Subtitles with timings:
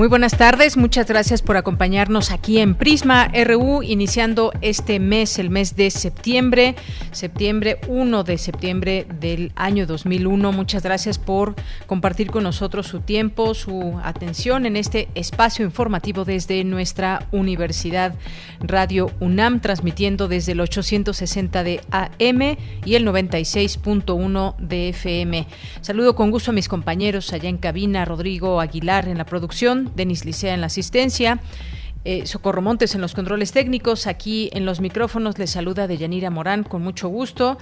[0.00, 5.50] Muy buenas tardes, muchas gracias por acompañarnos aquí en Prisma RU, iniciando este mes, el
[5.50, 6.74] mes de septiembre,
[7.12, 10.52] septiembre 1 de septiembre del año 2001.
[10.52, 11.54] Muchas gracias por
[11.86, 18.14] compartir con nosotros su tiempo, su atención en este espacio informativo desde nuestra Universidad
[18.60, 22.56] Radio UNAM, transmitiendo desde el 860 de AM
[22.86, 25.46] y el 96.1 de FM.
[25.82, 30.24] Saludo con gusto a mis compañeros allá en cabina, Rodrigo Aguilar en la producción Denis
[30.24, 31.40] Licea en la asistencia.
[32.04, 34.06] Eh, Socorro Montes en los controles técnicos.
[34.06, 37.58] Aquí en los micrófonos les saluda Deyanira Morán con mucho gusto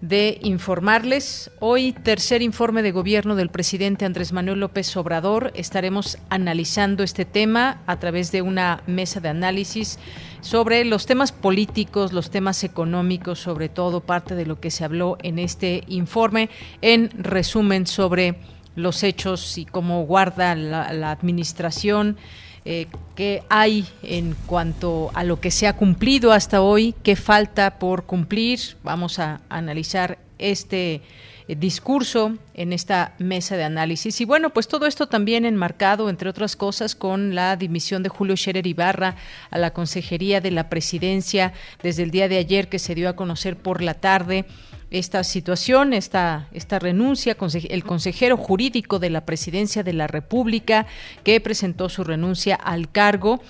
[0.00, 1.50] de informarles.
[1.58, 5.52] Hoy, tercer informe de gobierno del presidente Andrés Manuel López Obrador.
[5.56, 9.98] Estaremos analizando este tema a través de una mesa de análisis
[10.40, 15.18] sobre los temas políticos, los temas económicos, sobre todo parte de lo que se habló
[15.22, 16.48] en este informe.
[16.80, 18.36] En resumen, sobre
[18.76, 22.16] los hechos y cómo guarda la, administración.
[22.64, 27.78] Eh, qué hay en cuanto a lo que se ha cumplido hasta hoy, qué falta
[27.78, 28.60] por cumplir.
[28.82, 31.02] Vamos a analizar este
[31.50, 34.20] eh, discurso en esta mesa de análisis.
[34.20, 38.36] Y bueno, pues todo esto también enmarcado, entre otras cosas, con la dimisión de Julio
[38.36, 39.16] Scherer Ibarra
[39.50, 43.16] a la Consejería de la Presidencia desde el día de ayer que se dio a
[43.16, 44.44] conocer por la tarde
[44.90, 47.36] esta situación, esta, esta renuncia,
[47.68, 50.86] el consejero jurídico de la Presidencia de la República
[51.22, 53.40] que presentó su renuncia al cargo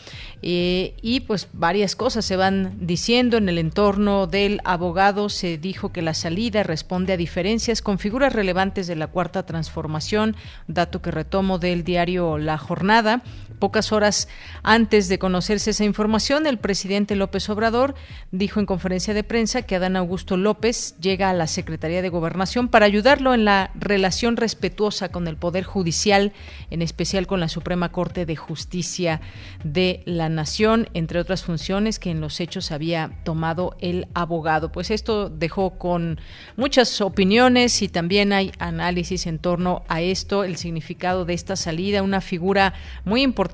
[0.42, 5.28] eh, y pues varias cosas se van diciendo en el entorno del abogado.
[5.28, 10.36] Se dijo que la salida responde a diferencias con figuras relevantes de la Cuarta Transformación,
[10.66, 13.22] dato que retomo del diario La Jornada.
[13.60, 14.26] Pocas horas
[14.62, 17.94] antes de conocerse esa información, el presidente López Obrador
[18.32, 22.69] dijo en conferencia de prensa que Adán Augusto López llega a la Secretaría de Gobernación
[22.69, 26.32] para ayudarlo en la relación respetuosa con el Poder Judicial,
[26.71, 29.21] en especial con la Suprema Corte de Justicia
[29.62, 34.72] de la Nación, entre otras funciones que en los hechos había tomado el abogado.
[34.72, 36.19] Pues esto dejó con
[36.56, 42.03] muchas opiniones y también hay análisis en torno a esto, el significado de esta salida,
[42.03, 42.72] una figura
[43.04, 43.50] muy importante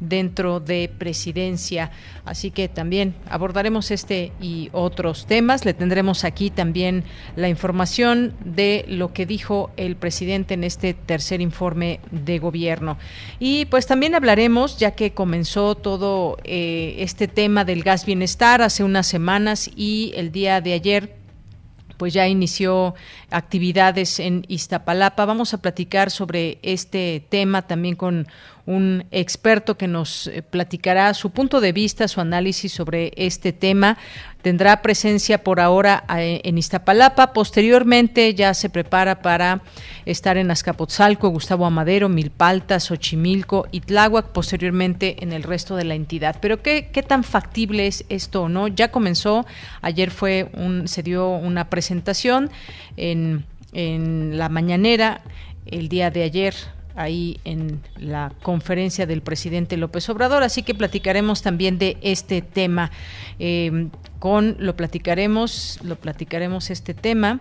[0.00, 1.90] dentro de presidencia.
[2.24, 5.64] Así que también abordaremos este y otros temas.
[5.64, 7.04] Le tendremos aquí también
[7.36, 12.98] la información de lo que dijo el presidente en este tercer informe de gobierno.
[13.38, 18.84] Y pues también hablaremos, ya que comenzó todo eh, este tema del gas bienestar hace
[18.84, 21.18] unas semanas y el día de ayer
[21.98, 22.94] pues ya inició
[23.30, 25.26] actividades en Iztapalapa.
[25.26, 28.28] Vamos a platicar sobre este tema también con
[28.68, 33.96] un experto que nos eh, platicará su punto de vista, su análisis sobre este tema.
[34.42, 37.32] Tendrá presencia por ahora eh, en Iztapalapa.
[37.32, 39.62] Posteriormente ya se prepara para
[40.04, 45.94] estar en Azcapotzalco, Gustavo Amadero, Milpalta, Xochimilco y Tláhuac, posteriormente en el resto de la
[45.94, 46.36] entidad.
[46.38, 48.68] Pero ¿qué, qué tan factible es esto no?
[48.68, 49.46] Ya comenzó,
[49.80, 52.50] ayer fue un, se dio una presentación
[52.98, 55.22] en, en la mañanera
[55.64, 56.54] el día de ayer
[56.98, 62.90] ahí en la conferencia del presidente López Obrador, así que platicaremos también de este tema.
[63.38, 63.88] Eh,
[64.18, 67.40] con lo platicaremos, lo platicaremos este tema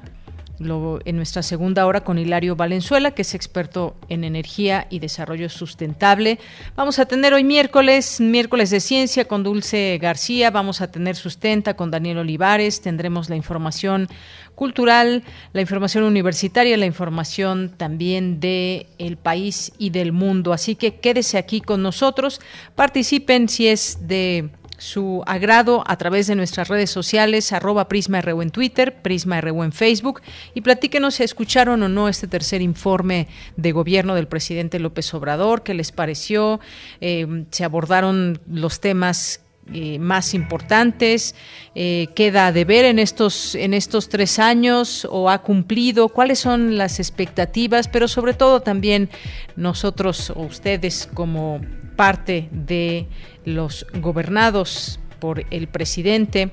[0.60, 6.40] en nuestra segunda hora con Hilario Valenzuela, que es experto en energía y desarrollo sustentable.
[6.76, 11.76] Vamos a tener hoy miércoles, miércoles de ciencia con Dulce García, vamos a tener sustenta
[11.76, 14.08] con Daniel Olivares, tendremos la información
[14.56, 15.24] cultural,
[15.54, 20.52] la información universitaria, la información también de el país y del mundo.
[20.52, 22.42] Así que quédese aquí con nosotros,
[22.74, 28.52] participen si es de su agrado a través de nuestras redes sociales, arroba PrismaRU en
[28.52, 30.22] Twitter, PrismaRU en Facebook,
[30.54, 35.64] y platíquenos si escucharon o no este tercer informe de gobierno del presidente López Obrador,
[35.64, 36.60] qué les pareció,
[37.02, 39.42] eh, se abordaron los temas
[39.74, 41.36] eh, más importantes,
[41.76, 46.78] eh, queda de ver en estos, en estos tres años o ha cumplido, cuáles son
[46.78, 49.10] las expectativas, pero sobre todo también
[49.58, 51.60] nosotros o ustedes como
[51.98, 53.08] parte de
[53.48, 56.52] los gobernados por el presidente,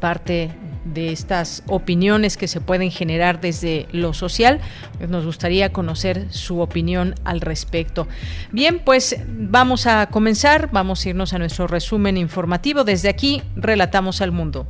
[0.00, 0.50] parte
[0.84, 4.60] de estas opiniones que se pueden generar desde lo social.
[4.98, 8.06] Pues nos gustaría conocer su opinión al respecto.
[8.52, 12.84] Bien, pues vamos a comenzar, vamos a irnos a nuestro resumen informativo.
[12.84, 14.66] Desde aquí, relatamos al mundo.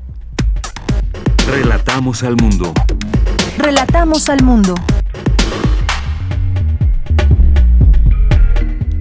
[1.49, 2.73] Relatamos al mundo.
[3.59, 4.77] Relatamos al mundo.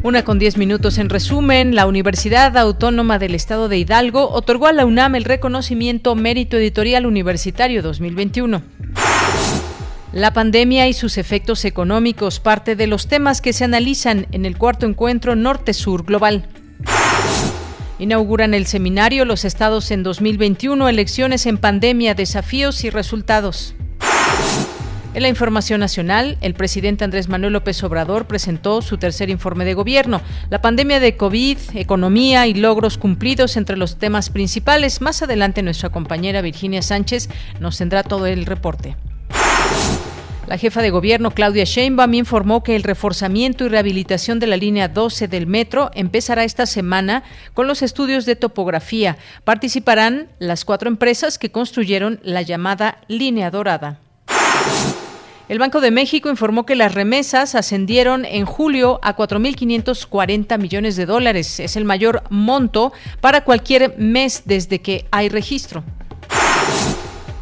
[0.03, 4.73] Una con diez minutos en resumen, la Universidad Autónoma del Estado de Hidalgo otorgó a
[4.73, 8.61] la UNAM el reconocimiento Mérito Editorial Universitario 2021.
[10.11, 14.57] La pandemia y sus efectos económicos, parte de los temas que se analizan en el
[14.57, 16.49] cuarto encuentro Norte-Sur Global.
[17.97, 23.73] Inauguran el seminario Los Estados en 2021, elecciones en pandemia, desafíos y resultados.
[25.13, 29.75] En la información nacional, el presidente Andrés Manuel López Obrador presentó su tercer informe de
[29.75, 30.21] gobierno.
[30.49, 35.01] La pandemia de COVID, economía y logros cumplidos entre los temas principales.
[35.01, 37.29] Más adelante nuestra compañera Virginia Sánchez
[37.59, 38.95] nos tendrá todo el reporte.
[40.47, 44.87] La jefa de gobierno Claudia Sheinbaum informó que el reforzamiento y rehabilitación de la línea
[44.87, 47.23] 12 del metro empezará esta semana
[47.53, 49.17] con los estudios de topografía.
[49.43, 54.02] Participarán las cuatro empresas que construyeron la llamada línea dorada.
[55.49, 61.05] El Banco de México informó que las remesas ascendieron en julio a 4.540 millones de
[61.05, 61.59] dólares.
[61.59, 65.83] Es el mayor monto para cualquier mes desde que hay registro.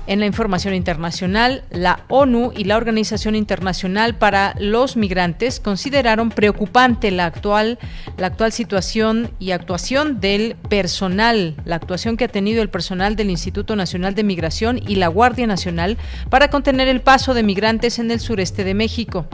[0.08, 7.12] En la información internacional, la ONU y la Organización Internacional para los Migrantes consideraron preocupante
[7.12, 7.78] la actual,
[8.18, 13.30] la actual situación y actuación del personal, la actuación que ha tenido el personal del
[13.30, 15.98] Instituto Nacional de Migración y la Guardia Nacional
[16.32, 19.28] para contener el paso de migrantes en el sureste de México.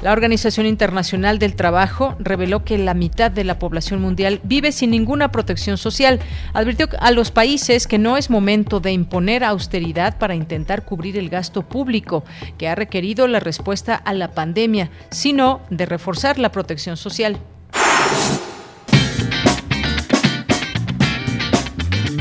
[0.00, 4.90] La Organización Internacional del Trabajo reveló que la mitad de la población mundial vive sin
[4.90, 6.20] ninguna protección social.
[6.52, 11.30] Advirtió a los países que no es momento de imponer austeridad para intentar cubrir el
[11.30, 12.22] gasto público
[12.58, 17.36] que ha requerido la respuesta a la pandemia, sino de reforzar la protección social.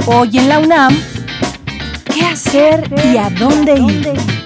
[0.08, 0.98] Hoy en la UNAM,
[2.12, 4.37] ¿qué hacer y a dónde ir?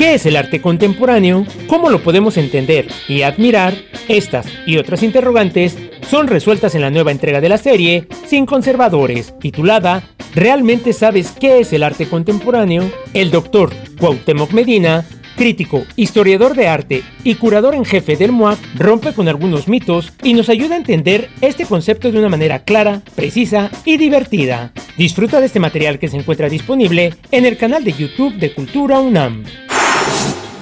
[0.00, 1.44] ¿Qué es el arte contemporáneo?
[1.66, 3.74] ¿Cómo lo podemos entender y admirar?
[4.08, 5.76] Estas y otras interrogantes
[6.08, 10.02] son resueltas en la nueva entrega de la serie Sin Conservadores, titulada
[10.34, 12.90] ¿Realmente sabes qué es el arte contemporáneo?
[13.12, 15.04] El doctor Cuauhtémoc Medina
[15.36, 20.34] crítico, historiador de arte y curador en jefe del MOAC, rompe con algunos mitos y
[20.34, 24.72] nos ayuda a entender este concepto de una manera clara, precisa y divertida.
[24.98, 29.00] Disfruta de este material que se encuentra disponible en el canal de YouTube de Cultura
[29.00, 29.44] UNAM.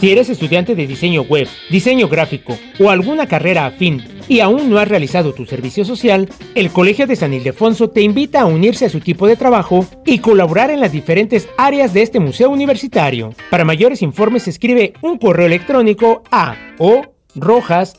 [0.00, 4.78] Si eres estudiante de diseño web, diseño gráfico o alguna carrera afín y aún no
[4.78, 8.90] has realizado tu servicio social, el Colegio de San Ildefonso te invita a unirse a
[8.90, 13.34] su equipo de trabajo y colaborar en las diferentes áreas de este museo universitario.
[13.50, 17.02] Para mayores informes escribe un correo electrónico a o
[17.34, 17.96] rojas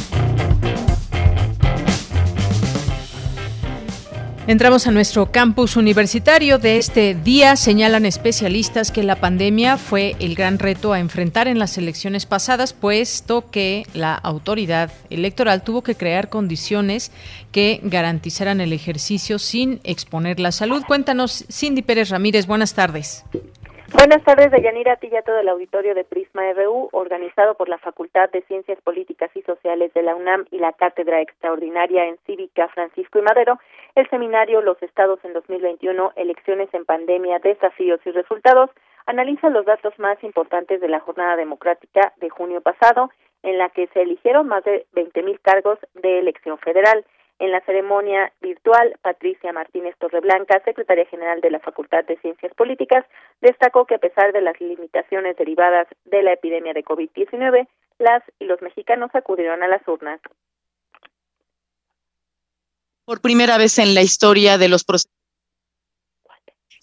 [4.51, 7.55] Entramos a nuestro campus universitario de este día.
[7.55, 12.73] Señalan especialistas que la pandemia fue el gran reto a enfrentar en las elecciones pasadas,
[12.73, 17.13] puesto que la autoridad electoral tuvo que crear condiciones
[17.53, 20.83] que garantizaran el ejercicio sin exponer la salud.
[20.85, 23.23] Cuéntanos, Cindy Pérez Ramírez, buenas tardes.
[23.93, 27.67] Buenas tardes, Deyanira, a ti y a todo el auditorio de Prisma RU, organizado por
[27.67, 32.17] la Facultad de Ciencias Políticas y Sociales de la UNAM y la Cátedra Extraordinaria en
[32.25, 33.59] Cívica Francisco y Madero,
[33.95, 38.69] el seminario Los Estados en 2021, Elecciones en Pandemia, Desafíos y Resultados,
[39.05, 43.11] analiza los datos más importantes de la jornada democrática de junio pasado,
[43.43, 47.05] en la que se eligieron más de 20.000 cargos de elección federal.
[47.41, 53.03] En la ceremonia virtual, Patricia Martínez Torreblanca, secretaria general de la Facultad de Ciencias Políticas,
[53.41, 57.67] destacó que a pesar de las limitaciones derivadas de la epidemia de COVID-19,
[57.97, 60.21] las y los mexicanos acudieron a las urnas.
[63.05, 65.20] Por primera vez en la historia de los procesos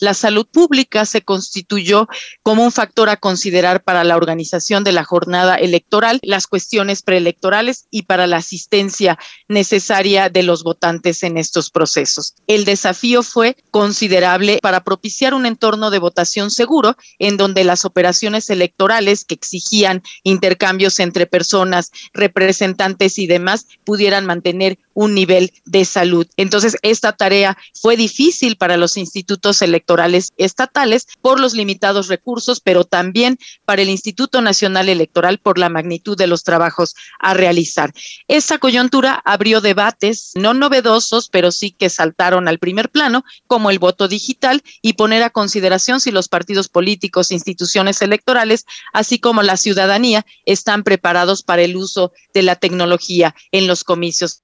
[0.00, 2.08] la salud pública se constituyó
[2.42, 7.86] como un factor a considerar para la organización de la jornada electoral, las cuestiones preelectorales
[7.90, 12.34] y para la asistencia necesaria de los votantes en estos procesos.
[12.46, 18.50] El desafío fue considerable para propiciar un entorno de votación seguro en donde las operaciones
[18.50, 26.26] electorales que exigían intercambios entre personas, representantes y demás pudieran mantener un nivel de salud.
[26.36, 29.87] Entonces, esta tarea fue difícil para los institutos electorales
[30.36, 36.16] estatales por los limitados recursos, pero también para el Instituto Nacional Electoral por la magnitud
[36.16, 37.92] de los trabajos a realizar.
[38.26, 43.78] Esta coyuntura abrió debates no novedosos, pero sí que saltaron al primer plano, como el
[43.78, 49.56] voto digital y poner a consideración si los partidos políticos, instituciones electorales, así como la
[49.56, 54.42] ciudadanía, están preparados para el uso de la tecnología en los comicios.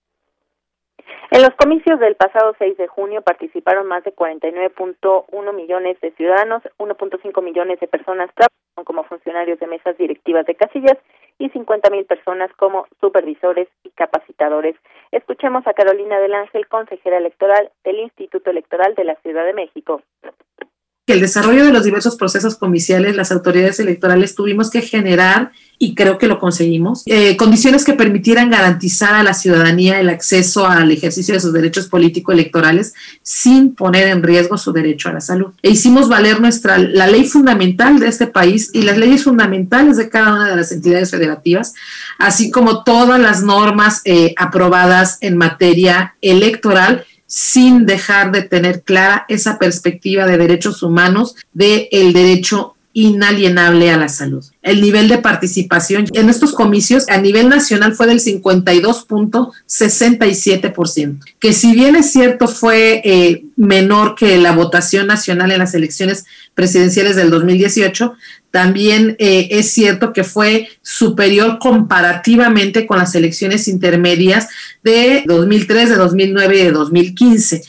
[1.35, 6.63] En los comicios del pasado 6 de junio participaron más de 49.1 millones de ciudadanos,
[6.79, 10.97] 1.5 millones de personas trabajaron como funcionarios de mesas directivas de casillas
[11.41, 14.77] y 50 mil personas como supervisores y capacitadores.
[15.11, 20.03] Escuchemos a Carolina del Ángel, consejera electoral del Instituto Electoral de la Ciudad de México
[21.07, 26.19] el desarrollo de los diversos procesos comiciales, las autoridades electorales tuvimos que generar, y creo
[26.19, 31.35] que lo conseguimos, eh, condiciones que permitieran garantizar a la ciudadanía el acceso al ejercicio
[31.35, 35.53] de sus derechos político-electorales sin poner en riesgo su derecho a la salud.
[35.63, 40.09] E hicimos valer nuestra, la ley fundamental de este país y las leyes fundamentales de
[40.09, 41.75] cada una de las entidades federativas,
[42.19, 49.25] así como todas las normas eh, aprobadas en materia electoral sin dejar de tener clara
[49.29, 54.43] esa perspectiva de derechos humanos, del el derecho inalienable a la salud.
[54.63, 61.75] El nivel de participación en estos comicios a nivel nacional fue del 52.67%, que si
[61.75, 66.25] bien es cierto fue eh, menor que la votación nacional en las elecciones
[66.55, 68.15] presidenciales del 2018,
[68.53, 74.47] también eh, es cierto que fue superior comparativamente con las elecciones intermedias
[74.85, 77.65] de 2003, de 2009 y de 2015.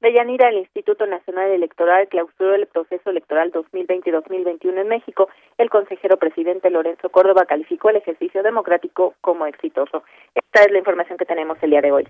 [0.00, 5.28] Deyanira, el Instituto Nacional Electoral clausuró el proceso electoral 2020-2021 en México.
[5.58, 10.02] El consejero presidente Lorenzo Córdoba calificó el ejercicio democrático como exitoso.
[10.34, 12.08] Esta es la información que tenemos el día de hoy.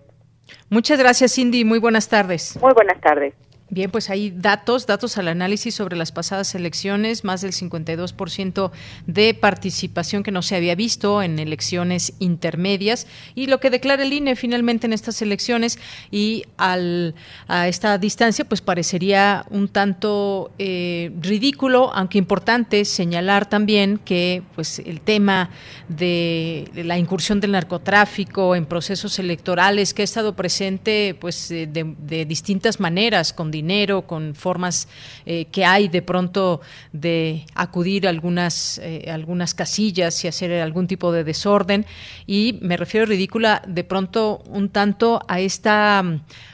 [0.68, 1.64] Muchas gracias, Cindy.
[1.64, 2.58] Muy buenas tardes.
[2.62, 3.34] Muy buenas tardes.
[3.72, 8.72] Bien, pues hay datos, datos al análisis sobre las pasadas elecciones, más del 52%
[9.06, 14.12] de participación que no se había visto en elecciones intermedias y lo que declara el
[14.12, 15.78] INE finalmente en estas elecciones
[16.10, 17.14] y al,
[17.46, 24.80] a esta distancia pues parecería un tanto eh, ridículo, aunque importante señalar también que pues
[24.80, 25.50] el tema
[25.88, 32.24] de la incursión del narcotráfico en procesos electorales que ha estado presente pues de, de
[32.24, 34.88] distintas maneras con dinero, con formas
[35.26, 36.60] eh, que hay de pronto
[36.92, 41.86] de acudir a algunas, eh, algunas casillas y hacer algún tipo de desorden.
[42.26, 46.04] Y me refiero ridícula de pronto un tanto a esta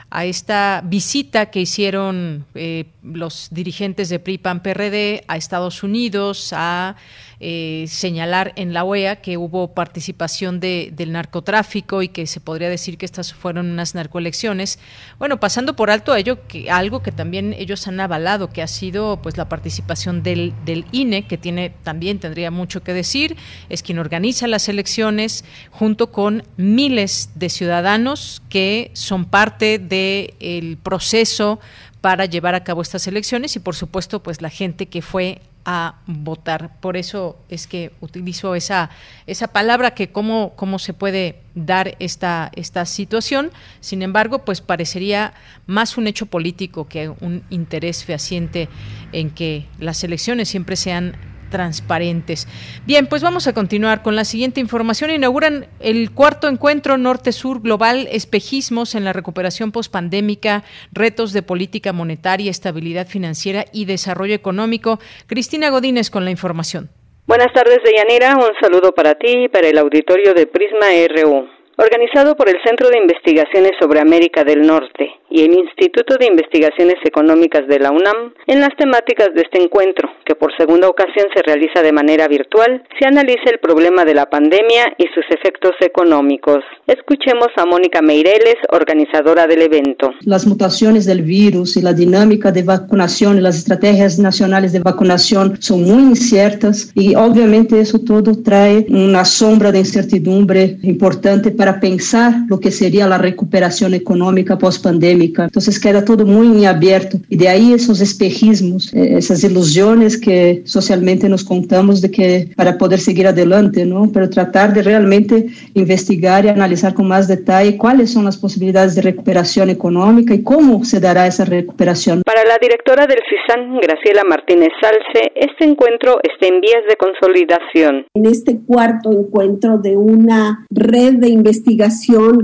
[0.09, 6.53] a esta visita que hicieron eh, los dirigentes de PRI PAN PRD a Estados Unidos
[6.53, 6.97] a
[7.39, 12.71] eh, señalar en la OEA que hubo participación de, del narcotráfico y que se podría
[12.71, 14.79] decir que estas fueron unas narcoelecciones.
[15.19, 18.67] Bueno, pasando por alto a ello, que algo que también ellos han avalado, que ha
[18.67, 20.55] sido pues la participación del,
[20.93, 23.37] INE, que tiene también tendría mucho que decir,
[23.69, 30.77] es quien organiza las elecciones junto con miles de ciudadanos que son parte del el
[30.79, 31.61] proceso
[32.01, 35.97] para llevar a cabo estas elecciones y por supuesto pues la gente que fue a
[36.07, 36.79] votar.
[36.81, 38.89] Por eso es que utilizo esa,
[39.27, 43.51] esa palabra que cómo, cómo se puede dar esta, esta situación.
[43.81, 45.35] Sin embargo, pues parecería
[45.67, 48.69] más un hecho político que un interés fehaciente
[49.13, 51.17] en que las elecciones siempre sean
[51.51, 52.47] transparentes.
[52.87, 55.11] Bien, pues vamos a continuar con la siguiente información.
[55.11, 62.51] Inauguran el cuarto encuentro Norte-Sur Global, espejismos en la recuperación pospandémica, retos de política monetaria,
[62.51, 64.99] estabilidad financiera y desarrollo económico.
[65.27, 66.91] Cristina Godínez con la información.
[67.27, 68.37] Buenas tardes, Deyanira.
[68.37, 71.56] Un saludo para ti y para el auditorio de Prisma RU.
[71.77, 76.97] Organizado por el Centro de Investigaciones sobre América del Norte y el Instituto de Investigaciones
[77.05, 81.43] Económicas de la UNAM, en las temáticas de este encuentro, que por segunda ocasión se
[81.43, 86.65] realiza de manera virtual, se analiza el problema de la pandemia y sus efectos económicos.
[86.87, 90.13] Escuchemos a Mónica Meireles, organizadora del evento.
[90.21, 95.61] Las mutaciones del virus y la dinámica de vacunación y las estrategias nacionales de vacunación
[95.61, 102.33] son muy inciertas y obviamente eso todo trae una sombra de incertidumbre importante para pensar
[102.49, 105.45] lo que sería la recuperación económica post-pandémica.
[105.45, 111.29] Entonces queda todo muy abierto y de ahí esos espejismos, eh, esas ilusiones que socialmente
[111.29, 114.11] nos contamos de que para poder seguir adelante, ¿no?
[114.13, 119.03] Pero tratar de realmente investigar y analizar con más detalle cuáles son las posibilidades de
[119.03, 122.23] recuperación económica y cómo se dará esa recuperación.
[122.25, 128.07] Para la directora del CISAN, Graciela Martínez Salce, este encuentro está en vías de consolidación.
[128.15, 131.56] En este cuarto encuentro de una red de investigación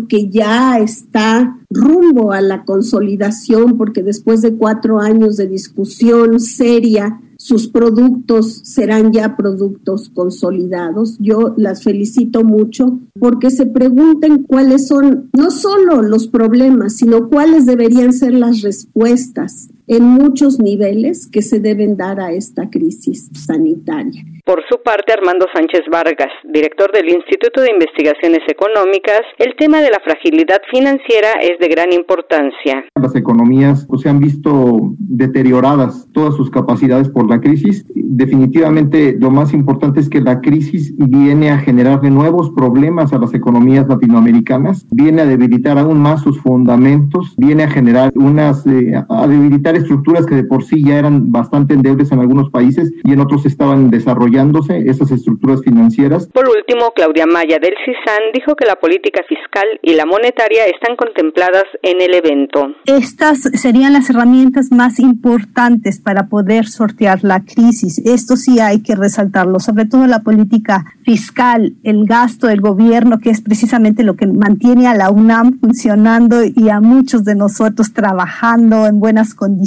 [0.08, 7.20] que ya está rumbo a la consolidación, porque después de cuatro años de discusión seria,
[7.36, 11.16] sus productos serán ya productos consolidados.
[11.18, 17.66] Yo las felicito mucho porque se pregunten cuáles son no solo los problemas, sino cuáles
[17.66, 24.24] deberían ser las respuestas en muchos niveles que se deben dar a esta crisis sanitaria.
[24.44, 29.90] Por su parte, Armando Sánchez Vargas, director del Instituto de Investigaciones Económicas, el tema de
[29.90, 32.84] la fragilidad financiera es de gran importancia.
[33.00, 37.86] Las economías pues, se han visto deterioradas todas sus capacidades por la crisis.
[37.94, 43.18] Definitivamente lo más importante es que la crisis viene a generar de nuevos problemas a
[43.18, 49.00] las economías latinoamericanas, viene a debilitar aún más sus fundamentos, viene a generar unas, eh,
[49.08, 53.12] a debilitar estructuras que de por sí ya eran bastante endebles en algunos países y
[53.12, 56.28] en otros estaban desarrollando esas estructuras financieras.
[56.32, 60.96] Por último, Claudia Maya del CISAN dijo que la política fiscal y la monetaria están
[60.96, 62.74] contempladas en el evento.
[62.86, 67.98] Estas serían las herramientas más importantes para poder sortear la crisis.
[68.04, 73.30] Esto sí hay que resaltarlo, sobre todo la política fiscal, el gasto del gobierno, que
[73.30, 78.86] es precisamente lo que mantiene a la UNAM funcionando y a muchos de nosotros trabajando
[78.86, 79.61] en buenas condiciones.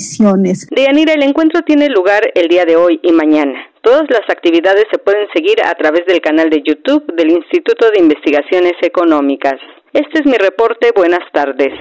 [0.71, 3.57] Deyanira, el encuentro tiene lugar el día de hoy y mañana.
[3.81, 8.01] Todas las actividades se pueden seguir a través del canal de YouTube del Instituto de
[8.01, 9.55] Investigaciones Económicas.
[9.93, 10.91] Este es mi reporte.
[10.93, 11.71] Buenas tardes.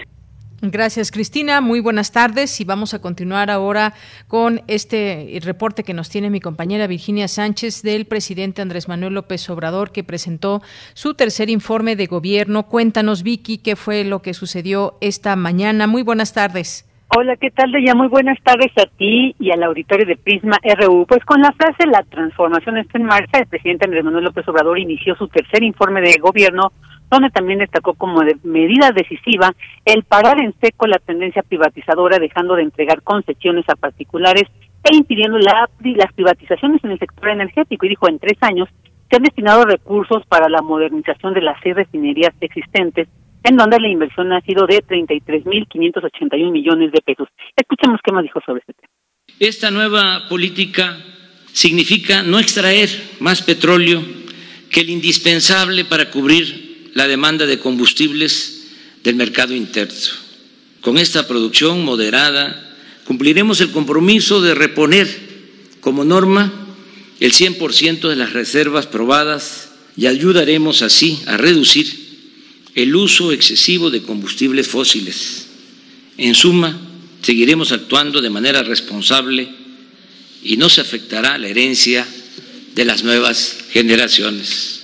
[0.63, 1.61] Gracias, Cristina.
[1.61, 3.95] Muy buenas tardes y vamos a continuar ahora
[4.29, 9.51] con este reporte que nos tiene mi compañera Virginia Sánchez del presidente Andrés Manuel López
[9.51, 10.63] Obrador que presentó
[10.95, 12.69] su tercer informe de gobierno.
[12.69, 15.89] Cuéntanos, Vicky, qué fue lo que sucedió esta mañana.
[15.89, 16.87] Muy buenas tardes.
[17.09, 17.95] Hola, ¿qué tal, Deya?
[17.95, 21.07] Muy buenas tardes a ti y al auditorio de Prisma RU.
[21.07, 24.79] Pues con la frase La transformación está en marcha, el presidente Andrés Manuel López Obrador
[24.79, 26.73] inició su tercer informe de gobierno,
[27.11, 32.57] donde también destacó como de medida decisiva el parar en seco la tendencia privatizadora, dejando
[32.57, 34.45] de entregar concesiones a particulares
[34.83, 37.87] e impidiendo la, las privatizaciones en el sector energético.
[37.87, 38.69] Y dijo, en tres años
[39.09, 43.09] se han destinado recursos para la modernización de las seis refinerías existentes
[43.45, 47.29] en donde la inversión ha sido de 33.581 millones de pesos.
[47.55, 48.89] Escuchemos qué más dijo sobre este tema.
[49.39, 50.99] Esta nueva política
[51.53, 52.89] significa no extraer
[53.21, 54.03] más petróleo
[54.71, 59.95] que el indispensable para cubrir la demanda de combustibles del mercado interno.
[60.81, 65.07] Con esta producción moderada cumpliremos el compromiso de reponer
[65.81, 66.51] como norma
[67.21, 72.04] el 100% de las reservas probadas y ayudaremos así a reducir
[72.75, 76.13] el uso excesivo de combustibles fósiles.
[76.19, 76.77] En suma,
[77.23, 79.49] seguiremos actuando de manera responsable
[80.43, 82.07] y no se afectará la herencia
[82.75, 84.75] de las nuevas generaciones.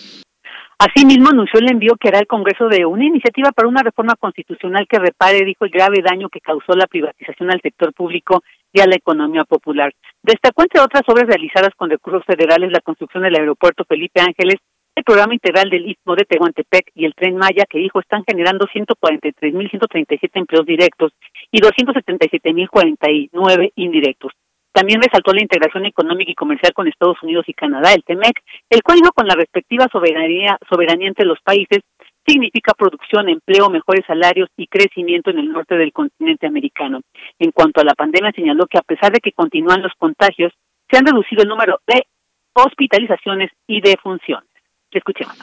[0.79, 4.87] Asimismo, anunció el envío que hará el Congreso de una iniciativa para una reforma constitucional
[4.88, 8.87] que repare, dijo, el grave daño que causó la privatización al sector público y a
[8.87, 9.92] la economía popular.
[10.22, 14.57] Destacó, entre otras obras realizadas con recursos federales, la construcción del aeropuerto Felipe Ángeles
[14.94, 18.66] el programa integral del Istmo de Tehuantepec y el Tren Maya, que dijo están generando
[18.66, 21.12] 143.137 empleos directos
[21.50, 24.33] y 277.049 indirectos.
[24.72, 28.83] También resaltó la integración económica y comercial con Estados Unidos y Canadá, el TEMEC, el
[28.83, 31.81] cual con la respectiva soberanía, soberanía entre los países
[32.26, 37.00] significa producción, empleo, mejores salarios y crecimiento en el norte del continente americano.
[37.38, 40.53] En cuanto a la pandemia, señaló que a pesar de que continúan los contagios,
[40.88, 42.07] se han reducido el número de
[42.53, 43.96] hospitalizaciones y de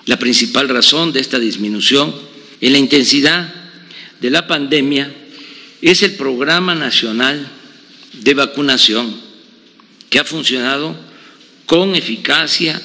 [0.05, 2.13] La principal razón de esta disminución
[2.59, 3.53] en la intensidad
[4.19, 5.13] de la pandemia
[5.81, 7.47] es el Programa Nacional
[8.11, 9.15] de Vacunación,
[10.09, 10.97] que ha funcionado
[11.65, 12.81] con eficacia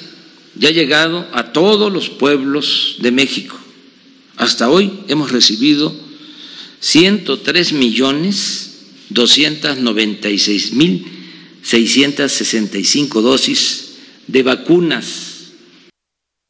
[0.57, 3.59] y ha llegado a todos los pueblos de México.
[4.37, 5.93] Hasta hoy hemos recibido
[6.79, 8.69] 103 millones
[9.09, 11.05] 296 mil
[11.61, 13.95] 665 dosis
[14.27, 15.32] de vacunas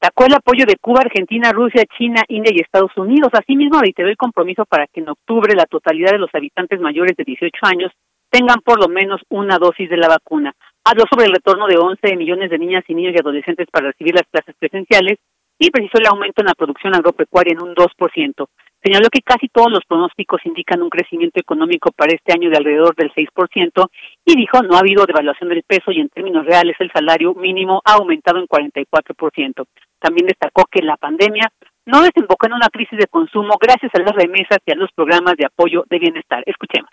[0.03, 3.29] Sacó el apoyo de Cuba, Argentina, Rusia, China, India y Estados Unidos.
[3.31, 7.23] Asimismo, reiteró el compromiso para que en octubre la totalidad de los habitantes mayores de
[7.23, 7.89] 18 años
[8.29, 10.51] tengan por lo menos una dosis de la vacuna.
[10.83, 14.13] Habló sobre el retorno de 11 millones de niñas y niños y adolescentes para recibir
[14.13, 15.19] las clases presenciales
[15.57, 18.47] y precisó el aumento en la producción agropecuaria en un 2%.
[18.83, 22.93] Señaló que casi todos los pronósticos indican un crecimiento económico para este año de alrededor
[22.97, 23.87] del 6%
[24.25, 27.81] y dijo no ha habido devaluación del peso y en términos reales el salario mínimo
[27.85, 29.65] ha aumentado en 44%.
[30.03, 31.49] También destacó que la pandemia
[31.85, 35.35] no desembocó en una crisis de consumo gracias a las remesas y a los programas
[35.37, 36.43] de apoyo de bienestar.
[36.45, 36.89] Escuchemos.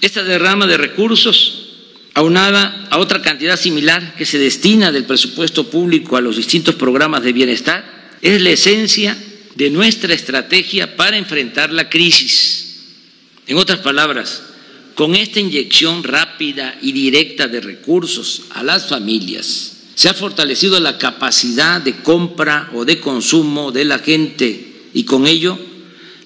[0.00, 6.16] Esta derrama de recursos, aunada a otra cantidad similar que se destina del presupuesto público
[6.16, 7.84] a los distintos programas de bienestar,
[8.22, 9.14] es la esencia
[9.54, 13.42] de nuestra estrategia para enfrentar la crisis.
[13.46, 14.54] En otras palabras,
[14.94, 20.98] con esta inyección rápida y directa de recursos a las familias, se ha fortalecido la
[20.98, 25.58] capacidad de compra o de consumo de la gente y con ello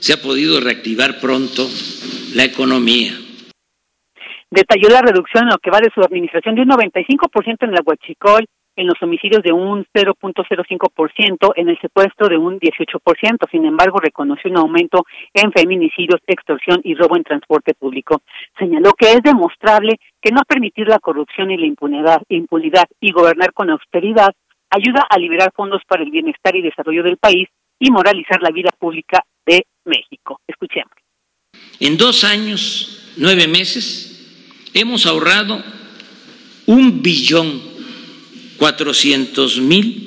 [0.01, 1.69] se ha podido reactivar pronto
[2.35, 3.13] la economía.
[4.51, 7.83] Detalló la reducción en lo que va de su administración de un 95% en la
[7.85, 8.47] Huachicol,
[8.77, 13.51] en los homicidios de un 0.05%, en el secuestro de un 18%.
[13.51, 18.23] Sin embargo, reconoció un aumento en feminicidios, extorsión y robo en transporte público.
[18.59, 23.53] Señaló que es demostrable que no permitir la corrupción y la impunidad, impunidad y gobernar
[23.53, 24.33] con austeridad
[24.71, 28.71] ayuda a liberar fondos para el bienestar y desarrollo del país y moralizar la vida
[28.79, 30.41] pública de México.
[30.47, 30.93] Escuchemos.
[31.81, 35.63] En dos años, nueve meses, hemos ahorrado
[36.67, 37.76] un billón
[38.57, 40.07] 400 mil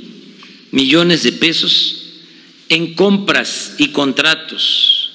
[0.72, 1.96] millones de pesos
[2.70, 5.12] en compras y contratos,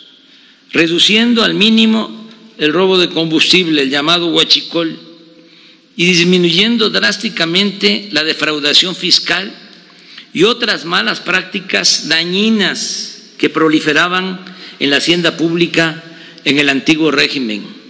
[0.73, 4.99] reduciendo al mínimo el robo de combustible, el llamado huachicol,
[5.97, 9.55] y disminuyendo drásticamente la defraudación fiscal
[10.33, 14.44] y otras malas prácticas dañinas que proliferaban
[14.81, 16.03] en la hacienda pública
[16.44, 17.84] en el antiguo régimen.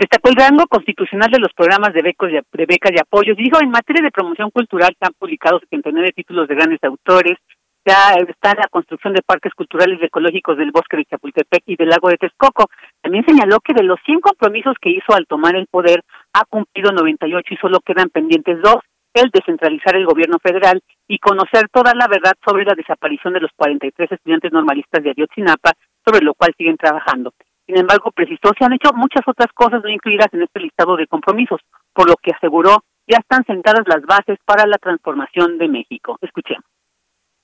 [0.00, 3.36] Destacó el rango constitucional de los programas de, becos de, becas y apoyos.
[3.36, 7.36] Dijo, en materia de promoción cultural se han publicado 79 títulos de grandes autores.
[7.84, 11.90] Ya está la construcción de parques culturales y ecológicos del bosque de Chapultepec y del
[11.90, 12.70] lago de Texcoco.
[13.02, 16.92] También señaló que de los 100 compromisos que hizo al tomar el poder, ha cumplido
[16.92, 18.80] 98 y solo quedan pendientes dos,
[19.12, 23.50] el descentralizar el gobierno federal y conocer toda la verdad sobre la desaparición de los
[23.54, 25.72] 43 estudiantes normalistas de Ayotzinapa,
[26.06, 27.34] sobre lo cual siguen trabajando.
[27.70, 31.06] Sin embargo, precisó, se han hecho muchas otras cosas no incluidas en este listado de
[31.06, 31.60] compromisos,
[31.92, 36.18] por lo que aseguró ya están sentadas las bases para la transformación de México.
[36.20, 36.64] Escuchemos.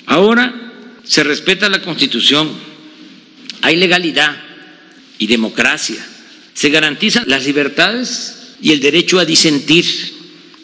[0.08, 0.52] Ahora
[1.04, 2.50] se respeta la Constitución,
[3.62, 4.34] hay legalidad
[5.18, 6.04] y democracia,
[6.54, 9.84] se garantizan las libertades y el derecho a disentir,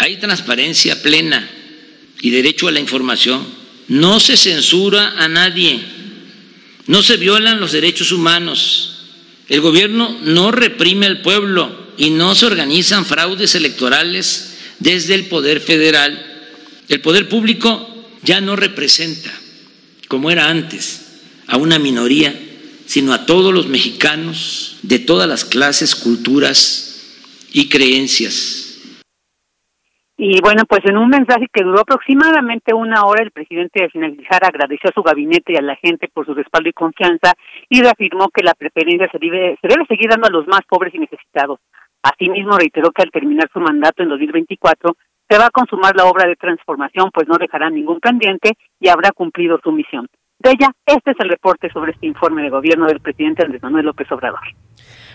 [0.01, 1.49] hay transparencia plena
[2.21, 3.47] y derecho a la información,
[3.87, 5.81] no se censura a nadie,
[6.89, 8.92] no se violan los derechos humanos
[9.53, 15.61] el gobierno no reprime al pueblo y no se organizan fraudes electorales desde el poder
[15.61, 16.49] federal.
[16.89, 17.87] El poder público
[18.23, 19.31] ya no representa,
[20.09, 21.03] como era antes,
[21.49, 22.35] a una minoría,
[22.87, 27.01] sino a todos los mexicanos de todas las clases, culturas
[27.53, 28.62] y creencias.
[30.25, 34.41] Y bueno, pues en un mensaje que duró aproximadamente una hora, el presidente de finalizar
[34.45, 37.33] agradeció a su gabinete y a la gente por su respaldo y confianza
[37.69, 40.95] y reafirmó que la preferencia se debe, se debe seguir dando a los más pobres
[40.95, 41.59] y necesitados.
[42.05, 44.95] Asimismo, reiteró que al terminar su mandato en 2024
[45.29, 49.11] se va a consumar la obra de transformación, pues no dejará ningún pendiente y habrá
[49.11, 50.07] cumplido su misión.
[50.39, 53.87] De ella, este es el reporte sobre este informe de gobierno del presidente Andrés Manuel
[53.87, 54.39] López Obrador.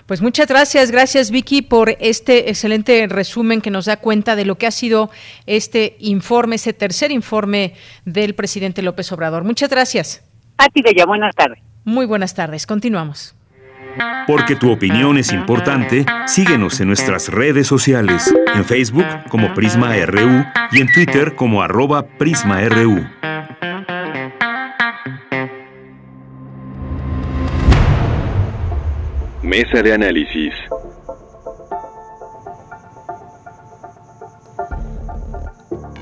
[0.08, 4.58] Pues muchas gracias, gracias Vicky por este excelente resumen que nos da cuenta de lo
[4.58, 5.12] que ha sido
[5.46, 7.74] este informe, ese tercer informe
[8.06, 9.43] del presidente López Obrador.
[9.43, 10.24] Muchas gracias.
[10.58, 11.60] A ti, Bella, buenas tardes.
[11.84, 13.36] Muy buenas tardes, continuamos.
[14.28, 20.46] Porque tu opinión es importante, síguenos en nuestras redes sociales, en Facebook como Prisma RU
[20.72, 23.06] y en Twitter como arroba PrismaRU.
[29.47, 30.53] Mesa de análisis.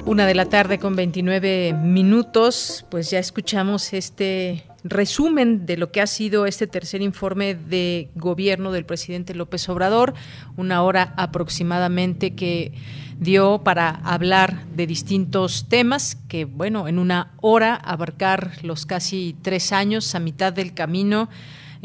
[0.03, 6.01] Una de la tarde con 29 minutos, pues ya escuchamos este resumen de lo que
[6.01, 10.15] ha sido este tercer informe de gobierno del presidente López Obrador,
[10.57, 12.73] una hora aproximadamente que
[13.19, 19.71] dio para hablar de distintos temas que, bueno, en una hora abarcar los casi tres
[19.71, 21.29] años a mitad del camino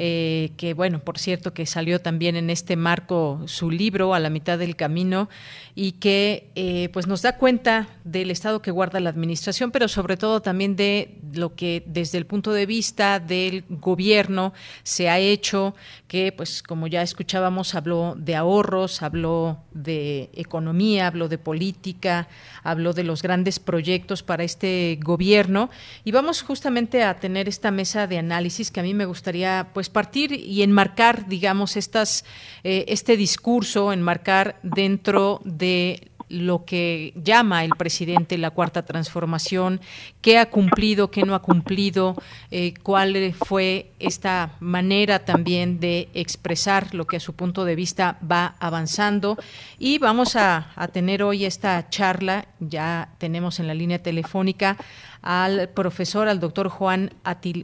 [0.03, 4.31] eh, que bueno, por cierto, que salió también en este marco su libro a la
[4.31, 5.29] mitad del camino
[5.75, 10.17] y que eh, pues nos da cuenta del estado que guarda la administración, pero sobre
[10.17, 15.75] todo también de lo que desde el punto de vista del gobierno se ha hecho,
[16.11, 22.27] que pues como ya escuchábamos, habló de ahorros, habló de economía, habló de política,
[22.65, 25.71] habló de los grandes proyectos para este gobierno.
[26.03, 29.89] Y vamos justamente a tener esta mesa de análisis que a mí me gustaría pues
[29.89, 32.25] partir y enmarcar, digamos, estas,
[32.65, 39.81] eh, este discurso, enmarcar dentro de lo que llama el presidente la cuarta transformación,
[40.23, 42.15] qué ha cumplido, qué no ha cumplido,
[42.51, 48.19] eh, cuál fue esta manera también de expresar lo que a su punto de vista
[48.29, 49.37] va avanzando.
[49.79, 54.77] Y vamos a, a tener hoy esta charla, ya tenemos en la línea telefónica
[55.23, 57.13] al profesor, al doctor Juan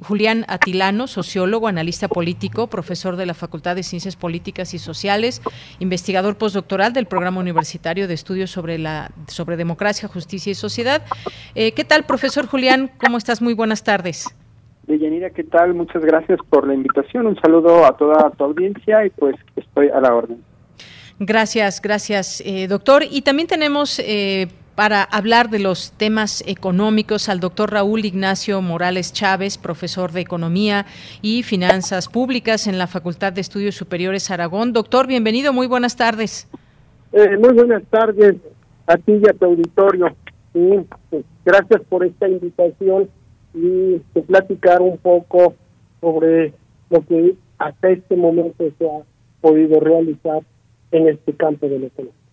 [0.03, 5.41] Julián Atilano, sociólogo, analista político, profesor de la Facultad de Ciencias Políticas y Sociales,
[5.79, 11.03] investigador postdoctoral del Programa Universitario de Estudios sobre, la, sobre Democracia, Justicia y Sociedad.
[11.55, 12.91] Eh, ¿Qué tal, profesor Julián?
[12.99, 13.41] ¿Cómo estás?
[13.41, 14.27] Muy buenas tardes.
[14.87, 15.75] Deyanira, ¿qué tal?
[15.75, 17.27] Muchas gracias por la invitación.
[17.27, 20.39] Un saludo a toda tu audiencia y pues estoy a la orden.
[21.19, 23.03] Gracias, gracias, eh, doctor.
[23.11, 29.13] Y también tenemos eh, para hablar de los temas económicos al doctor Raúl Ignacio Morales
[29.13, 30.85] Chávez, profesor de Economía
[31.23, 34.73] y Finanzas Públicas en la Facultad de Estudios Superiores Aragón.
[34.73, 36.49] Doctor, bienvenido, muy buenas tardes.
[37.13, 38.37] Eh, muy buenas tardes
[38.87, 40.15] a ti y a tu auditorio.
[41.45, 43.09] Gracias por esta invitación
[43.57, 45.55] y platicar un poco
[46.01, 46.53] sobre
[46.91, 49.03] lo que hasta este momento se ha
[49.41, 50.43] podido realizar
[50.93, 52.26] en este campo de la economía.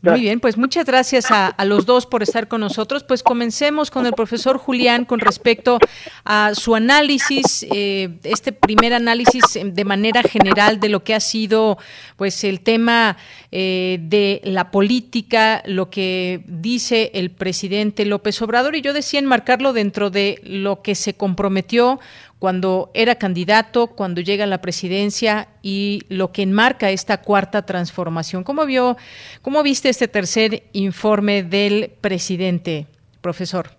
[0.00, 3.02] Muy bien, pues muchas gracias a, los dos por estar con nosotros.
[3.02, 5.80] Pues comencemos con el profesor Julián con respecto
[6.24, 11.78] a su análisis, eh, este primer análisis de manera general de lo que ha sido
[12.14, 13.16] pues el tema
[13.50, 18.76] eh, de la política, lo que dice el presidente López Obrador.
[18.76, 21.98] Y yo decía enmarcarlo dentro de lo que se comprometió
[22.38, 28.44] cuando era candidato, cuando llega a la presidencia y lo que enmarca esta cuarta transformación.
[28.44, 28.96] ¿Cómo vio,
[29.42, 32.86] cómo viste este tercer informe del presidente,
[33.20, 33.78] profesor?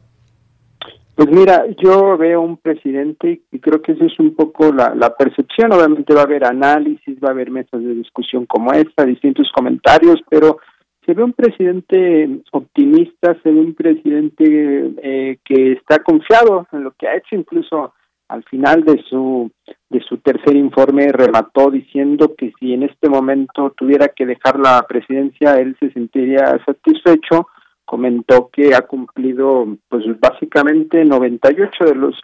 [1.20, 5.74] Pues mira, yo veo un presidente y creo que esa es un poco la, percepción.
[5.74, 10.22] Obviamente va a haber análisis, va a haber mesas de discusión como esta, distintos comentarios,
[10.30, 10.60] pero
[11.06, 16.92] se ve un presidente optimista, se ve un presidente eh, que está confiado en lo
[16.92, 17.94] que ha hecho, incluso
[18.30, 19.52] al final de su
[19.90, 24.86] de su tercer informe remató diciendo que si en este momento tuviera que dejar la
[24.88, 27.48] presidencia él se sentiría satisfecho
[27.86, 32.16] comentó que ha cumplido pues básicamente 98 de los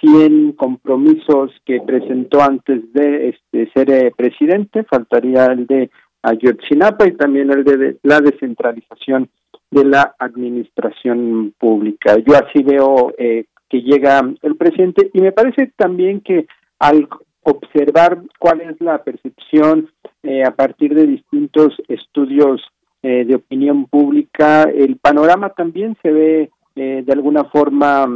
[0.00, 5.90] 100 compromisos que presentó antes de este ser eh, presidente faltaría el de
[6.22, 9.28] Ayotzinapa y también el de, la descentralización
[9.70, 12.16] de la administración pública.
[12.26, 16.46] Yo así veo eh, que llega el presidente y me parece también que
[16.78, 17.08] al
[17.42, 19.90] observar cuál es la percepción
[20.22, 22.60] eh, a partir de distintos estudios
[23.02, 28.06] eh, de opinión pública, el panorama también se ve eh, de alguna forma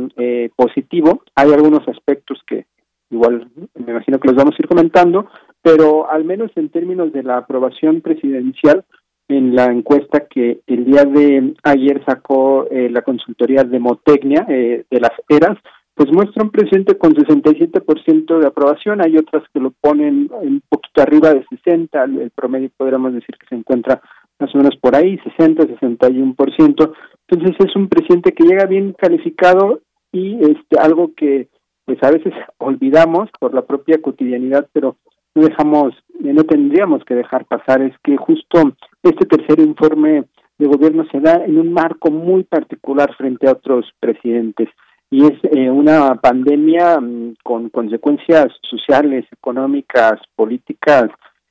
[0.56, 1.22] positivo.
[1.34, 2.66] Hay algunos aspectos que
[3.10, 5.26] igual me imagino que los vamos a ir comentando,
[5.60, 8.84] pero al menos en términos de la aprobación presidencial,
[9.28, 14.84] en la encuesta que el día de ayer sacó eh, la consultoría de Motecnia eh,
[14.90, 15.58] de las eras,
[15.94, 21.02] pues muestra un presidente con 67% de aprobación, hay otras que lo ponen un poquito
[21.02, 24.00] arriba de 60, el promedio podríamos decir que se encuentra
[24.38, 26.92] más o menos por ahí, 60, 61%.
[27.28, 29.80] Entonces es un presidente que llega bien calificado
[30.12, 31.48] y este algo que
[31.84, 34.96] pues a veces olvidamos por la propia cotidianidad, pero
[35.34, 40.24] no dejamos, no tendríamos que dejar pasar, es que justo este tercer informe
[40.58, 44.68] de gobierno se da en un marco muy particular frente a otros presidentes
[45.10, 51.10] y es eh, una pandemia mm, con consecuencias sociales, económicas, políticas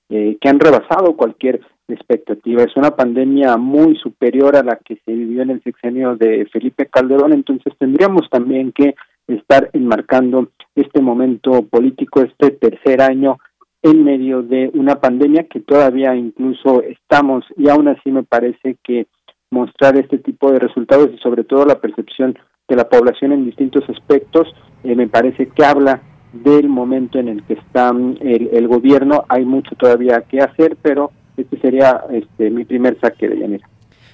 [0.10, 2.64] eh, que han rebasado cualquier expectativa.
[2.64, 6.88] Es una pandemia muy superior a la que se vivió en el sexenio de Felipe
[6.88, 8.96] Calderón, entonces tendríamos también que
[9.28, 13.38] estar enmarcando este momento político, este tercer año
[13.84, 19.08] en medio de una pandemia que todavía incluso estamos y aún así me parece que
[19.50, 23.84] mostrar este tipo de resultados y sobre todo la percepción de la población en distintos
[23.90, 24.48] aspectos
[24.84, 26.02] eh, me parece que habla
[26.34, 29.26] del momento en el que está mm, el, el gobierno.
[29.28, 33.68] Hay mucho todavía que hacer, pero este sería este, mi primer saque de llanera.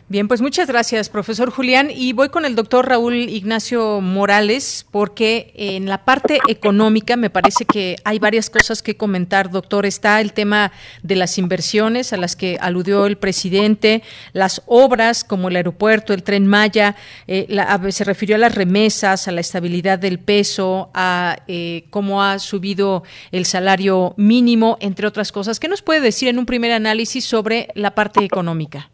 [0.09, 1.89] Bien, pues muchas gracias, profesor Julián.
[1.93, 7.65] Y voy con el doctor Raúl Ignacio Morales, porque en la parte económica me parece
[7.65, 9.85] que hay varias cosas que comentar, doctor.
[9.85, 10.71] Está el tema
[11.03, 16.23] de las inversiones a las que aludió el presidente, las obras como el aeropuerto, el
[16.23, 16.95] tren Maya,
[17.27, 17.45] eh,
[17.89, 23.03] se refirió a las remesas, a la estabilidad del peso, a eh, cómo ha subido
[23.33, 25.59] el salario mínimo, entre otras cosas.
[25.59, 28.89] ¿Qué nos puede decir en un primer análisis sobre la parte económica?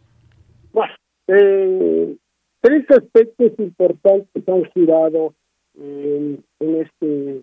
[1.26, 2.16] Eh,
[2.60, 5.34] tres aspectos importantes han girado
[5.76, 7.42] en, este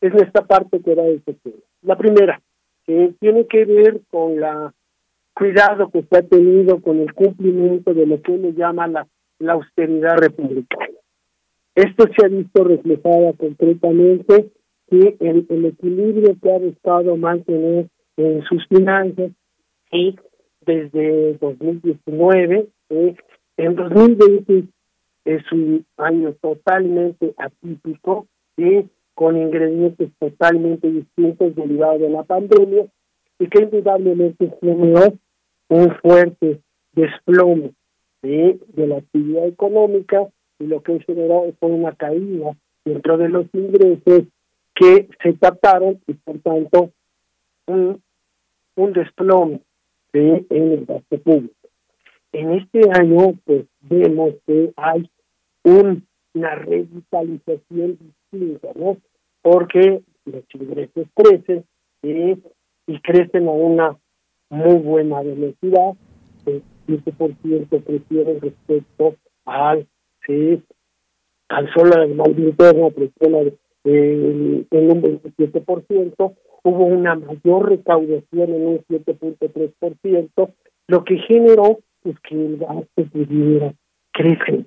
[0.00, 1.56] en esta parte que era el tema.
[1.82, 2.40] La primera,
[2.84, 4.74] tiene que ver con la
[5.34, 9.06] cuidado que se ha tenido con el cumplimiento de lo que uno llama la,
[9.38, 10.98] la austeridad republicana.
[11.74, 14.50] Esto se ha visto reflejado concretamente
[14.88, 19.30] que el, el equilibrio que ha buscado mantener en sus finanzas
[19.90, 20.16] y
[20.60, 22.68] desde 2019
[23.56, 24.64] en 2020
[25.24, 28.26] es un año totalmente atípico,
[28.56, 32.86] y con ingredientes totalmente distintos derivados de la pandemia
[33.38, 35.14] y que indudablemente generó
[35.68, 36.60] un fuerte
[36.92, 37.72] desplome
[38.22, 40.28] de la actividad económica
[40.58, 44.24] y lo que generó fue una caída dentro de los ingresos
[44.74, 46.90] que se captaron y por tanto
[47.66, 48.00] un,
[48.76, 49.60] un desplome
[50.12, 51.61] en el gasto público.
[52.32, 55.10] En este año, pues vemos que hay
[55.64, 58.96] una revitalización distinta, ¿no?
[59.42, 61.64] Porque los ingresos crecen
[62.02, 63.98] y crecen a una
[64.48, 65.94] muy buena velocidad,
[66.46, 69.14] el 7% crecieron respecto
[69.44, 69.86] al,
[70.26, 70.62] sí,
[71.48, 78.78] al solo del mal interno, creció en un 27%, hubo una mayor recaudación en un
[78.88, 80.52] 7.3%,
[80.88, 83.74] lo que generó pues que el gasto pudiera
[84.12, 84.66] crecer.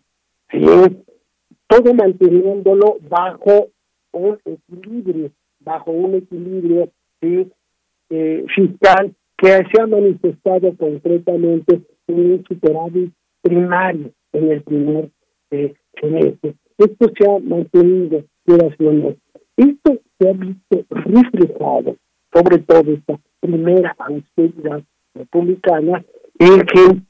[1.67, 3.69] Todo manteniéndolo bajo
[4.11, 6.89] un equilibrio, bajo un equilibrio
[7.21, 15.09] eh, fiscal que se ha manifestado concretamente en un superávit primario en el primer
[15.51, 16.55] eh, semestre.
[16.77, 19.17] Esto se ha mantenido duración.
[19.57, 21.95] Esto se ha visto reflejado,
[22.33, 26.03] sobre todo esta primera austeridad republicana,
[26.39, 27.01] en que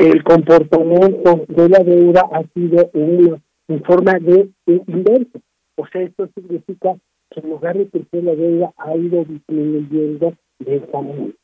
[0.00, 5.40] el comportamiento de la deuda ha sido una, en forma de, inverso.
[5.76, 6.96] O sea, esto significa
[7.30, 11.34] que en lugar de crecer la deuda ha ido disminuyendo de esta manera.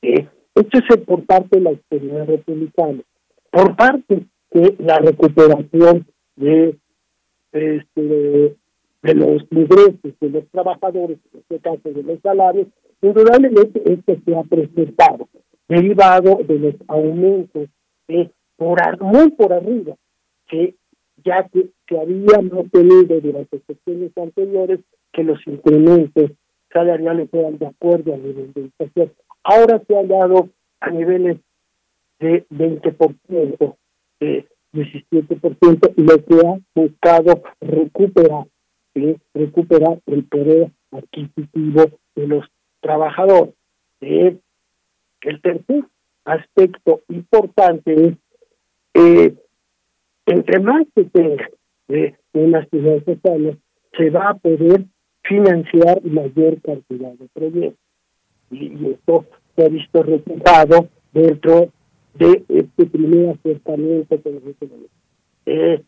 [0.00, 3.02] Esto es por parte de la experiencia republicana.
[3.50, 6.78] Por parte de la recuperación de,
[7.52, 8.00] este,
[9.02, 12.68] de, los ingresos de los trabajadores, en este caso de los salarios,
[13.02, 15.28] indudablemente esto se ha presentado,
[15.68, 17.68] derivado de los aumentos
[18.56, 19.94] por, muy por arriba,
[20.48, 20.74] que
[21.24, 24.80] ya que se habíamos tenido durante sesiones anteriores
[25.12, 26.32] que los incrementos
[26.72, 29.12] salariales eran de acuerdo al nivel de inflación.
[29.42, 30.48] Ahora se han dado
[30.80, 31.38] a niveles
[32.20, 33.76] de 20%,
[34.20, 38.46] de 17%, y lo que ha buscado recuperar,
[39.34, 42.44] recuperar el poder adquisitivo de los
[42.80, 43.54] trabajadores.
[44.00, 44.40] el
[45.42, 45.84] tercer
[46.28, 48.14] aspecto importante es,
[48.94, 49.34] eh,
[50.26, 51.48] entre más se tenga
[52.32, 53.58] una ciudad social,
[53.96, 54.84] se va a poder
[55.22, 57.80] financiar mayor cantidad de proyectos.
[58.50, 61.70] Y, esto se ha visto resultado dentro
[62.14, 64.32] de este primer acercamiento con
[65.46, 65.82] eh,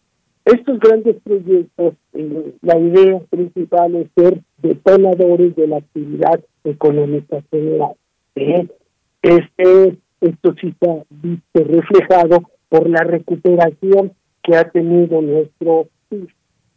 [0.44, 7.94] estos grandes proyectos, eh, la idea principal es ser detonadores de la actividad económica general.
[8.36, 8.66] Eh,
[9.22, 16.28] este esto sí ha visto reflejado por la recuperación que ha tenido nuestro PIB,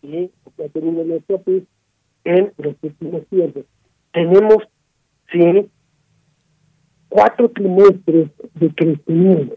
[0.01, 1.65] que ha tenido nuestro PIB
[2.25, 3.65] en los últimos tiempos.
[4.11, 4.57] Tenemos,
[5.31, 5.69] sí,
[7.09, 9.55] cuatro trimestres de crecimiento.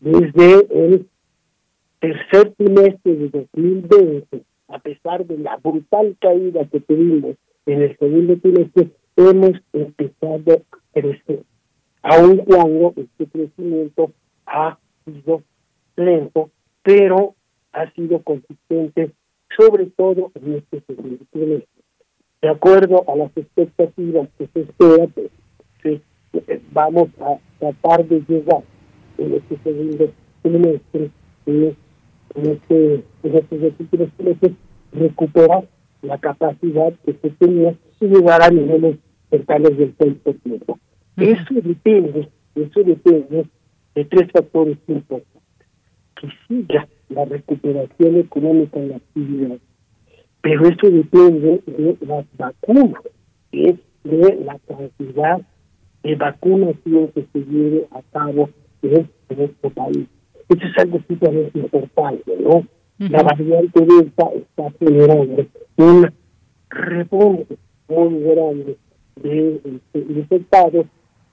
[0.00, 1.06] Desde el
[2.00, 8.36] tercer trimestre de 2020, a pesar de la brutal caída que tuvimos en el segundo
[8.38, 11.42] trimestre, hemos empezado a crecer
[12.02, 14.12] aun cuando este crecimiento
[14.46, 15.42] ha sido
[15.96, 16.50] lento,
[16.82, 17.34] pero
[17.72, 19.12] ha sido consistente,
[19.56, 21.82] sobre todo en este segundo trimestre.
[22.42, 25.06] De acuerdo a las expectativas que se espera,
[25.82, 26.00] pues,
[26.72, 28.62] vamos a tratar de llegar
[29.18, 30.10] en este segundo
[30.42, 31.10] trimestre,
[31.46, 31.76] en
[32.34, 34.52] este, en estos meses,
[34.92, 35.68] recuperar
[36.02, 38.96] la capacidad que se tenía de llegar a niveles
[39.28, 40.78] cercanos del 6%.
[41.16, 43.46] Eso depende, eso depende
[43.94, 45.42] de tres factores importantes.
[46.20, 49.58] Que siga la recuperación económica en la actividad,
[50.42, 53.02] pero eso depende de las vacunas,
[53.52, 53.78] de
[54.44, 55.40] la cantidad
[56.02, 58.48] de vacunación que se lleve a cabo
[58.82, 60.06] en nuestro país.
[60.48, 62.66] Eso es algo sumamente importante, ¿no?
[62.98, 65.46] La variante Delta está generando
[65.76, 66.12] un
[66.68, 67.56] repunte
[67.88, 68.76] muy grande
[69.22, 70.86] de, infectados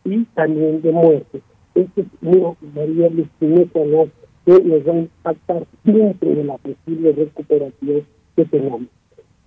[0.08, 1.42] y también de muertes.
[1.76, 8.04] Estas son variables que nos van a impactar dentro de la posible recuperación
[8.36, 8.82] que tenemos.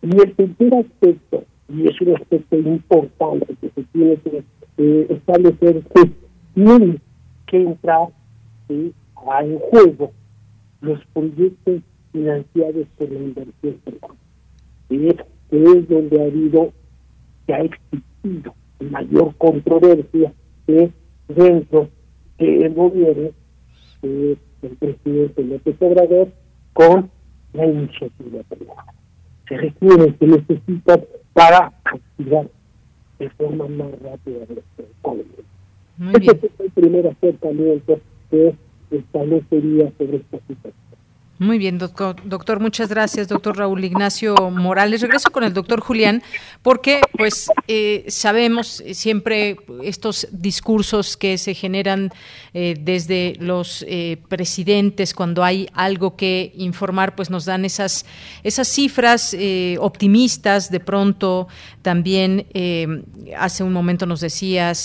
[0.02, 4.42] Y el tercer aspecto, y es un aspecto importante que se tiene que
[4.78, 6.10] eh, establecer, que
[6.54, 6.98] tiene
[7.46, 8.08] que entrar
[8.68, 8.92] ¿sí?
[9.28, 10.12] a en juego
[10.82, 11.82] los proyectos
[12.12, 14.14] financiados por la inversión privada.
[14.90, 15.16] Es,
[15.50, 16.72] es donde ha habido,
[17.46, 20.32] que ha existido mayor controversia
[20.70, 20.90] que
[21.28, 21.88] dentro
[22.38, 23.30] del gobierno
[24.02, 24.38] del
[24.78, 26.28] presidente López Obrador
[26.72, 27.10] con
[27.52, 28.94] la iniciativa privada.
[29.48, 31.00] Se requiere, se necesita
[31.32, 32.48] para activar
[33.18, 35.24] de forma más rápida la economía.
[36.14, 38.00] Este es el primer acercamiento
[38.30, 38.54] que
[38.90, 40.79] establecería sobre esta situación.
[41.40, 45.00] Muy bien, doctor, doctor, muchas gracias, doctor Raúl Ignacio Morales.
[45.00, 46.22] Regreso con el doctor Julián,
[46.60, 52.10] porque pues eh, sabemos siempre estos discursos que se generan
[52.52, 58.04] eh, desde los eh, presidentes cuando hay algo que informar, pues nos dan esas,
[58.42, 59.34] esas cifras
[59.78, 60.70] optimistas.
[60.70, 61.48] De pronto,
[61.80, 62.44] también
[63.38, 64.78] hace un momento nos decías,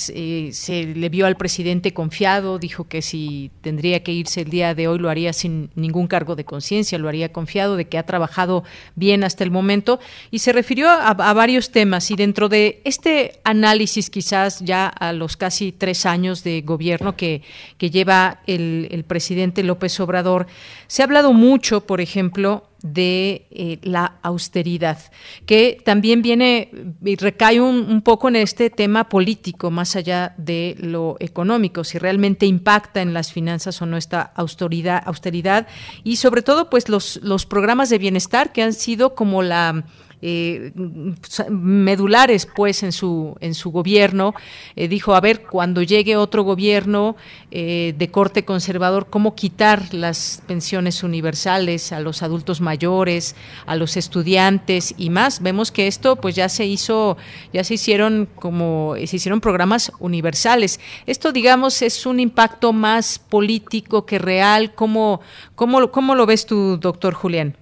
[0.52, 4.88] se le vio al presidente confiado, dijo que si tendría que irse el día de
[4.88, 8.64] hoy lo haría sin ningún cargo de conciencia, lo haría confiado de que ha trabajado
[8.96, 10.00] bien hasta el momento.
[10.32, 15.36] Y se refirió a, varios temas y dentro de este análisis quizás ya a los
[15.38, 17.42] casi tres años de gobierno que,
[17.78, 20.48] que lleva el, el presidente López Obrador,
[20.88, 25.00] se ha hablado mucho, por ejemplo, de eh, la austeridad,
[25.48, 26.70] que también viene
[27.04, 32.46] y recae un, poco en este tema político, más allá de lo económico, si realmente
[32.46, 35.68] impacta en las finanzas o no esta austeridad, austeridad
[36.04, 39.84] y sobre todo pues los, los programas de bienestar que han sido como la
[40.22, 40.72] eh,
[41.50, 44.34] medulares pues en su en su gobierno
[44.76, 47.16] eh, dijo a ver cuando llegue otro gobierno
[47.52, 53.36] eh, de corte conservador cómo quitar las pensiones universales a los adultos mayores
[53.66, 57.18] a los estudiantes y más vemos que esto pues ya se hizo
[57.54, 60.80] ya se hicieron como se hicieron programas universales.
[61.06, 64.74] Esto digamos es un impacto más político que real.
[64.74, 65.22] Cómo
[65.56, 67.56] cómo, cómo lo ves tú doctor Julián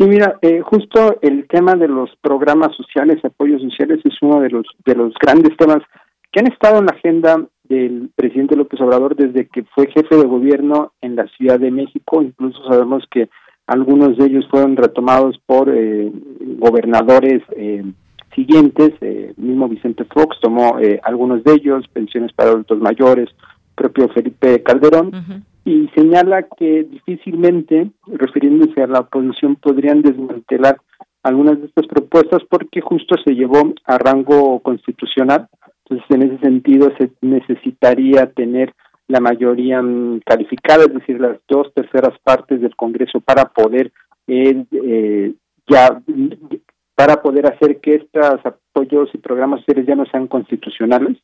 [0.00, 4.48] Sí, mira, eh, justo el tema de los programas sociales, apoyos sociales, es uno de
[4.48, 5.82] los de los grandes temas
[6.32, 10.24] que han estado en la agenda del presidente López Obrador desde que fue jefe de
[10.24, 12.22] gobierno en la Ciudad de México.
[12.22, 13.28] Incluso sabemos que
[13.66, 16.10] algunos de ellos fueron retomados por eh,
[16.56, 17.84] gobernadores eh,
[18.34, 18.92] siguientes.
[19.02, 23.28] Eh, mismo Vicente Fox tomó eh, algunos de ellos, pensiones para adultos mayores,
[23.74, 30.80] propio Felipe Calderón y señala que difícilmente, refiriéndose a la oposición, podrían desmantelar
[31.22, 35.48] algunas de estas propuestas porque justo se llevó a rango constitucional.
[35.84, 38.74] Entonces, en ese sentido, se necesitaría tener
[39.06, 43.92] la mayoría mm, calificada, es decir, las dos terceras partes del Congreso para poder
[44.26, 45.34] eh, eh,
[45.68, 46.02] ya
[46.96, 51.16] para poder hacer que estos apoyos y programas sociales ya no sean constitucionales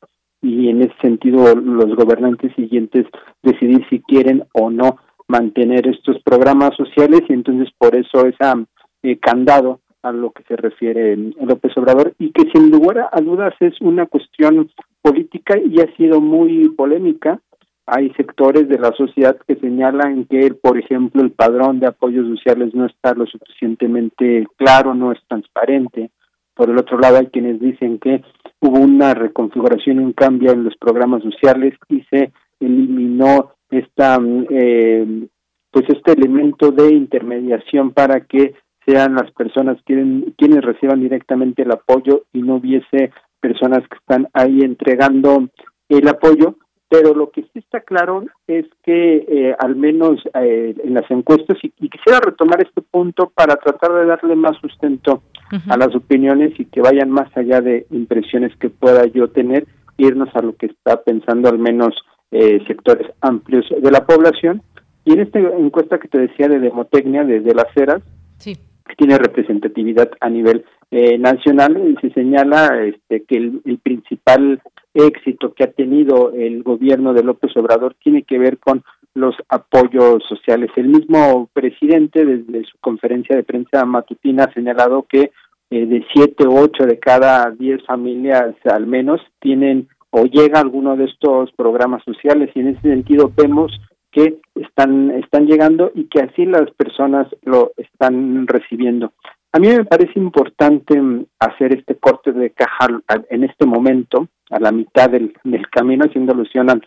[0.42, 3.06] y en ese sentido los gobernantes siguientes
[3.42, 8.66] decidir si quieren o no mantener estos programas sociales y entonces por eso ese
[9.02, 13.54] eh, candado a lo que se refiere López Obrador y que sin lugar a dudas
[13.60, 14.70] es una cuestión
[15.02, 17.40] política y ha sido muy polémica.
[17.86, 22.74] Hay sectores de la sociedad que señalan que, por ejemplo, el padrón de apoyos sociales
[22.74, 26.10] no está lo suficientemente claro, no es transparente.
[26.56, 28.24] Por el otro lado, hay quienes dicen que
[28.60, 34.18] hubo una reconfiguración, un cambio en los programas sociales y se eliminó esta
[34.50, 35.28] eh,
[35.70, 38.54] pues este elemento de intermediación para que
[38.86, 44.28] sean las personas quien, quienes reciban directamente el apoyo y no hubiese personas que están
[44.32, 45.48] ahí entregando
[45.90, 46.56] el apoyo
[46.88, 51.58] pero lo que sí está claro es que eh, al menos eh, en las encuestas,
[51.62, 55.22] y, quisiera retomar este punto para tratar de darle más sustento
[55.68, 59.66] a las opiniones y que vayan más allá de impresiones que pueda yo tener,
[59.96, 61.94] irnos a lo que está pensando al menos
[62.30, 64.62] eh, sectores amplios de la población.
[65.04, 68.02] Y en esta encuesta que te decía de demotecnia, desde las eras,
[68.44, 74.60] que tiene representatividad a nivel eh, nacional y se señala este, que el, principal
[74.96, 78.82] éxito que ha tenido el gobierno de López Obrador tiene que ver con
[79.14, 80.70] los apoyos sociales.
[80.76, 85.32] El mismo presidente, desde su conferencia de prensa matutina, ha señalado que
[85.70, 90.96] eh, de siete o ocho de cada diez familias al menos tienen o llega alguno
[90.96, 93.72] de estos programas sociales y en ese sentido vemos
[94.12, 99.12] que están están llegando y que así las personas lo están recibiendo.
[99.56, 102.88] A mí me parece importante mm, hacer este corte de caja
[103.30, 106.82] en este momento, a la mitad del, del camino, haciendo alusión al,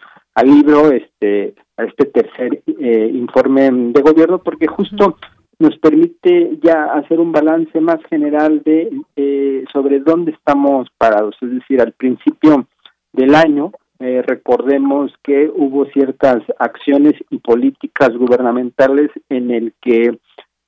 [0.46, 5.18] libro, este, a este tercer eh, informe de gobierno, porque justo
[5.58, 11.38] nos permite ya hacer un balance más general de eh, sobre dónde estamos parados.
[11.42, 12.68] Es decir, al principio
[13.14, 20.20] del año, eh, recordemos que hubo ciertas acciones y políticas gubernamentales en el que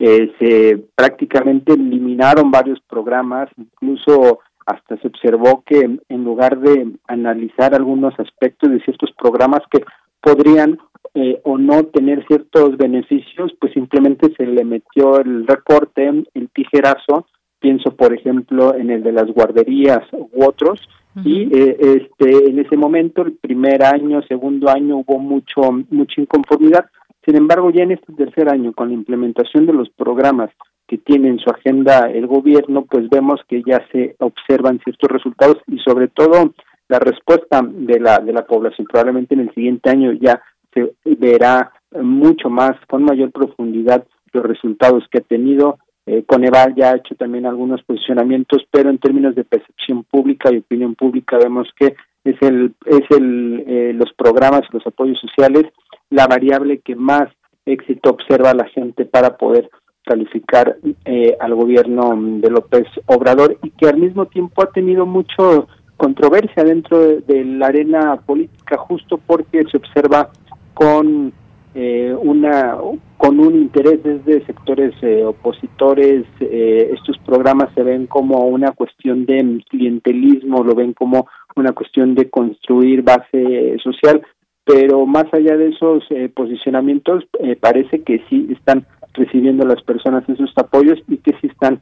[0.04, 7.76] eh, se prácticamente eliminaron varios programas, incluso hasta se observó que en lugar de analizar
[7.76, 9.84] algunos aspectos de ciertos programas que
[10.20, 10.80] podrían
[11.14, 17.28] eh, o no tener ciertos beneficios, pues simplemente se le metió el recorte, el tijerazo,
[17.60, 20.82] pienso por ejemplo en el de las guarderías u otros,
[21.24, 26.86] y eh, este en ese momento, el primer año, segundo año hubo mucho mucha inconformidad,
[27.26, 30.50] sin embargo ya en este tercer año con la implementación de los programas
[30.88, 35.58] que tiene en su agenda el gobierno, pues vemos que ya se observan ciertos resultados
[35.68, 36.54] y sobre todo
[36.90, 40.42] la respuesta de la de la población probablemente en el siguiente año ya
[40.74, 45.80] se verá mucho más, con mayor profundidad, los resultados que ha tenido.
[46.06, 50.58] Eh, Coneval ya ha hecho también algunos posicionamientos, pero en términos de percepción pública y
[50.58, 55.66] opinión pública vemos que es el es el eh, los programas los apoyos sociales
[56.12, 57.30] la variable que más
[57.66, 59.70] éxito observa la gente para poder
[60.04, 65.68] calificar eh, al gobierno de López Obrador y que al mismo tiempo ha tenido mucho
[66.02, 70.32] controversia dentro de, la arena política justo porque se observa
[70.74, 71.32] con
[71.76, 72.78] eh, una
[73.18, 79.28] con un interés desde sectores eh, opositores eh, estos programas se ven como una cuestión
[79.28, 84.22] de clientelismo lo ven como una cuestión de construir base social
[84.64, 86.04] pero más allá de esos
[86.34, 87.26] posicionamientos
[87.60, 91.82] parece que sí están recibiendo las personas esos apoyos y que sí están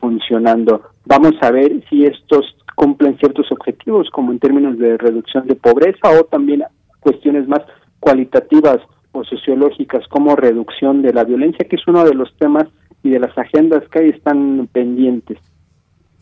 [0.00, 5.54] funcionando vamos a ver si estos cumplen ciertos objetivos como en términos de reducción de
[5.54, 6.62] pobreza o también
[7.00, 7.60] cuestiones más
[7.98, 8.78] cualitativas
[9.12, 12.64] o sociológicas como reducción de la violencia, que es uno de los temas
[13.02, 15.38] y de las agendas que ahí están pendientes.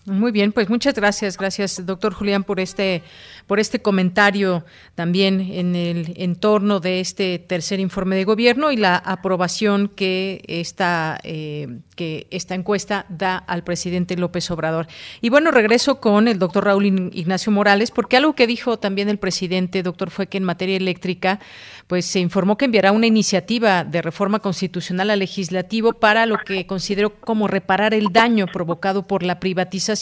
[0.08, 3.02] Muy bien, pues muchas gracias, gracias doctor Julián por este
[3.46, 8.96] por este comentario también en el entorno de este tercer informe de gobierno y la
[8.96, 14.86] aprobación que esta eh, que esta encuesta da al presidente López Obrador.
[15.20, 19.18] Y bueno, regreso con el doctor Raúl Ignacio Morales porque algo que dijo también el
[19.18, 21.40] presidente, doctor, fue que en materia eléctrica
[21.86, 26.66] pues se informó que enviará una iniciativa de reforma constitucional al legislativo para lo que
[26.66, 29.97] consideró como reparar el daño provocado por la privatización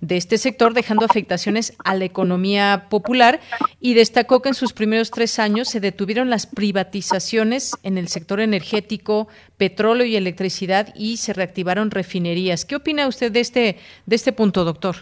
[0.00, 3.40] de este sector, dejando afectaciones a la economía popular
[3.80, 8.40] y destacó que en sus primeros tres años se detuvieron las privatizaciones en el sector
[8.40, 12.64] energético, petróleo y electricidad y se reactivaron refinerías.
[12.64, 14.96] ¿Qué opina usted de este, de este punto, doctor?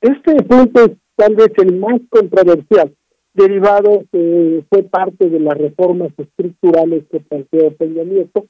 [0.00, 2.94] Este punto es tal vez el más controversial
[3.34, 8.46] derivado que fue parte de las reformas estructurales que planteó Peña Nieto,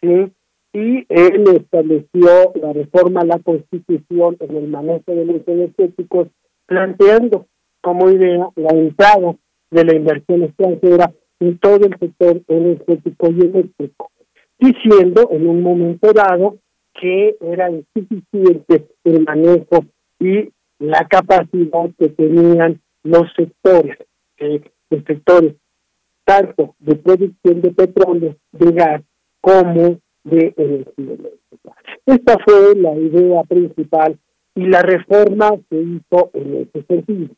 [0.00, 0.32] ¿sí?
[0.76, 6.28] Y él estableció la reforma a la Constitución en el manejo de los energéticos,
[6.66, 7.46] planteando
[7.80, 9.36] como idea la entrada
[9.70, 11.10] de la inversión extranjera
[11.40, 14.10] en todo el sector energético y eléctrico,
[14.58, 16.58] diciendo en un momento dado
[16.92, 19.82] que era insuficiente el manejo
[20.20, 23.96] y la capacidad que tenían los sectores
[24.36, 24.60] eh,
[24.90, 25.54] sectores
[26.26, 29.02] tanto de producción de petróleo, de gas,
[29.40, 31.72] como de energía eléctrica.
[32.04, 34.18] Esta fue la idea principal
[34.54, 37.34] y la reforma se hizo en ese sentido,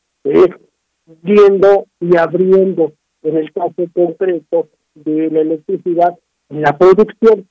[1.23, 6.19] viendo y abriendo en el caso concreto de la electricidad
[6.49, 7.47] la producción.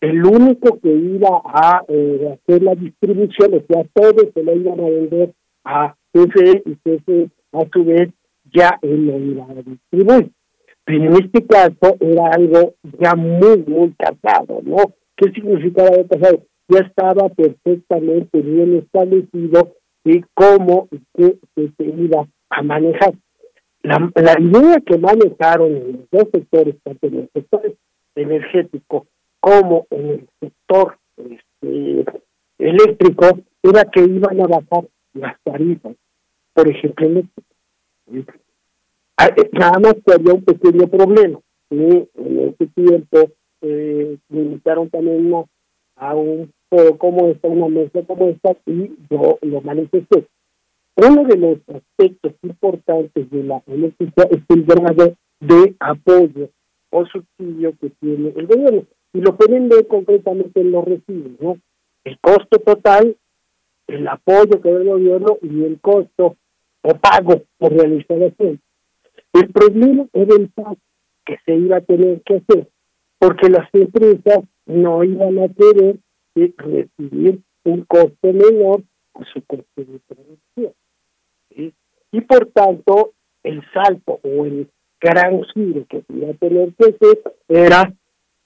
[0.00, 4.80] El único que iba a eh, hacer la distribución, o sea, todos se lo iban
[4.80, 5.32] a vender
[5.64, 8.10] a CFE y CFE a su vez
[8.52, 10.30] ya él lo iba a distribuir.
[10.84, 14.76] Pero en este caso era algo ya muy, muy casado, ¿no?
[15.16, 16.42] ¿Qué significaba haber pasado?
[16.68, 19.74] Ya estaba perfectamente bien establecido
[20.04, 23.14] de cómo y qué se iba a manejar.
[23.82, 27.74] La, la idea que manejaron en los dos sectores, tanto en el sector
[28.14, 29.06] energético
[29.40, 32.04] como en el sector este,
[32.58, 35.94] eléctrico era que iban a bajar las tarifas,
[36.54, 37.22] por ejemplo,
[39.52, 41.38] nada más que había un pequeño problema.
[41.70, 43.30] En ese tiempo
[43.62, 45.32] eh, me invitaron también
[45.96, 50.26] a un foro como esta, una mesa como esta, y yo lo manifesté.
[50.96, 56.50] Uno de los aspectos importantes de la electricidad es el grado de apoyo
[56.90, 58.84] o subsidio que tiene el gobierno.
[59.12, 61.58] Y lo pueden ver concretamente en los recibos, ¿no?
[62.04, 63.16] El costo total,
[63.88, 66.36] el apoyo que da el gobierno y el costo
[66.82, 68.60] o pago por realizar realización.
[69.34, 70.78] El problema era el pago
[71.26, 72.68] que se iba a tener que hacer,
[73.18, 75.98] porque las empresas no iban a querer
[76.34, 78.82] recibir un costo menor
[79.14, 80.72] a su costo de producción.
[82.12, 83.12] Y por tanto,
[83.42, 84.68] el salto o el
[85.00, 87.92] gran giro que se iba a tener que hacer era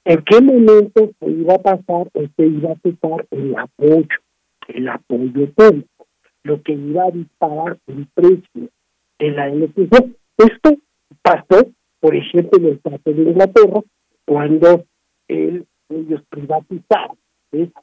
[0.07, 4.18] en qué momento se iba a pasar o se iba a cesar el apoyo,
[4.68, 6.07] el apoyo público,
[6.45, 8.70] lo que iba a disparar el precio
[9.18, 10.07] de la electricidad.
[10.39, 10.76] Esto
[11.22, 11.66] pasó,
[12.01, 13.80] por ejemplo, en el caso de Inglaterra,
[14.24, 14.84] cuando
[15.28, 17.18] ellos privatizaron,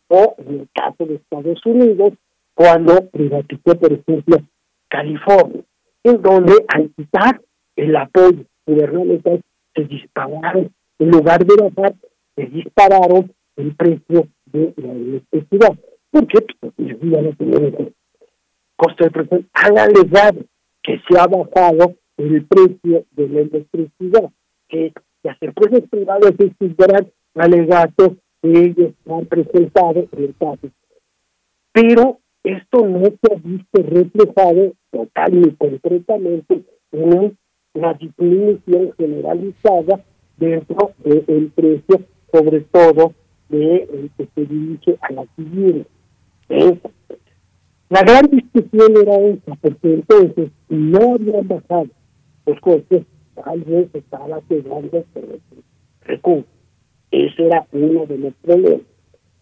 [0.08, 2.14] o en el caso de Estados Unidos,
[2.53, 4.38] cuando privatizó, por ejemplo,
[4.88, 5.64] California,
[6.03, 7.41] en donde al quitar
[7.76, 9.41] el apoyo gubernamental
[9.76, 11.95] se dispararon, en lugar de bajar,
[12.36, 15.76] se dispararon el precio de la electricidad.
[16.10, 16.39] ¿Por qué?
[16.62, 17.93] Porque ya no tienen
[18.78, 19.49] costo de producción.
[19.53, 20.39] Han alegado
[20.82, 24.32] que se ha bajado el precio de la electricidad,
[24.70, 24.93] que
[25.24, 28.11] las empresas privadas estudiarán alegatos
[28.41, 30.70] que ellos han presentado en el caso.
[31.74, 37.36] Pero esto no se ha visto reflejado total y concretamente en
[37.74, 40.03] una disminución generalizada
[40.38, 42.01] dentro del precio,
[42.32, 43.13] sobre todo
[43.49, 45.86] de el que se dirige a la civil.
[47.89, 51.88] La gran discusión era esa, porque entonces no habían bajado
[52.45, 53.03] los costes,
[53.35, 55.03] tal vez estaba quedando
[56.01, 56.45] recursos.
[57.11, 58.81] Ese era uno de los problemas.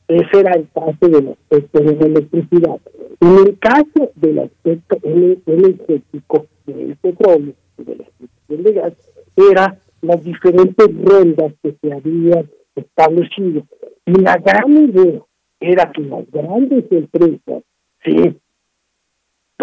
[0.07, 2.79] Ese era el caso del aspecto de la electricidad.
[3.21, 8.93] En el caso del aspecto energético del petróleo y de la extracción de gas,
[9.35, 13.65] era las diferentes rondas que se habían establecido.
[14.05, 15.21] Y la gran idea
[15.59, 17.63] era que las grandes empresas,
[18.03, 18.35] sí,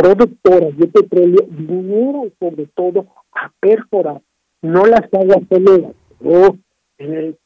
[0.01, 4.23] productoras de petróleo, vinieran sobre todo a perforar,
[4.63, 5.95] no las aguas soleras,
[6.25, 6.57] o
[6.99, 7.39] en el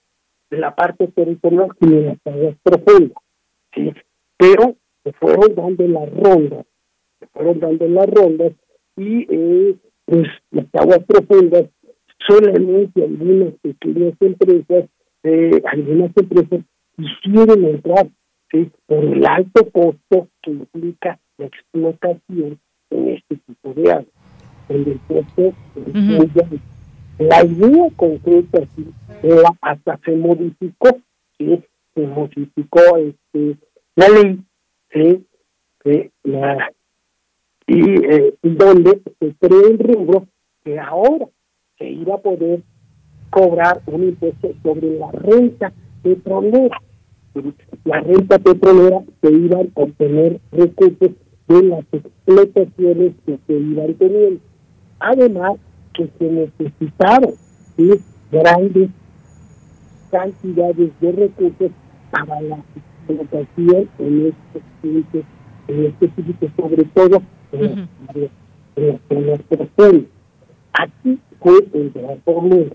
[0.51, 3.19] de la parte territorial y de las aguas profundas.
[3.75, 3.93] ¿sí?
[4.37, 6.67] Pero se fueron dando las rondas,
[7.19, 8.53] se fueron dando las rondas
[8.97, 11.65] y eh, pues las aguas profundas
[12.27, 14.89] solamente algunas pequeñas empresas,
[15.25, 16.61] eh, algunas empresas
[16.97, 18.07] quisieron entrar
[18.51, 18.71] ¿sí?
[18.87, 22.59] por el alto costo que implica la explotación
[22.91, 24.13] en este tipo de agua,
[24.69, 25.55] en el costo
[27.19, 28.87] La idea concreta sí,
[29.61, 30.89] hasta se modificó,
[31.39, 31.63] ¿sí?
[31.95, 33.57] se modificó este,
[33.97, 34.41] la ley,
[34.93, 35.25] ¿sí?
[36.25, 36.71] la,
[37.67, 40.27] y eh, donde se creó el rubro
[40.65, 41.27] que ahora
[41.79, 42.63] se iba a poder
[43.31, 45.73] cobrar un impuesto sobre la renta
[46.03, 46.81] petrolera.
[47.85, 51.11] La renta petrolera se iban a obtener recursos
[51.49, 54.41] de las explotaciones que se iban teniendo.
[55.01, 55.55] Además,
[55.93, 57.35] que se necesitaron
[58.31, 58.91] grandes
[60.11, 61.71] cantidades de recursos
[62.11, 62.59] para la
[63.07, 64.63] explotación en este
[65.69, 67.23] en específico, sobre todo
[67.53, 67.89] en,
[68.77, 69.41] los
[70.75, 72.73] Aquí fue el gran problema,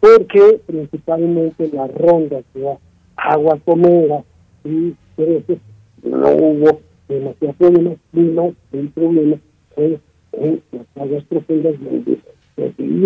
[0.00, 2.76] porque principalmente las rondas de
[3.16, 4.24] agua comera
[4.64, 5.58] y veces
[6.02, 9.36] no hubo demasiado problema, sino el problema
[9.76, 10.00] en
[10.72, 12.18] las aguas profundas donde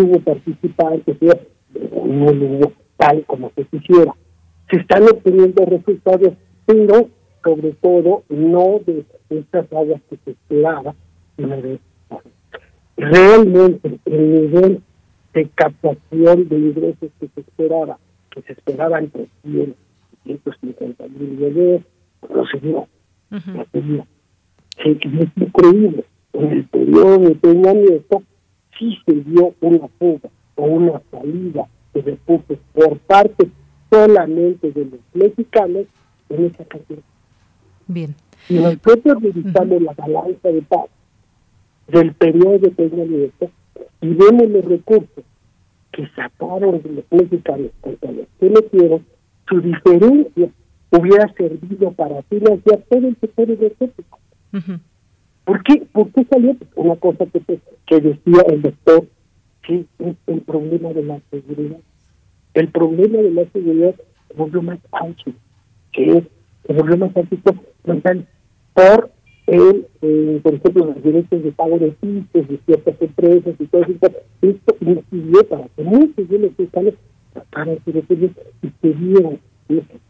[0.01, 4.15] hubo participantes, no hubo tal como se quisiera.
[4.69, 6.33] Se están obteniendo resultados,
[6.65, 7.09] pero
[7.43, 10.95] sobre todo no de estas aguas que se esperaba,
[11.37, 11.79] sino de
[12.97, 14.81] realmente el nivel
[15.33, 17.97] de captación de ingresos que se esperaba,
[18.29, 19.75] que se esperaba entre 100
[20.25, 21.81] y 150 mil millones,
[22.33, 22.87] no se dio.
[23.29, 24.07] No se dio.
[24.77, 24.97] Es
[25.35, 26.05] increíble.
[26.33, 28.23] En el periodo de Peña Nieto
[28.77, 33.49] sí se dio una fuga o una salida de recursos por parte
[33.91, 35.85] solamente de los mexicanos
[36.29, 37.03] en esa cantidad.
[37.87, 38.15] Bien.
[38.47, 40.89] Si nosotros revisamos la balanza de paz
[41.87, 43.51] del periodo de Peña Nieto
[44.01, 45.23] y vemos los recursos
[45.91, 49.05] que sacaron de los mexicanos contra los que metieron,
[49.47, 50.49] su diferencia
[50.97, 54.19] hubiera servido para financiar todo el sector energético.
[55.43, 55.83] ¿Por qué?
[55.91, 56.55] ¿Por qué salió?
[56.75, 57.41] Una cosa que,
[57.85, 59.07] que decía el doctor,
[59.63, 61.79] que es el problema de la seguridad.
[62.53, 63.95] El problema de la seguridad
[64.37, 65.31] volvió más alto,
[65.91, 66.23] que es
[66.67, 67.53] el problema más alto
[68.73, 69.11] por
[69.47, 73.81] el, eh, por ejemplo, los derechos de pago de pistas de ciertas empresas y todo
[73.81, 73.93] eso.
[74.41, 76.93] Esto incidió para que muchos de los fiscales
[77.33, 78.31] trataran de decirles
[78.61, 79.39] y se dieran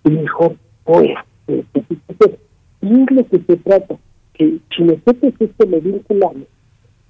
[0.03, 1.25] mejor fuera.
[1.47, 3.95] Y es lo que se trata,
[4.33, 6.47] que si nosotros esto lo vinculamos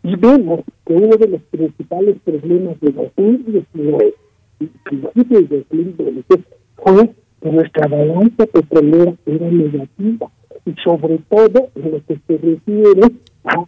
[0.04, 4.14] y vemos que uno de los principales problemas de 2019
[4.60, 6.44] y principios de 2020
[6.76, 7.10] fue
[7.42, 10.28] que nuestra balanza petrolera era negativa
[10.66, 13.02] y sobre todo en lo que se refiere
[13.46, 13.66] a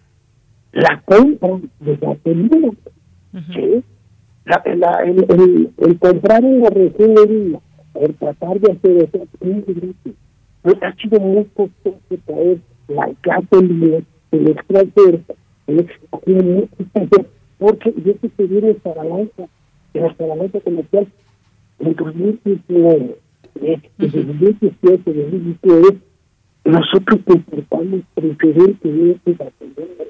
[0.73, 2.71] la compra de gasolina.
[4.45, 7.59] La, la, el, el, comprar una refinería,
[8.01, 9.27] el tratar de hacer eso,
[10.61, 13.97] pues ha sido muy costoso traer la gasolina
[14.31, 15.21] del extranjero,
[15.67, 16.67] el extranjero,
[17.57, 19.47] porque eso se viene esta balanza,
[19.93, 21.07] en nuestra balanza comercial
[21.79, 23.17] en 2019,
[23.61, 25.97] en 2017, 2019,
[26.65, 30.05] nosotros comportamos preferentemente la tendencia.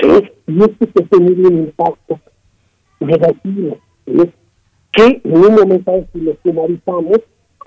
[0.00, 0.08] ¿Sí?
[0.46, 2.20] Y esto se tenido un impacto
[3.00, 3.78] negativo,
[4.92, 7.20] que en un momento si lo sumarizamos,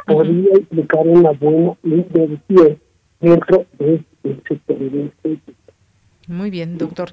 [0.06, 2.80] podría implicar una buena inversión
[3.20, 4.06] dentro del
[4.48, 5.54] sector energético.
[6.28, 7.12] Muy bien, doctor.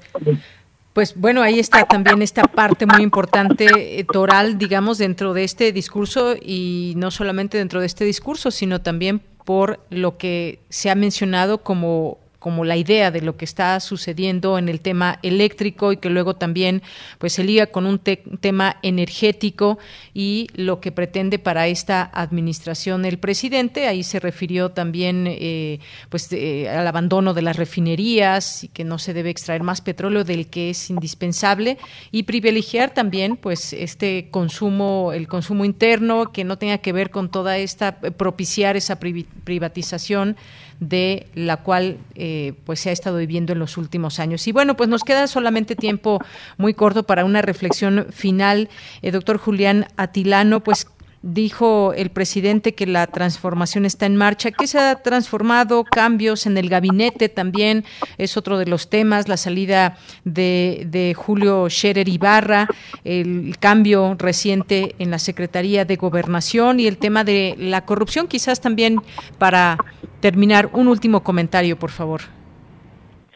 [0.93, 5.73] Pues bueno, ahí está también esta parte muy importante, eh, toral, digamos, dentro de este
[5.73, 10.95] discurso y no solamente dentro de este discurso, sino también por lo que se ha
[10.95, 15.97] mencionado como como la idea de lo que está sucediendo en el tema eléctrico y
[15.97, 16.83] que luego también
[17.19, 19.79] pues se liga con un tema energético
[20.15, 23.89] y lo que pretende para esta administración el presidente.
[23.89, 29.15] Ahí se refirió también eh, pues al abandono de las refinerías y que no se
[29.15, 31.79] debe extraer más petróleo del que es indispensable
[32.11, 37.31] y privilegiar también pues este consumo el consumo interno que no tenga que ver con
[37.31, 40.37] toda esta propiciar esa privatización
[40.81, 44.47] de la cual eh, pues se ha estado viviendo en los últimos años.
[44.47, 46.21] Y bueno, pues nos queda solamente tiempo
[46.57, 48.69] muy corto para una reflexión final.
[49.03, 50.87] Eh, doctor Julián Atilano, pues
[51.21, 54.53] Dijo el presidente que la transformación está en marcha.
[54.53, 55.83] ¿Qué se ha transformado?
[55.83, 57.85] Cambios en el gabinete también
[58.19, 59.27] es otro de los temas.
[59.27, 62.69] La salida de, de Julio Scherer Ibarra,
[63.03, 68.29] el cambio reciente en la Secretaría de Gobernación y el tema de la corrupción.
[68.29, 69.03] Quizás también
[69.39, 69.77] para
[70.21, 72.21] terminar, un último comentario, por favor.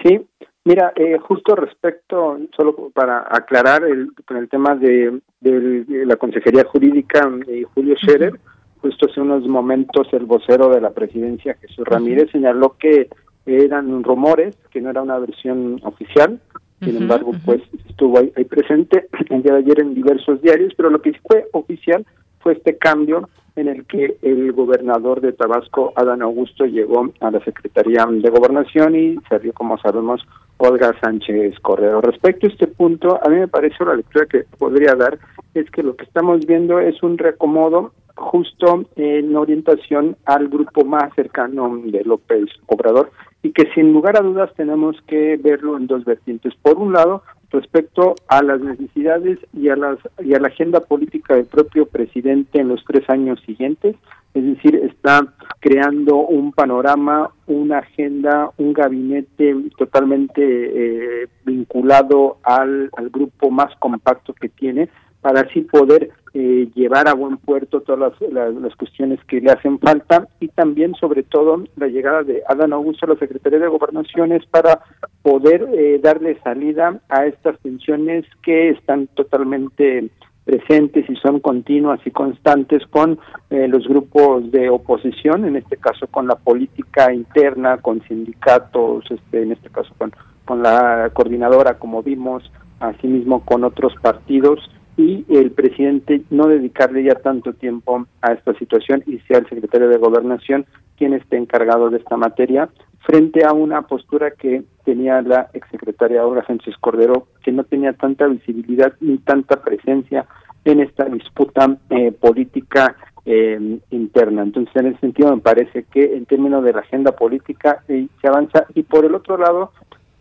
[0.02, 0.20] Sí,
[0.64, 7.28] Mira, eh, justo respecto, solo para aclarar el, con el tema de, la Consejería Jurídica
[7.48, 8.38] y Julio Scherer,
[8.80, 13.08] justo hace unos momentos el vocero de la presidencia, Jesús Ramírez, señaló que
[13.44, 16.40] eran rumores, que no era una versión oficial,
[16.80, 20.90] sin embargo, pues estuvo ahí, ahí, presente el día de ayer en diversos diarios, pero
[20.90, 22.06] lo que fue oficial
[22.38, 27.40] fue este cambio en el que el gobernador de Tabasco, Adán Augusto, llegó a la
[27.44, 30.22] Secretaría de Gobernación y salió, como sabemos,
[30.56, 32.00] Olga Sánchez Correo.
[32.00, 35.18] Respecto a este punto, a mí me parece la lectura que podría dar
[35.54, 41.12] es que lo que estamos viendo es un reacomodo justo en orientación al grupo más
[41.14, 43.10] cercano de López Obrador
[43.42, 46.54] y que sin lugar a dudas tenemos que verlo en dos vertientes.
[46.62, 51.34] Por un lado, respecto a las necesidades y a las y a la agenda política
[51.34, 53.96] del propio presidente en los tres años siguientes,
[54.34, 55.26] es decir, está
[55.60, 64.32] creando un panorama, una agenda, un gabinete totalmente eh, vinculado al, al grupo más compacto
[64.32, 64.88] que tiene
[65.22, 69.78] para así poder eh, llevar a buen puerto todas las, las, cuestiones que le hacen
[69.78, 74.44] falta y también sobre todo la llegada de Adán Augusto a la Secretaría de Gobernaciones
[74.46, 74.80] para
[75.22, 80.10] poder eh, darle salida a estas tensiones que están totalmente
[80.44, 83.18] presentes y son continuas y constantes con
[83.50, 89.42] eh, los grupos de oposición, en este caso con la política interna, con sindicatos, este,
[89.42, 90.12] en este caso con,
[90.44, 92.50] con la coordinadora, como vimos,
[92.80, 94.58] asimismo con otros partidos
[95.02, 99.88] y el presidente no dedicarle ya tanto tiempo a esta situación y sea el secretario
[99.88, 100.64] de Gobernación
[100.96, 102.68] quien esté encargado de esta materia
[103.00, 108.26] frente a una postura que tenía la exsecretaria Olga Sánchez Cordero, que no tenía tanta
[108.28, 110.26] visibilidad ni tanta presencia
[110.64, 114.42] en esta disputa eh, política eh, interna.
[114.42, 118.28] Entonces, en ese sentido, me parece que en términos de la agenda política eh, se
[118.28, 118.66] avanza.
[118.74, 119.72] Y por el otro lado,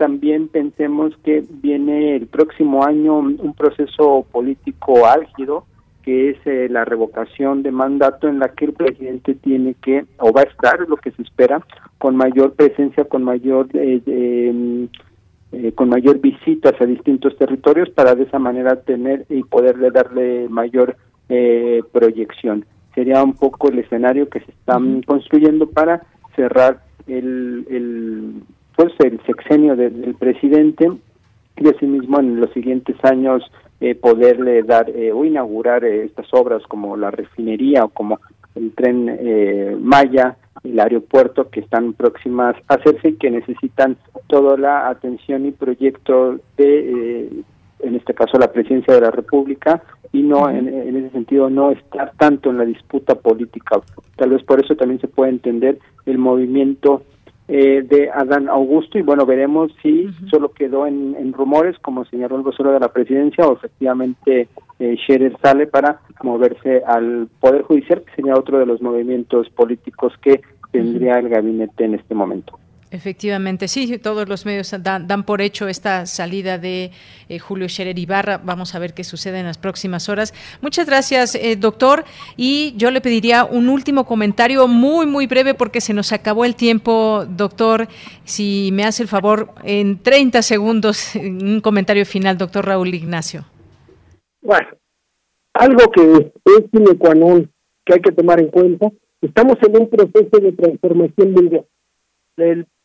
[0.01, 5.65] también pensemos que viene el próximo año un proceso político álgido
[6.01, 10.33] que es eh, la revocación de mandato en la que el presidente tiene que, o
[10.33, 11.63] va a estar, lo que se espera,
[11.99, 13.67] con mayor presencia, con mayor...
[13.73, 14.87] Eh, em,
[15.51, 20.47] eh, con mayor visitas a distintos territorios para de esa manera tener y poderle darle
[20.49, 20.95] mayor
[21.29, 22.65] eh, proyección.
[22.95, 26.03] Sería un poco el escenario que se está construyendo para
[26.37, 28.43] cerrar el, el
[28.75, 30.91] pues el sexenio del presidente
[31.57, 33.43] y asimismo en los siguientes años
[33.79, 38.19] eh, poderle dar eh, o inaugurar eh, estas obras como la refinería o como
[38.53, 43.97] el tren Maya, el aeropuerto que están próximas a hacerse y que necesitan
[44.27, 47.43] toda la atención y proyecto de,
[47.79, 51.71] en este caso, la presidencia de la República y no, en, en, ese sentido, no
[51.71, 53.79] estar tanto en la disputa política.
[54.17, 57.03] Tal vez por eso también se puede entender el movimiento
[57.53, 62.43] eh, de Adán Augusto y bueno, veremos si solo quedó en, rumores, como señaló el
[62.43, 64.47] vocero de la presidencia, o efectivamente
[64.79, 70.13] eh, Scherer sale para moverse al Poder Judicial, que sería otro de los movimientos políticos
[70.21, 70.39] que
[70.71, 72.57] tendría el gabinete en este momento.
[72.91, 76.91] Efectivamente, sí, todos los medios dan, por hecho esta salida de
[77.29, 78.41] eh, Julio Scherer Ibarra.
[78.43, 80.33] Vamos a ver qué sucede en las próximas horas.
[80.59, 82.03] Muchas gracias, eh, doctor.
[82.35, 86.57] Y yo le pediría un último comentario muy, muy breve porque se nos acabó el
[86.57, 87.87] tiempo, doctor.
[88.25, 93.45] Si me hace el favor, en 30 segundos, un comentario final, doctor Raúl Ignacio.
[94.41, 94.67] Bueno,
[95.53, 97.49] algo que es un
[97.85, 101.65] que hay que tomar en cuenta, estamos en un proceso de transformación mundial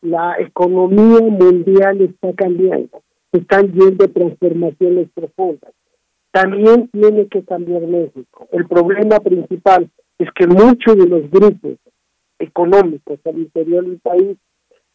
[0.01, 5.73] la economía mundial está cambiando, están yendo transformaciones profundas.
[6.31, 8.47] También tiene que cambiar México.
[8.51, 9.89] El problema principal
[10.19, 11.77] es que muchos de los grupos
[12.39, 14.37] económicos al interior del país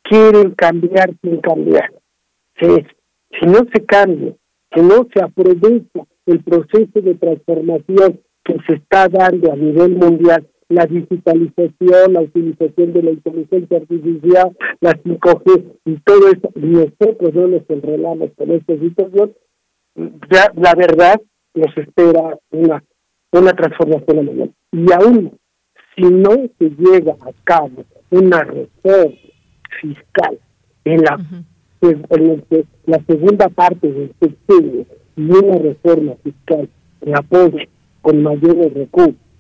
[0.03, 1.93] quieren cambiar sin cambiar.
[2.61, 2.67] Si,
[3.41, 4.35] si no se cambia,
[4.75, 10.47] si no se aprovecha el proceso de transformación que se está dando a nivel mundial
[10.73, 17.49] la digitalización, la utilización de la inteligencia artificial, la 5G y todo eso, nosotros no
[17.49, 19.35] nos enrolamos con esta situación,
[20.31, 21.21] ya la verdad
[21.55, 22.83] nos espera una,
[23.33, 24.53] una transformación mundial.
[24.73, 25.39] Y aún
[25.95, 29.15] si no se llega a cabo una reforma
[29.81, 30.39] fiscal
[30.85, 31.19] en la,
[31.83, 32.45] en
[32.87, 36.69] la segunda parte del sexenio y una reforma fiscal
[37.05, 37.69] que apoye
[38.01, 39.32] con mayores recursos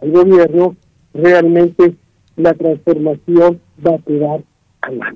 [0.00, 0.76] al gobierno,
[1.14, 1.94] realmente
[2.36, 4.42] la transformación va a quedar
[4.80, 5.14] a la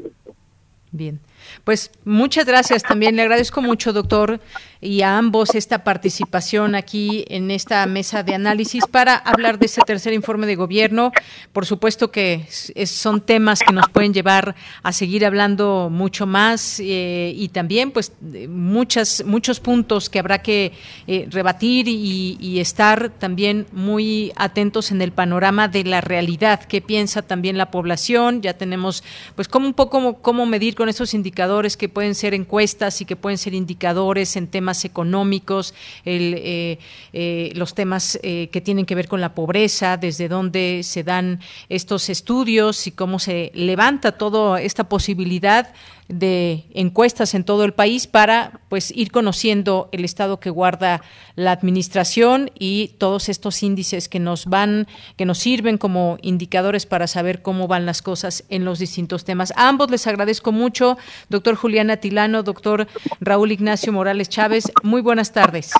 [0.91, 1.21] Bien.
[1.65, 3.17] Pues muchas gracias también.
[3.17, 4.41] Le agradezco mucho, doctor,
[4.81, 9.81] y a ambos esta participación aquí en esta mesa de análisis para hablar de este
[9.83, 11.13] tercer informe de gobierno.
[11.53, 12.47] Por supuesto que
[12.87, 18.13] son temas que nos pueden llevar a seguir hablando mucho más eh, y también, pues,
[18.49, 20.73] muchas, muchos puntos que habrá que
[21.07, 26.63] eh, rebatir y, estar también muy atentos en el panorama de la realidad.
[26.63, 28.41] ¿Qué piensa también la población?
[28.41, 29.03] Ya tenemos,
[29.35, 33.07] pues, cómo un poco cómo medir con esos indicadores indicadores que pueden ser encuestas y
[33.07, 35.73] que pueden ser indicadores en temas económicos,
[36.05, 36.79] eh,
[37.15, 41.41] eh, los temas eh, que tienen que ver con la pobreza, desde dónde se dan
[41.71, 45.73] estos estudios y cómo se levanta toda esta posibilidad
[46.13, 51.01] de encuestas en todo el país para pues ir conociendo el estado que guarda
[51.37, 54.87] la administración y todos estos índices que nos van
[55.17, 59.55] que nos sirven como indicadores para saber cómo van las cosas en los distintos temas.
[59.57, 60.99] A ambos les agradezco mucho,
[61.31, 62.87] doctor Juliana Tilano, doctor
[63.21, 64.71] Raúl Ignacio Morales Chávez.
[64.83, 65.73] Muy buenas tardes.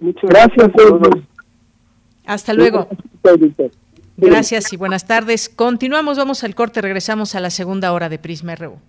[0.00, 0.70] Muchas gracias.
[2.26, 2.88] Hasta luego.
[4.16, 5.48] Gracias y buenas tardes.
[5.48, 8.80] Continuamos, vamos al corte, regresamos a la segunda hora de Prisma RU.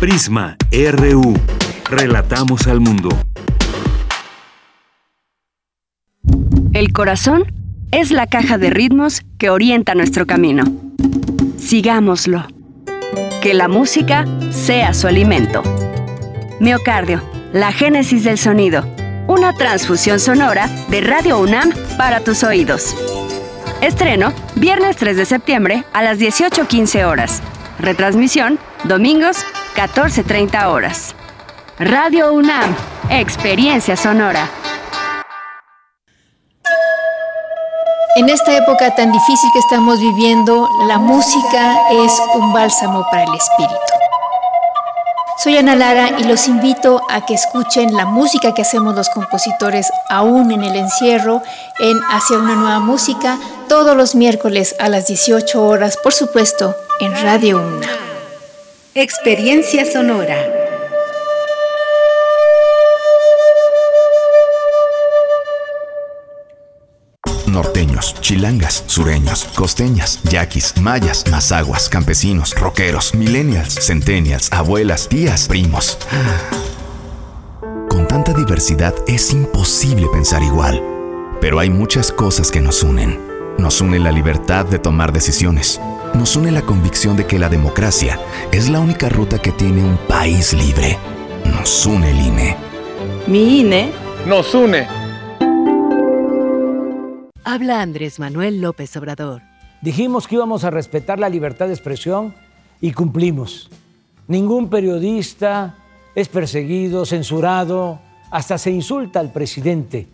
[0.00, 1.34] Prisma RU.
[1.88, 3.08] Relatamos al mundo.
[6.74, 7.44] El corazón
[7.92, 10.64] es la caja de ritmos que orienta nuestro camino.
[11.56, 12.46] Sigámoslo.
[13.40, 15.62] Que la música sea su alimento.
[16.60, 17.22] Miocardio,
[17.54, 18.84] la génesis del sonido.
[19.28, 22.94] Una transfusión sonora de Radio UNAM para tus oídos.
[23.80, 27.42] Estreno, viernes 3 de septiembre a las 18.15 horas.
[27.78, 29.38] Retransmisión, domingos
[29.76, 31.14] 14.30 horas.
[31.78, 32.74] Radio UNAM,
[33.10, 34.48] Experiencia Sonora.
[38.16, 43.34] En esta época tan difícil que estamos viviendo, la música es un bálsamo para el
[43.34, 43.76] espíritu.
[45.44, 49.92] Soy Ana Lara y los invito a que escuchen la música que hacemos los compositores
[50.08, 51.42] aún en el encierro
[51.78, 53.36] en Hacia una nueva música
[53.68, 58.05] todos los miércoles a las 18 horas, por supuesto, en Radio UNAM.
[58.98, 60.38] Experiencia sonora.
[67.46, 75.98] norteños, chilangas, sureños, costeñas, yaquis, mayas, mazaguas, campesinos, rockeros, millennials, centennials, abuelas, tías, primos.
[77.90, 80.82] Con tanta diversidad es imposible pensar igual,
[81.42, 83.35] pero hay muchas cosas que nos unen.
[83.58, 85.80] Nos une la libertad de tomar decisiones.
[86.14, 88.20] Nos une la convicción de que la democracia
[88.52, 90.98] es la única ruta que tiene un país libre.
[91.46, 92.56] Nos une el INE.
[93.26, 93.90] Mi INE
[94.26, 94.86] nos une.
[97.44, 99.40] Habla Andrés Manuel López Obrador.
[99.80, 102.34] Dijimos que íbamos a respetar la libertad de expresión
[102.82, 103.70] y cumplimos.
[104.28, 105.76] Ningún periodista
[106.14, 108.00] es perseguido, censurado,
[108.30, 110.06] hasta se insulta al presidente,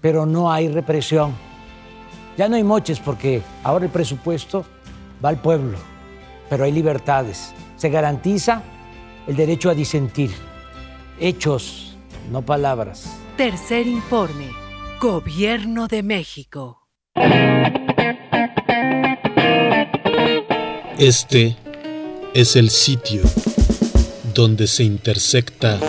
[0.00, 1.47] pero no hay represión.
[2.38, 4.64] Ya no hay moches porque ahora el presupuesto
[5.22, 5.76] va al pueblo,
[6.48, 7.52] pero hay libertades.
[7.76, 8.62] Se garantiza
[9.26, 10.30] el derecho a disentir.
[11.18, 11.96] Hechos,
[12.30, 13.18] no palabras.
[13.36, 14.46] Tercer informe.
[15.00, 16.86] Gobierno de México.
[20.96, 21.56] Este
[22.34, 23.22] es el sitio
[24.32, 25.80] donde se intersecta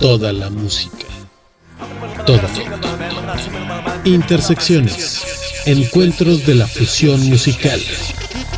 [0.00, 1.06] toda la música.
[2.26, 2.48] Toda.
[4.04, 5.22] Intersecciones.
[5.66, 7.80] Encuentros de la fusión musical.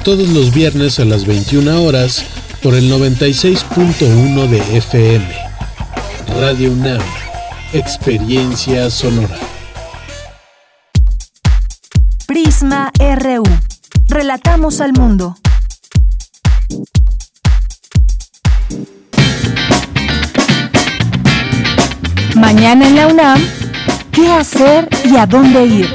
[0.04, 2.24] Todos los viernes a las 21 horas
[2.62, 5.26] por el 96.1 de FM.
[6.40, 7.00] Radio UNAM.
[7.72, 9.38] Experiencia sonora.
[12.26, 13.42] Prisma RU.
[14.08, 15.36] Relatamos al mundo.
[22.36, 23.40] Mañana en la UNAM,
[24.12, 25.88] ¿qué hacer y a dónde ir?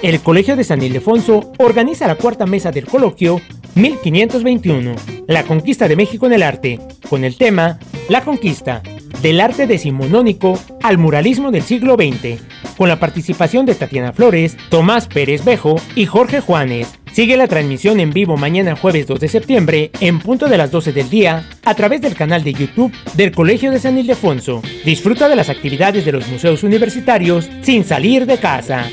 [0.01, 3.41] El Colegio de San Ildefonso organiza la cuarta mesa del coloquio
[3.79, 4.97] 1521,
[5.29, 8.83] La conquista de México en el arte, con el tema La conquista,
[9.23, 12.43] del arte decimonónico al muralismo del siglo XX,
[12.77, 16.99] con la participación de Tatiana Flores, Tomás Pérez Bejo y Jorge Juanes.
[17.13, 20.93] Sigue la transmisión en vivo mañana jueves 2 de septiembre en punto de las 12
[20.93, 24.61] del día a través del canal de YouTube del Colegio de San Ildefonso.
[24.85, 28.89] Disfruta de las actividades de los museos universitarios sin salir de casa.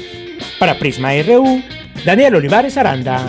[0.60, 1.64] Para Prisma RU,
[2.06, 3.28] Daniel Olivares Aranda.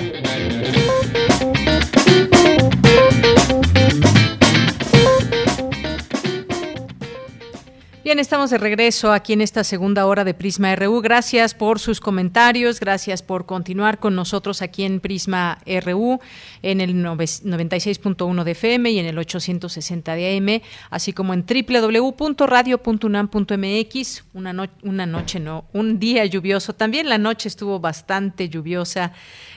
[8.06, 11.00] Bien, estamos de regreso aquí en esta segunda hora de Prisma RU.
[11.00, 16.20] Gracias por sus comentarios, gracias por continuar con nosotros aquí en Prisma RU
[16.62, 24.24] en el 96.1 de FM y en el 860 de AM, así como en www.radio.unam.mx.
[24.34, 26.74] Una, una noche, no, un día lluvioso.
[26.74, 29.14] También la noche estuvo bastante lluviosa.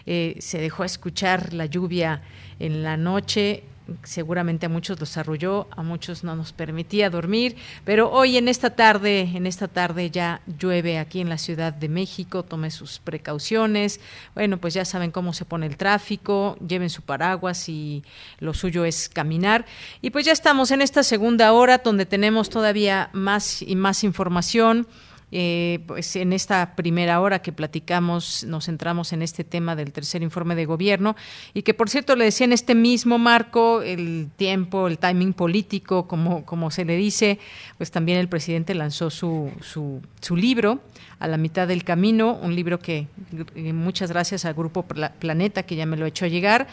[0.08, 2.24] Eh, se dejó escuchar la lluvia
[2.58, 3.62] en la noche
[4.04, 8.72] seguramente a muchos los arrulló, a muchos no nos permitía dormir, pero hoy en esta
[8.72, 14.00] tarde, en esta tarde ya llueve aquí en la Ciudad de México, tome sus precauciones.
[14.36, 18.04] Bueno, pues ya saben cómo se pone el tráfico, lleven su paraguas y
[18.40, 19.66] lo suyo es caminar.
[20.02, 24.88] Y pues ya estamos en esta segunda hora donde tenemos todavía más y más información.
[25.32, 30.24] Eh, pues en esta primera hora que platicamos nos centramos en este tema del tercer
[30.24, 31.16] informe de gobierno
[31.54, 36.08] y que por cierto le decía en este mismo marco el tiempo, el timing político,
[36.08, 37.38] como, como se le dice,
[37.78, 40.82] pues también el presidente lanzó su, su, su libro
[41.20, 43.08] a la mitad del camino, un libro que
[43.56, 46.68] eh, muchas gracias al Grupo Planeta que ya me lo echó llegar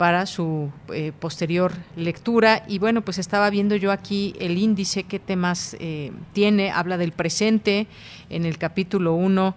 [0.00, 2.64] para su eh, posterior lectura.
[2.66, 7.12] Y bueno, pues estaba viendo yo aquí el índice, qué temas eh, tiene, habla del
[7.12, 7.86] presente
[8.30, 9.54] en el capítulo 1,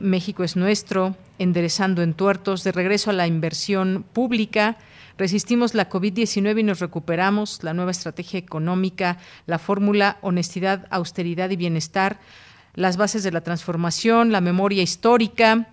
[0.00, 4.76] México es nuestro, enderezando en tuertos, de regreso a la inversión pública,
[5.18, 7.62] Resistimos la COVID-19 y nos recuperamos.
[7.62, 12.18] La nueva estrategia económica, la fórmula honestidad, austeridad y bienestar,
[12.74, 15.68] las bases de la transformación, la memoria histórica.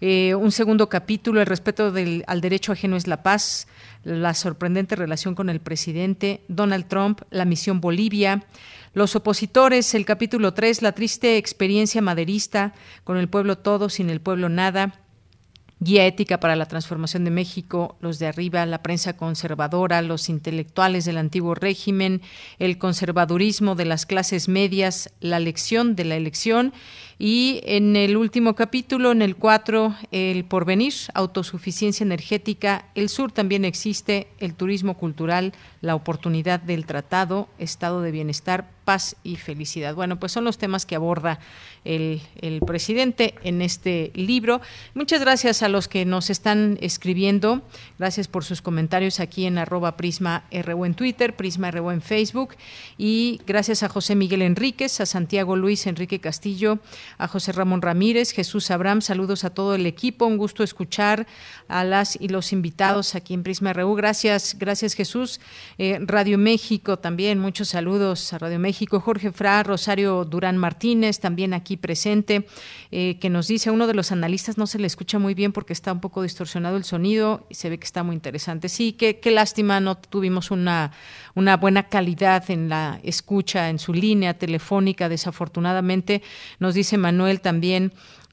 [0.00, 1.92] Eh, un segundo capítulo, el respeto
[2.26, 3.66] al derecho ajeno es la paz,
[4.04, 8.44] la sorprendente relación con el presidente, Donald Trump, la misión Bolivia,
[8.92, 12.74] los opositores, el capítulo 3, la triste experiencia maderista,
[13.04, 15.00] con el pueblo todo, sin el pueblo nada,
[15.78, 21.04] Guía ética para la transformación de México, los de arriba, la prensa conservadora, los intelectuales
[21.04, 22.22] del antiguo régimen,
[22.58, 26.72] el conservadurismo de las clases medias, la lección de la elección
[27.18, 33.64] y en el último capítulo, en el 4, el porvenir, autosuficiencia energética, el sur también
[33.64, 39.94] existe, el turismo cultural, la oportunidad del tratado, estado de bienestar, paz y felicidad.
[39.94, 41.40] Bueno, pues son los temas que aborda
[41.84, 42.20] el,
[42.66, 44.60] presidente en este libro.
[44.94, 47.62] Muchas gracias a los que nos están escribiendo.
[47.98, 52.56] Gracias por sus comentarios aquí en arroba Prisma RU en Twitter, Prisma RU en Facebook.
[52.96, 56.78] Y gracias a José Miguel Enríquez, a Santiago Luis Enrique Castillo,
[57.18, 59.00] a José Ramón Ramírez, Jesús Abraham.
[59.00, 60.26] Saludos a todo el equipo.
[60.26, 61.26] Un gusto escuchar
[61.68, 63.94] a las y los invitados aquí en Prisma RU.
[63.94, 65.40] Gracias, gracias Jesús.
[65.78, 69.00] Eh, Radio México también, muchos saludos a Radio México.
[69.00, 72.46] Jorge Fra, Rosario Durán Martínez, también aquí presente,
[72.90, 75.72] eh, que nos dice, uno de los analistas no se le escucha muy bien porque
[75.72, 78.68] está un poco distorsionado el sonido y se ve que está muy interesante.
[78.68, 80.92] Sí, qué, qué lástima, no tuvimos una,
[81.36, 86.22] una buena calidad en la escucha, en su línea telefónica, desafortunadamente.
[86.58, 87.92] Nos dice Manuel también,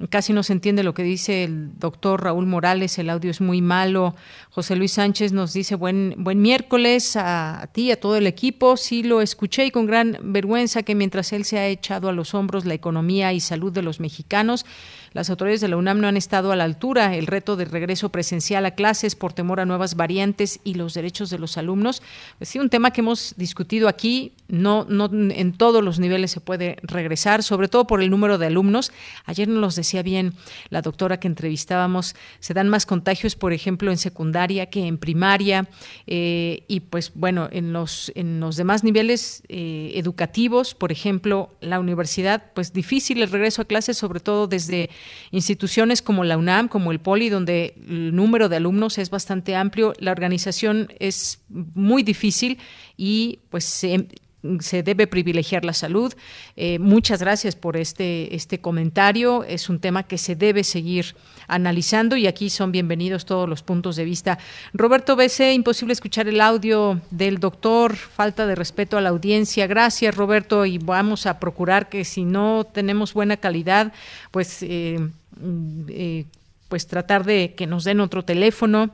[0.10, 3.62] Casi no se entiende lo que dice el doctor Raúl Morales, el audio es muy
[3.62, 4.16] malo.
[4.50, 8.76] José Luis Sánchez nos dice buen, buen miércoles a, a, ti, a todo el equipo.
[8.76, 12.34] Sí lo escuché y con gran vergüenza que mientras él se ha echado a los
[12.34, 14.66] hombros la economía y salud de los mexicanos,
[15.14, 17.16] las autoridades de la UNAM no han estado a la altura.
[17.16, 21.30] El reto de regreso presencial a clases por temor a nuevas variantes y los derechos
[21.30, 22.02] de los alumnos.
[22.38, 24.34] Pues sí, un tema que hemos discutido aquí.
[24.48, 28.48] No, no en todos los niveles se puede regresar, sobre todo por el número de
[28.48, 28.92] alumnos.
[29.26, 30.34] Ayer nos los decía bien
[30.70, 32.16] la doctora que entrevistábamos.
[32.40, 35.68] Se dan más contagios, por ejemplo, en secundaria que en primaria.
[36.08, 41.80] Eh, y pues bueno, en los, en los demás niveles eh, educativos, por ejemplo, la
[41.80, 44.90] universidad, pues difícil el regreso a clases, sobre todo desde
[45.32, 49.94] instituciones como la UNAM, como el POLI, donde el número de alumnos es bastante amplio,
[50.00, 52.58] la organización es muy difícil
[52.98, 54.08] y pues se,
[54.60, 56.14] se debe privilegiar la salud.
[56.56, 59.44] Eh, muchas gracias por este, este comentario.
[59.44, 61.16] Es un tema que se debe seguir
[61.48, 64.40] analizando y aquí son bienvenidos todos los puntos de vista.
[64.74, 69.68] Roberto BC, imposible escuchar el audio del doctor, falta de respeto a la audiencia.
[69.68, 73.94] Gracias, Roberto, y vamos a procurar que si no tenemos buena calidad,
[74.32, 75.00] pues, eh,
[75.90, 76.26] eh,
[76.68, 78.92] pues tratar de que nos den otro teléfono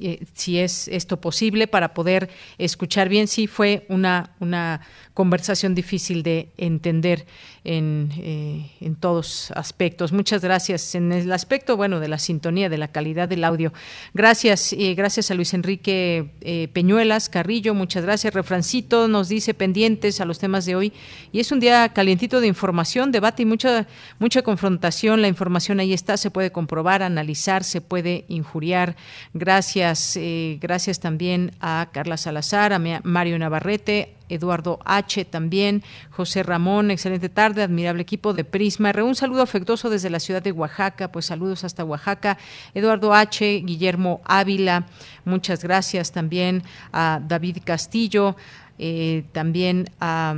[0.00, 3.28] eh, si es esto posible para poder escuchar bien.
[3.28, 4.80] Sí, fue una, una
[5.14, 7.26] conversación difícil de entender
[7.66, 10.12] en, eh, en, todos aspectos.
[10.12, 10.94] Muchas gracias.
[10.94, 13.72] En el aspecto, bueno, de la sintonía, de la calidad del audio.
[14.14, 18.32] Gracias, y gracias a Luis Enrique eh, Peñuelas Carrillo, muchas gracias.
[18.32, 20.92] Refrancito nos dice pendientes a los temas de hoy.
[21.32, 23.88] Y es un día calientito de información, debate y mucha,
[24.20, 25.20] mucha confrontación.
[25.20, 28.94] La información ahí está, se puede comprobar, analizar, se puede injuriar.
[29.34, 35.24] Gracias, eh, gracias también a Carla Salazar, a Mario Navarrete, Eduardo H.
[35.24, 38.92] también, José Ramón, excelente tarde, admirable equipo de Prisma.
[39.02, 42.38] Un saludo afectuoso desde la ciudad de Oaxaca, pues saludos hasta Oaxaca.
[42.74, 44.86] Eduardo H., Guillermo Ávila,
[45.24, 46.62] muchas gracias también
[46.92, 48.36] a David Castillo,
[48.78, 50.34] eh, también a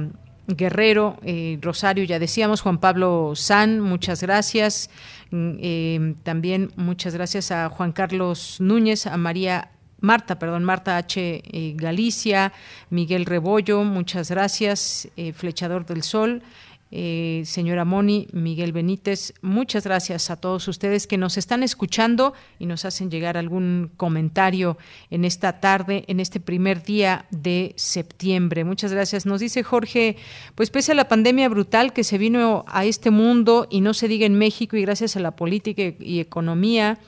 [0.48, 4.88] Guerrero, eh, Rosario, ya decíamos, Juan Pablo San, muchas gracias.
[5.30, 9.70] Mm, eh, también muchas gracias a Juan Carlos Núñez, a María
[10.00, 11.42] Marta, perdón, Marta H.
[11.44, 12.52] Eh, Galicia,
[12.90, 16.42] Miguel Rebollo, muchas gracias, eh, Flechador del Sol,
[16.90, 22.64] eh, señora Moni, Miguel Benítez, muchas gracias a todos ustedes que nos están escuchando y
[22.64, 24.78] nos hacen llegar algún comentario
[25.10, 28.64] en esta tarde, en este primer día de septiembre.
[28.64, 29.26] Muchas gracias.
[29.26, 30.16] Nos dice Jorge,
[30.54, 34.08] pues pese a la pandemia brutal que se vino a este mundo y no se
[34.08, 36.98] diga en México y gracias a la política y economía,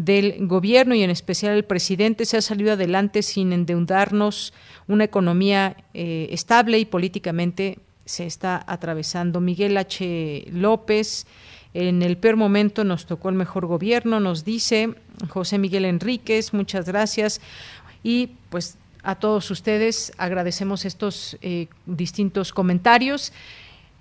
[0.00, 4.54] del gobierno y en especial el presidente se ha salido adelante sin endeudarnos,
[4.88, 9.42] una economía eh, estable y políticamente se está atravesando.
[9.42, 10.46] Miguel H.
[10.52, 11.26] López,
[11.74, 14.94] en el peor momento nos tocó el mejor gobierno, nos dice
[15.28, 17.42] José Miguel Enríquez, muchas gracias.
[18.02, 23.34] Y pues a todos ustedes agradecemos estos eh, distintos comentarios.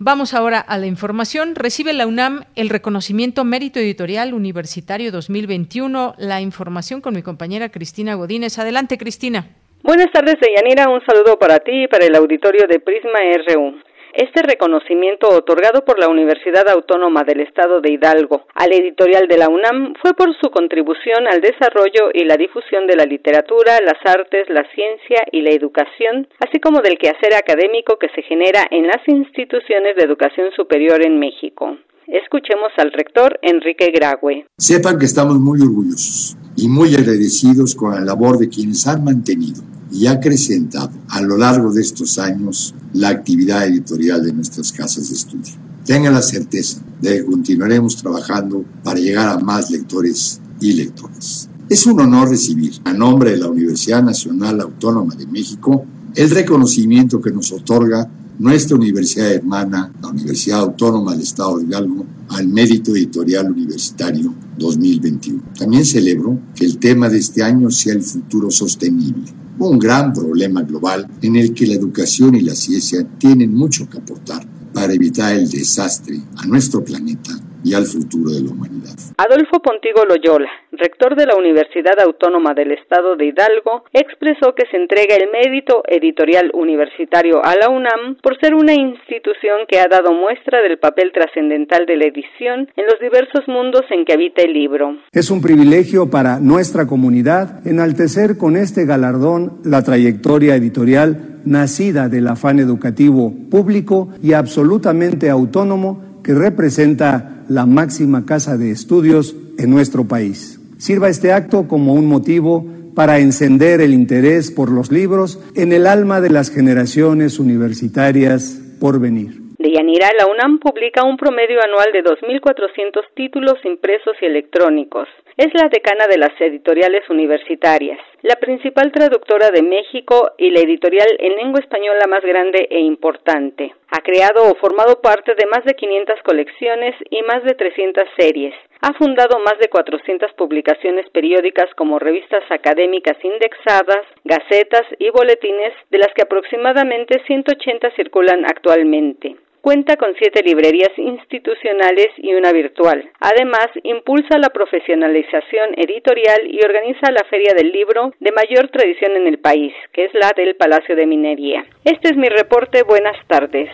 [0.02, 1.56] Vamos ahora a la información.
[1.56, 6.14] Recibe la UNAM el reconocimiento Mérito Editorial Universitario 2021.
[6.18, 8.58] La información con mi compañera Cristina Godínez.
[8.60, 9.48] Adelante, Cristina.
[9.84, 10.90] Buenas tardes, Deyanira.
[10.90, 13.20] Un saludo para ti y para el auditorio de Prisma
[13.50, 13.76] RU.
[14.14, 19.50] Este reconocimiento otorgado por la Universidad Autónoma del Estado de Hidalgo al editorial de la
[19.50, 24.50] UNAM fue por su contribución al desarrollo y la difusión de la literatura, las artes,
[24.50, 29.08] la ciencia y la educación, así como del quehacer académico que se genera en las
[29.08, 31.78] instituciones de educación superior en México.
[32.08, 34.48] Escuchemos al rector Enrique Grague.
[34.58, 39.69] Sepan que estamos muy orgullosos y muy agradecidos con la labor de quienes han mantenido
[39.92, 45.16] y acrecentado a lo largo de estos años la actividad editorial de nuestras casas de
[45.16, 45.54] estudio.
[45.86, 51.50] Tengan la certeza de que continuaremos trabajando para llegar a más lectores y lectoras.
[51.70, 55.86] Es un honor recibir, a nombre de la Universidad Nacional Autónoma de México,
[56.16, 58.10] el reconocimiento que nos otorga
[58.40, 65.44] nuestra universidad hermana, la Universidad Autónoma del Estado de Hidalgo, al Mérito Editorial Universitario 2021.
[65.58, 70.62] También celebro que el tema de este año sea el futuro sostenible un gran problema
[70.62, 75.36] global en el que la educación y la ciencia tienen mucho que aportar para evitar
[75.36, 78.96] el desastre a nuestro planeta y al futuro de la humanidad.
[79.18, 84.78] Adolfo Pontigo Loyola, rector de la Universidad Autónoma del Estado de Hidalgo, expresó que se
[84.78, 90.14] entrega el mérito editorial universitario a la UNAM por ser una institución que ha dado
[90.14, 94.54] muestra del papel trascendental de la edición en los diversos mundos en que habita el
[94.54, 94.98] libro.
[95.12, 102.28] Es un privilegio para nuestra comunidad enaltecer con este galardón la trayectoria editorial nacida del
[102.28, 110.08] afán educativo público y absolutamente autónomo que representa la máxima casa de estudios en nuestro
[110.08, 110.60] país.
[110.78, 112.66] Sirva este acto como un motivo
[112.96, 119.00] para encender el interés por los libros en el alma de las generaciones universitarias por
[119.00, 119.32] venir.
[119.58, 125.08] De Yanira, la UNAM publica un promedio anual de 2.400 títulos impresos y electrónicos.
[125.36, 131.08] Es la decana de las editoriales universitarias, la principal traductora de México y la editorial
[131.20, 133.74] en lengua española más grande e importante.
[133.92, 138.54] Ha creado o formado parte de más de 500 colecciones y más de 300 series.
[138.82, 145.98] Ha fundado más de 400 publicaciones periódicas como revistas académicas indexadas, gacetas y boletines, de
[145.98, 149.36] las que aproximadamente 180 circulan actualmente.
[149.62, 153.10] Cuenta con siete librerías institucionales y una virtual.
[153.20, 159.28] Además, impulsa la profesionalización editorial y organiza la Feria del Libro de mayor tradición en
[159.28, 161.66] el país, que es la del Palacio de Minería.
[161.84, 162.84] Este es mi reporte.
[162.84, 163.70] Buenas tardes.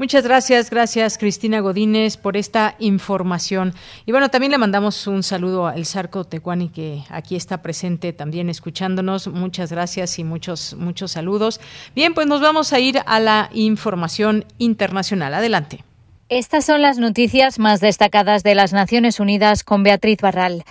[0.00, 3.74] Muchas gracias, gracias Cristina Godínez por esta información.
[4.06, 8.48] Y bueno, también le mandamos un saludo al Sarco Tecuani que aquí está presente también
[8.48, 9.28] escuchándonos.
[9.28, 11.60] Muchas gracias y muchos, muchos saludos.
[11.94, 15.34] Bien, pues nos vamos a ir a la información internacional.
[15.34, 15.84] Adelante.
[16.30, 20.64] Estas son las noticias más destacadas de las Naciones Unidas con Beatriz Barral.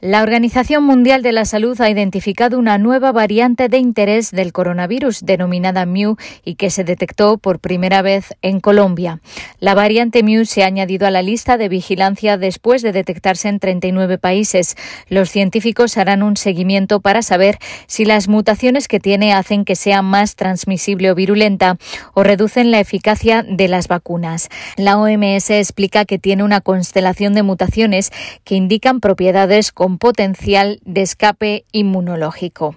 [0.00, 5.22] La Organización Mundial de la Salud ha identificado una nueva variante de interés del coronavirus
[5.26, 6.14] denominada Mu
[6.44, 9.20] y que se detectó por primera vez en Colombia.
[9.58, 13.58] La variante Mu se ha añadido a la lista de vigilancia después de detectarse en
[13.58, 14.76] 39 países.
[15.08, 17.58] Los científicos harán un seguimiento para saber
[17.88, 21.76] si las mutaciones que tiene hacen que sea más transmisible o virulenta
[22.14, 24.48] o reducen la eficacia de las vacunas.
[24.76, 28.12] La OMS explica que tiene una constelación de mutaciones
[28.44, 32.76] que indican propiedades como potencial de escape inmunológico.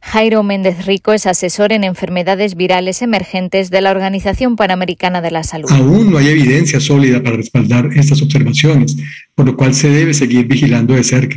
[0.00, 5.42] Jairo Méndez Rico es asesor en enfermedades virales emergentes de la Organización Panamericana de la
[5.42, 5.70] Salud.
[5.70, 8.96] Aún no hay evidencia sólida para respaldar estas observaciones,
[9.34, 11.36] por lo cual se debe seguir vigilando de cerca.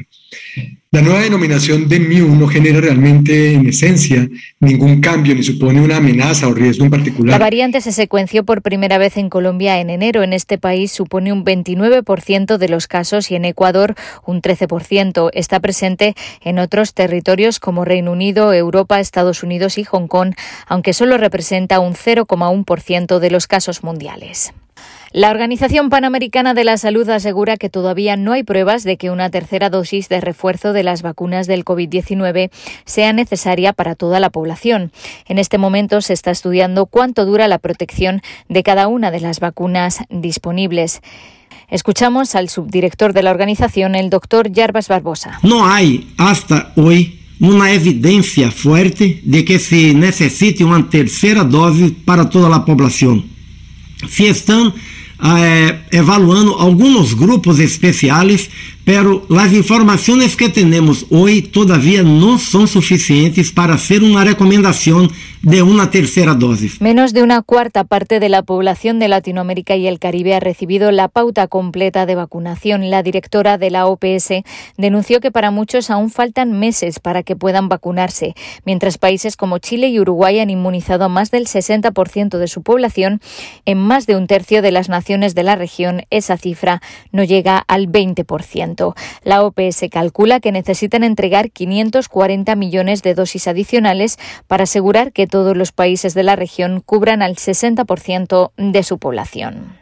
[0.94, 4.28] La nueva denominación de MIU no genera realmente, en esencia,
[4.60, 7.40] ningún cambio ni supone una amenaza o riesgo en particular.
[7.40, 10.22] La variante se secuenció por primera vez en Colombia en enero.
[10.22, 13.96] En este país supone un 29% de los casos y en Ecuador
[14.26, 15.30] un 13%.
[15.34, 20.34] Está presente en otros territorios como Reino Unido, Europa, Estados Unidos y Hong Kong,
[20.68, 24.52] aunque solo representa un 0,1% de los casos mundiales.
[25.14, 29.30] La Organización Panamericana de la Salud asegura que todavía no hay pruebas de que una
[29.30, 32.50] tercera dosis de refuerzo de las vacunas del COVID-19
[32.86, 34.94] sea necesaria para toda la población.
[35.28, 39.42] En este momento se está estudiando cuánto dura la protección de cada una de las
[39.42, 41.02] vacunas disponibles.
[41.70, 45.40] Escuchamos al subdirector de la organización, el doctor Yarbas Barbosa.
[45.44, 52.30] No hay hasta hoy una evidencia fuerte de que se necesite una tercera dosis para
[52.30, 53.26] toda la población.
[54.10, 54.74] Si están
[55.24, 58.50] eh, evaluando algunos grupos especiales
[58.86, 65.64] pero las informaciones que tenemos hoy todavía no son suficientes para hacer una recomendación de
[65.64, 66.82] una tercera dosis.
[66.82, 70.92] Menos de una cuarta parte de la población de Latinoamérica y el Caribe ha recibido
[70.92, 72.90] la pauta completa de vacunación.
[72.90, 74.44] La directora de la OPS
[74.78, 78.36] denunció que para muchos aún faltan meses para que puedan vacunarse,
[78.66, 83.20] mientras países como Chile y Uruguay han inmunizado a más del 60% de su población,
[83.66, 86.82] en más de un tercio de las naciones de la región esa cifra
[87.12, 88.71] no llega al 20%.
[89.24, 94.18] La OPS calcula que necesitan entregar 540 millones de dosis adicionales
[94.48, 99.78] para asegurar que todos los países de la región cubran al 60% de su población.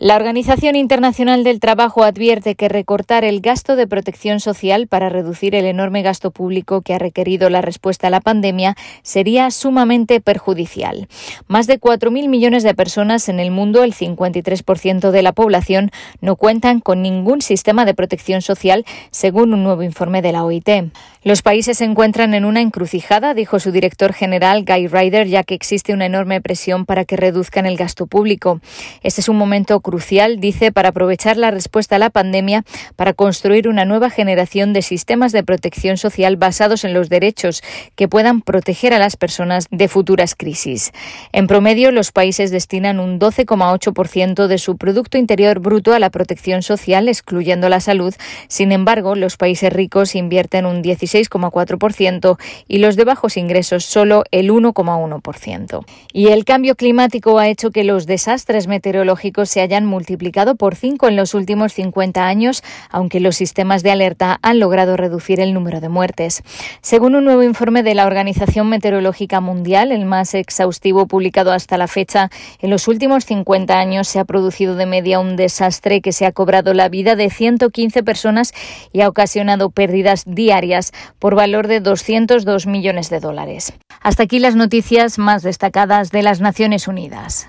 [0.00, 5.54] La Organización Internacional del Trabajo advierte que recortar el gasto de protección social para reducir
[5.54, 11.06] el enorme gasto público que ha requerido la respuesta a la pandemia sería sumamente perjudicial.
[11.48, 15.90] Más de 4.000 millones de personas en el mundo, el 53% de la población,
[16.22, 20.70] no cuentan con ningún sistema de protección social, según un nuevo informe de la OIT.
[21.22, 25.54] Los países se encuentran en una encrucijada, dijo su director general Guy Ryder, ya que
[25.54, 28.62] existe una enorme presión para que reduzcan el gasto público.
[29.02, 32.64] Este es un momento crucial, dice, para aprovechar la respuesta a la pandemia
[32.96, 37.62] para construir una nueva generación de sistemas de protección social basados en los derechos
[37.96, 40.90] que puedan proteger a las personas de futuras crisis.
[41.32, 46.62] En promedio, los países destinan un 12,8% de su Producto Interior Bruto a la protección
[46.62, 48.14] social, excluyendo la salud.
[48.48, 50.80] Sin embargo, los países ricos invierten un
[51.10, 52.38] 16,4%
[52.68, 55.84] y los de bajos ingresos solo el 1,1%.
[56.12, 61.08] Y el cambio climático ha hecho que los desastres meteorológicos se hayan multiplicado por cinco
[61.08, 65.80] en los últimos 50 años, aunque los sistemas de alerta han logrado reducir el número
[65.80, 66.42] de muertes.
[66.80, 71.88] Según un nuevo informe de la Organización Meteorológica Mundial, el más exhaustivo publicado hasta la
[71.88, 72.30] fecha,
[72.60, 76.32] en los últimos 50 años se ha producido de media un desastre que se ha
[76.32, 78.52] cobrado la vida de 115 personas
[78.92, 83.72] y ha ocasionado pérdidas diarias por valor de 202 millones de dólares.
[84.00, 87.48] Hasta aquí las noticias más destacadas de las Naciones Unidas.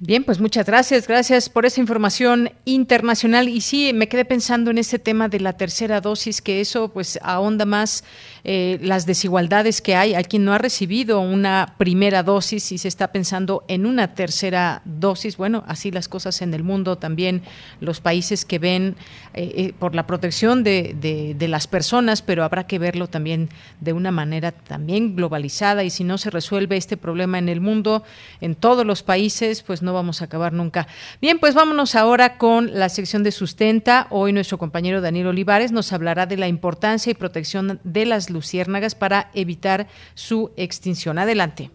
[0.00, 3.48] Bien, pues muchas gracias, gracias por esa información internacional.
[3.48, 7.18] Y sí, me quedé pensando en este tema de la tercera dosis, que eso pues
[7.20, 8.04] ahonda más
[8.44, 10.14] eh, las desigualdades que hay.
[10.14, 14.82] Hay quien no ha recibido una primera dosis y se está pensando en una tercera
[14.84, 15.36] dosis.
[15.36, 17.42] Bueno, así las cosas en el mundo también,
[17.80, 18.94] los países que ven
[19.34, 23.48] eh, eh, por la protección de, de, de las personas, pero habrá que verlo también
[23.80, 25.82] de una manera también globalizada.
[25.82, 28.04] Y si no se resuelve este problema en el mundo,
[28.40, 30.86] en todos los países, pues no vamos a acabar nunca.
[31.20, 34.06] Bien, pues vámonos ahora con la sección de sustenta.
[34.10, 38.94] Hoy nuestro compañero Daniel Olivares nos hablará de la importancia y protección de las luciérnagas
[38.94, 41.18] para evitar su extinción.
[41.18, 41.70] Adelante.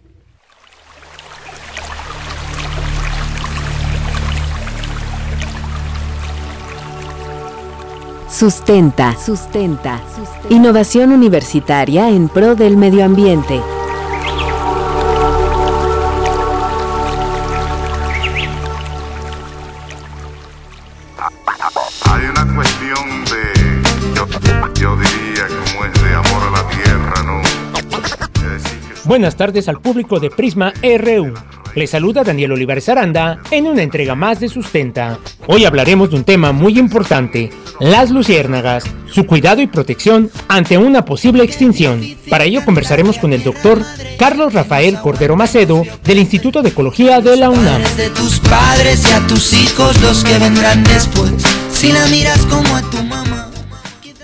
[8.34, 10.02] Sustenta, sustenta.
[10.50, 13.62] Innovación universitaria en pro del medio ambiente.
[29.14, 31.36] Buenas tardes al público de Prisma RU.
[31.76, 35.20] Les saluda Daniel Olivares Aranda en una entrega más de Sustenta.
[35.46, 41.06] Hoy hablaremos de un tema muy importante, las luciérnagas, su cuidado y protección ante una
[41.06, 42.02] posible extinción.
[42.28, 43.84] Para ello conversaremos con el doctor
[44.18, 47.84] Carlos Rafael Cordero Macedo del Instituto de Ecología de la UNAM.
[51.72, 53.43] Si la miras como a tu mamá.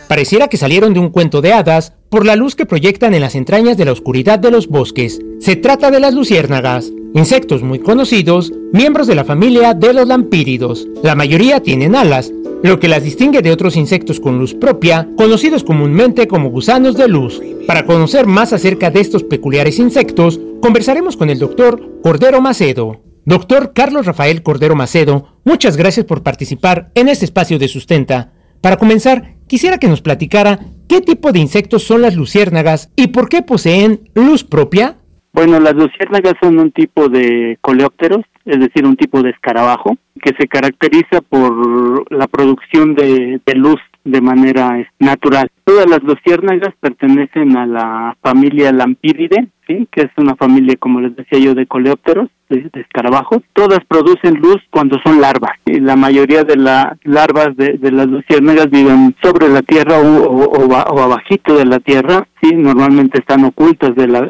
[0.09, 3.35] Pareciera que salieron de un cuento de hadas por la luz que proyectan en las
[3.35, 5.21] entrañas de la oscuridad de los bosques.
[5.39, 10.87] Se trata de las luciérnagas, insectos muy conocidos, miembros de la familia de los lampíridos.
[11.03, 12.33] La mayoría tienen alas,
[12.63, 17.07] lo que las distingue de otros insectos con luz propia, conocidos comúnmente como gusanos de
[17.07, 17.39] luz.
[17.67, 22.99] Para conocer más acerca de estos peculiares insectos, conversaremos con el doctor Cordero Macedo.
[23.25, 28.33] Doctor Carlos Rafael Cordero Macedo, muchas gracias por participar en este espacio de sustenta.
[28.59, 33.27] Para comenzar, quisiera que nos platicara qué tipo de insectos son las luciérnagas y por
[33.27, 34.95] qué poseen luz propia.
[35.33, 40.33] Bueno, las luciérnagas son un tipo de coleópteros, es decir, un tipo de escarabajo, que
[40.39, 45.49] se caracteriza por la producción de, de luz de manera natural.
[45.63, 49.87] Todas las luciérnagas pertenecen a la familia Lampiridae, ¿sí?
[49.91, 53.43] que es una familia, como les decía yo, de coleópteros, de, escarabajos.
[53.53, 55.51] Todas producen luz cuando son larvas.
[55.65, 60.99] Y la mayoría de las larvas de, las luciérnagas viven sobre la tierra o, o,
[61.01, 62.27] abajito de la tierra.
[62.41, 64.21] Sí, normalmente están ocultas de la,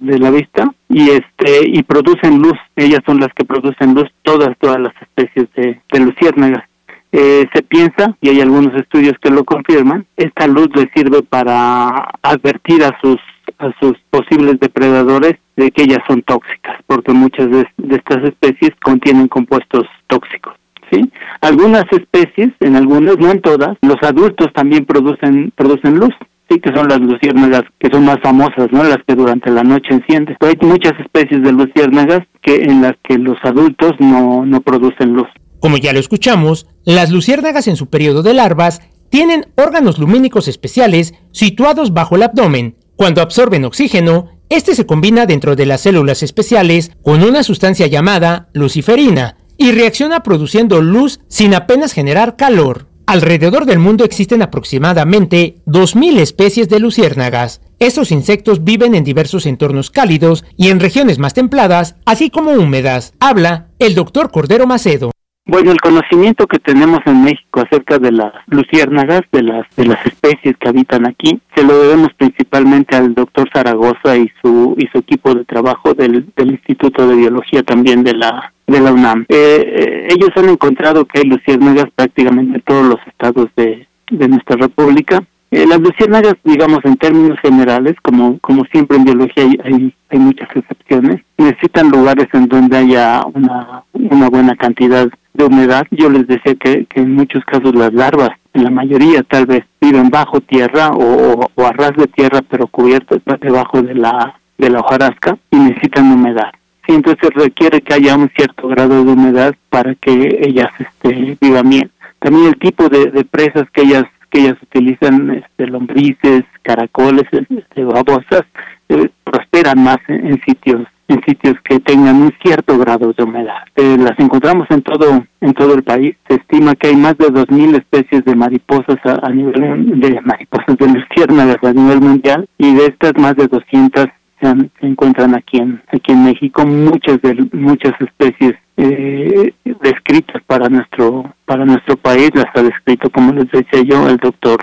[0.00, 2.58] de la vista y este y producen luz.
[2.74, 4.08] Ellas son las que producen luz.
[4.22, 6.69] Todas, todas las especies de, de luciérnagas.
[7.12, 12.08] Eh, se piensa, y hay algunos estudios que lo confirman, esta luz le sirve para
[12.22, 13.18] advertir a sus
[13.58, 19.28] a sus posibles depredadores de que ellas son tóxicas, porque muchas de, estas especies contienen
[19.28, 20.54] compuestos tóxicos.
[20.90, 21.10] ¿sí?
[21.40, 26.14] Algunas especies, en algunas, no en todas, los adultos también producen producen luz,
[26.48, 28.82] sí que son las luciérnagas que son más famosas, ¿no?
[28.82, 30.36] Las que durante la noche encienden.
[30.40, 35.28] Hay muchas especies de luciérnagas que en las que los adultos no, no producen luz.
[35.60, 38.80] Como ya lo escuchamos, las luciérnagas en su periodo de larvas
[39.10, 42.76] tienen órganos lumínicos especiales situados bajo el abdomen.
[42.96, 48.48] Cuando absorben oxígeno, este se combina dentro de las células especiales con una sustancia llamada
[48.52, 52.86] luciferina y reacciona produciendo luz sin apenas generar calor.
[53.06, 57.60] Alrededor del mundo existen aproximadamente 2.000 especies de luciérnagas.
[57.78, 63.12] Estos insectos viven en diversos entornos cálidos y en regiones más templadas, así como húmedas.
[63.18, 65.10] Habla el doctor Cordero Macedo.
[65.50, 70.06] Bueno, el conocimiento que tenemos en México acerca de las luciérnagas, de las de las
[70.06, 74.98] especies que habitan aquí, se lo debemos principalmente al doctor Zaragoza y su y su
[74.98, 79.26] equipo de trabajo del, del Instituto de Biología también de la de la UNAM.
[79.28, 79.34] Eh,
[79.66, 84.54] eh, ellos han encontrado que hay luciérnagas prácticamente en todos los estados de, de nuestra
[84.54, 85.20] república.
[85.50, 90.18] Eh, las luciérnagas, digamos en términos generales, como como siempre en biología hay, hay, hay
[90.20, 95.08] muchas excepciones, necesitan lugares en donde haya una, una buena cantidad
[95.40, 95.86] de humedad.
[95.90, 99.64] Yo les decía que, que en muchos casos las larvas, en la mayoría tal vez,
[99.80, 104.80] viven bajo tierra o, a ras de tierra, pero cubiertas debajo de la, de la
[104.80, 106.52] hojarasca y necesitan humedad.
[106.86, 111.68] Sí, entonces requiere que haya un cierto grado de humedad para que ellas este, vivan
[111.68, 111.90] bien.
[112.18, 117.82] También el tipo de, de presas que ellas que ellas utilizan, este, lombrices, caracoles, este,
[117.82, 118.44] babosas,
[118.88, 123.62] eh, prosperan más en sitios en sitios que tengan un cierto grado de humedad.
[123.76, 126.14] Eh, las encontramos en todo en todo el país.
[126.28, 130.86] Se estima que hay más de 2.000 especies de mariposas a, nivel de mariposas de
[130.86, 134.06] luciérnagas a nivel mundial y de estas más de 200
[134.40, 136.64] se, encuentran aquí en aquí en México.
[136.66, 143.32] Muchas de muchas especies eh, descritas para nuestro para nuestro país las ha descrito como
[143.32, 144.58] les decía yo el doctor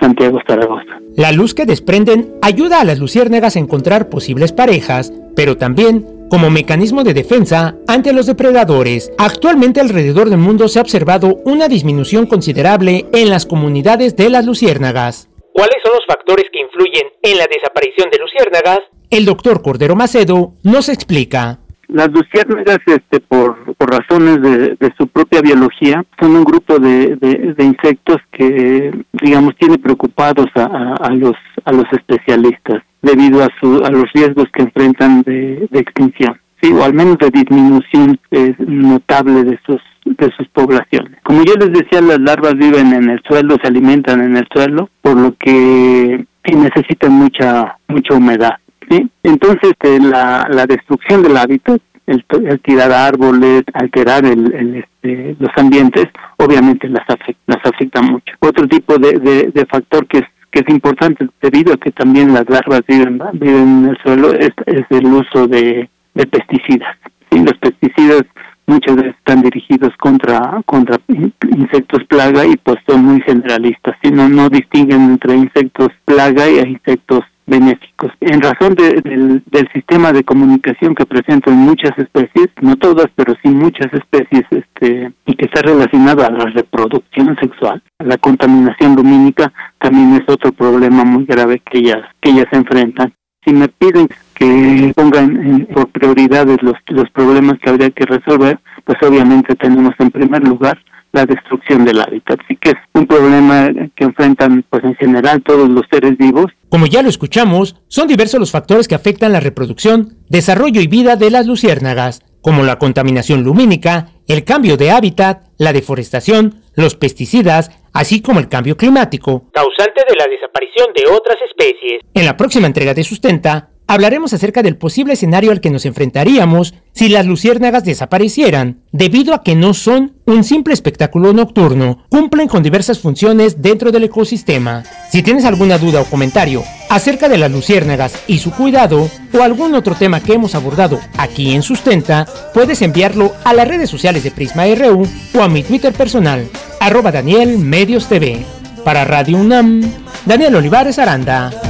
[0.00, 1.00] Santiago Zaragoza.
[1.16, 6.50] La luz que desprenden ayuda a las luciérnagas a encontrar posibles parejas, pero también como
[6.50, 9.12] mecanismo de defensa ante los depredadores.
[9.18, 14.44] Actualmente alrededor del mundo se ha observado una disminución considerable en las comunidades de las
[14.44, 15.28] luciérnagas.
[15.52, 18.80] ¿Cuáles son los factores que influyen en la desaparición de luciérnagas?
[19.10, 21.60] El doctor Cordero Macedo nos explica.
[21.88, 27.16] Las luciérnagas, este, por, por razones de, de, su propia biología, son un grupo de,
[27.16, 31.34] de, insectos que, digamos, tiene preocupados a, a, los
[31.64, 36.84] a los especialistas debido a, su, a los riesgos que enfrentan de, extinción, sí, o
[36.84, 41.18] al menos de disminución eh, notable de sus de sus poblaciones.
[41.22, 44.88] Como yo les decía, las larvas viven en el suelo, se alimentan en el suelo,
[45.02, 48.54] por lo que necesitan mucha mucha humedad.
[48.88, 49.08] ¿Sí?
[49.22, 52.24] Entonces, este, la, la destrucción del hábitat, el,
[52.60, 56.06] tirar árboles, alterar el, este, los ambientes,
[56.38, 58.34] obviamente las afecta, las afecta mucho.
[58.40, 62.48] Otro tipo de, de, factor que es que es importante debido a que también las
[62.48, 66.96] larvas viven, viven en el suelo es, es el uso de, de pesticidas.
[67.30, 67.40] ¿sí?
[67.40, 68.22] Los pesticidas
[68.66, 74.10] muchas veces están dirigidos contra contra insectos plaga y pues son muy generalistas, ¿sí?
[74.10, 78.12] no distinguen entre insectos plaga y insectos benéficos.
[78.20, 79.42] En razón del,
[79.72, 85.34] sistema de comunicación que presentan muchas especies, no todas, pero sí muchas especies, este, y
[85.34, 91.24] que está relacionado a la reproducción sexual, la contaminación lumínica también es otro problema muy
[91.24, 93.12] grave que ellas, que ellas enfrentan.
[93.44, 98.98] Si me piden que pongan por prioridades los, los problemas que habría que resolver, pues
[99.02, 100.78] obviamente tenemos en primer lugar
[101.18, 102.38] la destrucción del hábitat.
[102.44, 106.46] Así que es un problema que enfrentan pues en general todos los seres vivos.
[106.68, 111.16] Como ya lo escuchamos, son diversos los factores que afectan la reproducción, desarrollo y vida
[111.16, 117.70] de las luciérnagas, como la contaminación lumínica, el cambio de hábitat, la deforestación, los pesticidas,
[117.92, 122.02] así como el cambio climático, causante de la desaparición de otras especies.
[122.14, 126.74] En la próxima entrega de Sustenta, hablaremos acerca del posible escenario al que nos enfrentaríamos
[126.92, 132.62] si las luciérnagas desaparecieran, debido a que no son un simple espectáculo nocturno, cumplen con
[132.62, 134.84] diversas funciones dentro del ecosistema.
[135.10, 139.74] Si tienes alguna duda o comentario acerca de las luciérnagas y su cuidado, o algún
[139.74, 144.30] otro tema que hemos abordado aquí en Sustenta, puedes enviarlo a las redes sociales de
[144.30, 146.46] Prisma RU o a mi Twitter personal,
[146.80, 148.44] arroba Daniel Medios TV.
[148.84, 149.80] Para Radio UNAM,
[150.26, 151.67] Daniel Olivares Aranda.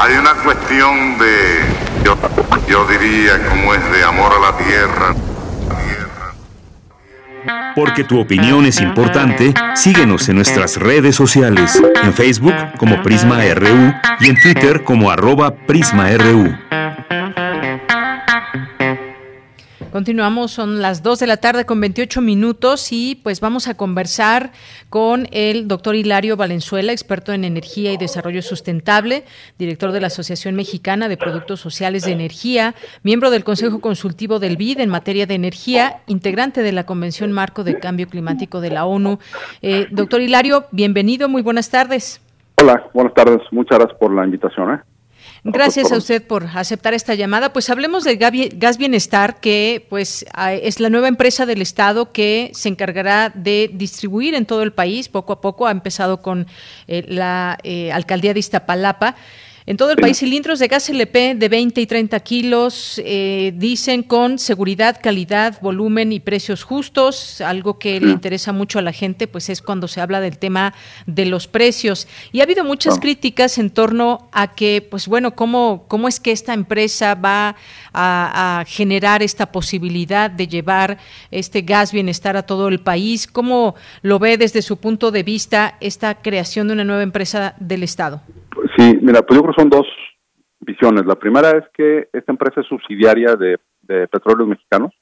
[0.00, 1.58] Hay una cuestión de,
[2.68, 5.14] yo, diría, como es de amor a la tierra.
[7.74, 13.92] Porque tu opinión es importante, síguenos en nuestras redes sociales, en Facebook como Prisma RU
[14.20, 16.56] y en Twitter como arroba PrismaRU.
[19.98, 24.52] Continuamos, son las 2 de la tarde con 28 minutos y pues vamos a conversar
[24.90, 29.24] con el doctor Hilario Valenzuela, experto en energía y desarrollo sustentable,
[29.58, 34.56] director de la Asociación Mexicana de Productos Sociales de Energía, miembro del Consejo Consultivo del
[34.56, 38.86] BID en materia de energía, integrante de la Convención Marco de Cambio Climático de la
[38.86, 39.18] ONU.
[39.62, 42.20] Eh, doctor Hilario, bienvenido, muy buenas tardes.
[42.62, 44.74] Hola, buenas tardes, muchas gracias por la invitación.
[44.74, 44.78] ¿eh?
[45.50, 47.52] Gracias a usted por aceptar esta llamada.
[47.52, 50.26] Pues hablemos del Gas Bienestar, que pues
[50.62, 55.08] es la nueva empresa del Estado que se encargará de distribuir en todo el país.
[55.08, 56.46] Poco a poco ha empezado con
[56.86, 59.16] eh, la eh, alcaldía de Iztapalapa.
[59.68, 64.02] En todo el país, cilindros de gas LP de 20 y 30 kilos, eh, dicen
[64.02, 67.42] con seguridad, calidad, volumen y precios justos.
[67.42, 70.72] Algo que le interesa mucho a la gente, pues es cuando se habla del tema
[71.04, 72.08] de los precios.
[72.32, 76.32] Y ha habido muchas críticas en torno a que, pues bueno, cómo, cómo es que
[76.32, 77.54] esta empresa va
[77.92, 80.96] a, a, generar esta posibilidad de llevar
[81.30, 83.26] este gas bienestar a todo el país.
[83.26, 87.82] ¿Cómo lo ve desde su punto de vista esta creación de una nueva empresa del
[87.82, 88.22] Estado?
[88.78, 89.86] Sí, mira, pues yo creo que son dos
[90.60, 91.04] visiones.
[91.04, 94.92] La primera es que esta empresa es subsidiaria de, de Petróleos Mexicanos,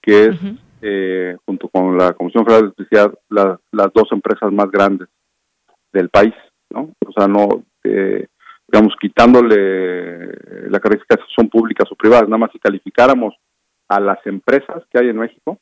[0.00, 0.36] que es,
[0.80, 5.08] eh, junto con la Comisión Federal de Electricidad, las dos empresas más grandes
[5.92, 6.32] del país,
[6.70, 6.94] ¿no?
[7.06, 8.26] O sea, no, eh,
[8.68, 10.28] digamos, quitándole
[10.70, 13.34] la característica si son públicas o privadas, nada más si calificáramos
[13.86, 15.58] a las empresas que hay en México,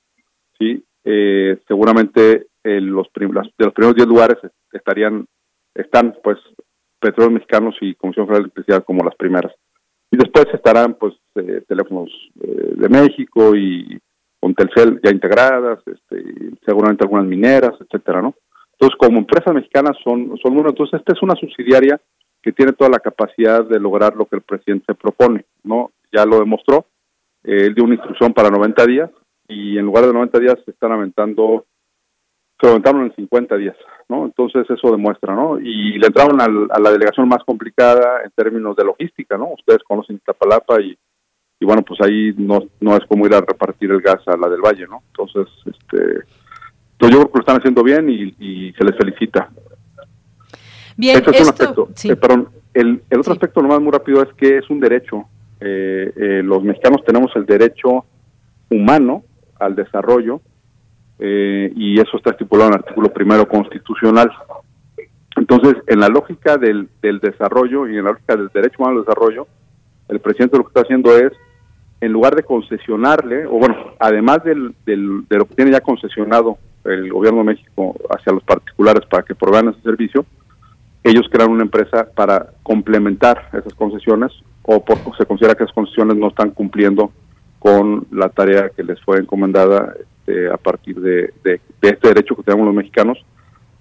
[0.56, 4.38] sí, eh, seguramente los, de los primeros 10 lugares
[4.72, 5.26] estarían,
[5.74, 6.38] están pues
[7.02, 9.52] Petróleos Mexicanos y Comisión Federal de Electricidad como las primeras.
[10.10, 12.10] Y después estarán pues eh, teléfonos
[12.40, 13.98] eh, de México y
[14.40, 16.24] con Telcel ya integradas, este,
[16.64, 18.34] seguramente algunas mineras, etcétera, ¿no?
[18.72, 22.00] Entonces, como empresas mexicanas son, son uno, entonces esta es una subsidiaria
[22.42, 25.92] que tiene toda la capacidad de lograr lo que el presidente propone, ¿no?
[26.12, 26.86] Ya lo demostró,
[27.44, 29.10] eh, él dio una instrucción para 90 días
[29.48, 31.64] y en lugar de 90 días se están aventando
[32.62, 33.76] se levantaron en 50 días,
[34.08, 34.24] ¿no?
[34.24, 35.58] Entonces eso demuestra, ¿no?
[35.58, 39.48] Y le entraron al, a la delegación más complicada en términos de logística, ¿no?
[39.58, 40.96] Ustedes conocen Iztapalapa y,
[41.58, 44.48] y bueno, pues ahí no, no es como ir a repartir el gas a la
[44.48, 45.02] del Valle, ¿no?
[45.08, 46.20] Entonces, este,
[47.00, 49.50] yo creo que lo están haciendo bien y, y se les felicita.
[50.96, 51.88] Bien, Este es un aspecto.
[52.04, 55.24] Eh, perdón, el, el otro aspecto nomás muy rápido es que es un derecho.
[55.58, 58.04] Eh, eh, los mexicanos tenemos el derecho
[58.70, 59.24] humano
[59.58, 60.40] al desarrollo
[61.24, 64.28] eh, y eso está estipulado en el artículo primero constitucional.
[65.36, 69.04] Entonces, en la lógica del, del desarrollo y en la lógica del derecho humano al
[69.04, 69.46] desarrollo,
[70.08, 71.32] el presidente lo que está haciendo es,
[72.00, 76.58] en lugar de concesionarle, o bueno, además del, del, de lo que tiene ya concesionado
[76.84, 80.26] el gobierno de México hacia los particulares para que provean ese servicio,
[81.04, 84.32] ellos crean una empresa para complementar esas concesiones
[84.64, 87.12] o, por, o se considera que esas concesiones no están cumpliendo
[87.60, 91.32] con la tarea que les fue encomendada este, a partir de,
[91.82, 93.18] este derecho que tenemos los mexicanos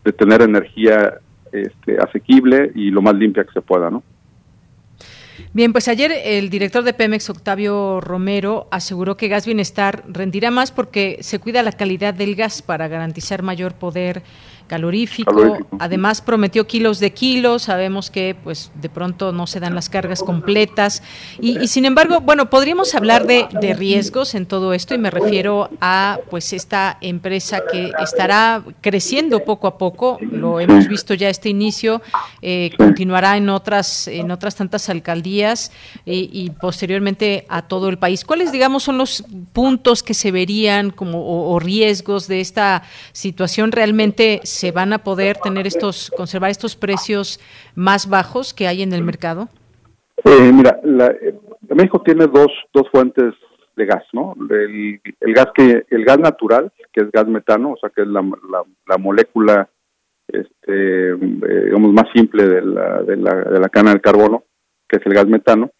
[0.03, 1.19] de tener energía
[1.51, 4.01] este, asequible y lo más limpia que se pueda, ¿no?
[5.53, 10.71] Bien, pues ayer el director de Pemex, Octavio Romero, aseguró que Gas Bienestar rendirá más
[10.71, 14.23] porque se cuida la calidad del gas para garantizar mayor poder
[14.71, 15.31] Calorífico.
[15.33, 15.77] calorífico.
[15.79, 17.63] Además prometió kilos de kilos.
[17.63, 21.03] Sabemos que pues de pronto no se dan las cargas completas.
[21.41, 25.11] Y, y sin embargo, bueno, podríamos hablar de, de, riesgos en todo esto y me
[25.11, 30.17] refiero a pues esta empresa que estará creciendo poco a poco.
[30.21, 32.01] Lo hemos visto ya este inicio.
[32.41, 35.61] Eh, continuará en otras en otras tantas alcaldías eh,
[36.05, 38.25] y posteriormente a todo el país.
[38.25, 39.23] ¿Cuáles digamos son los
[39.53, 44.41] puntos que se verían como o, riesgos de esta situación realmente?
[44.43, 47.39] se van a poder tener estos, conservar estos precios
[47.75, 49.49] más bajos que hay en el mercado?
[50.23, 51.35] Eh, mira, la, eh,
[51.69, 53.33] México tiene dos, dos fuentes
[53.75, 54.35] de gas, ¿no?
[54.49, 55.01] El,
[55.33, 58.63] gas que el gas natural, que es gas metano, o sea, que es la, la,
[58.87, 59.69] la molécula,
[60.27, 64.43] este, eh, digamos, más simple de la, de la, de la cana del carbono,
[64.91, 65.71] que es el gas metano,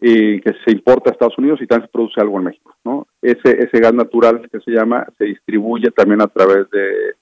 [0.00, 2.76] que se importa a Estados Unidos y también se produce algo en México.
[2.84, 3.06] ¿no?
[3.22, 7.14] Ese, ese gas natural que se llama se distribuye también a través de,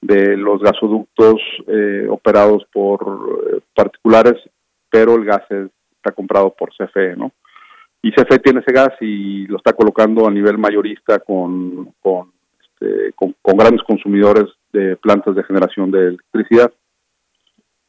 [0.00, 1.36] de los gasoductos
[1.68, 3.00] eh, operados por
[3.52, 4.34] eh, particulares,
[4.90, 7.14] pero el gas está comprado por CFE.
[7.16, 7.30] ¿no?
[8.02, 13.12] Y CFE tiene ese gas y lo está colocando a nivel mayorista con, con, este,
[13.12, 16.72] con grandes consumidores de plantas de generación de electricidad.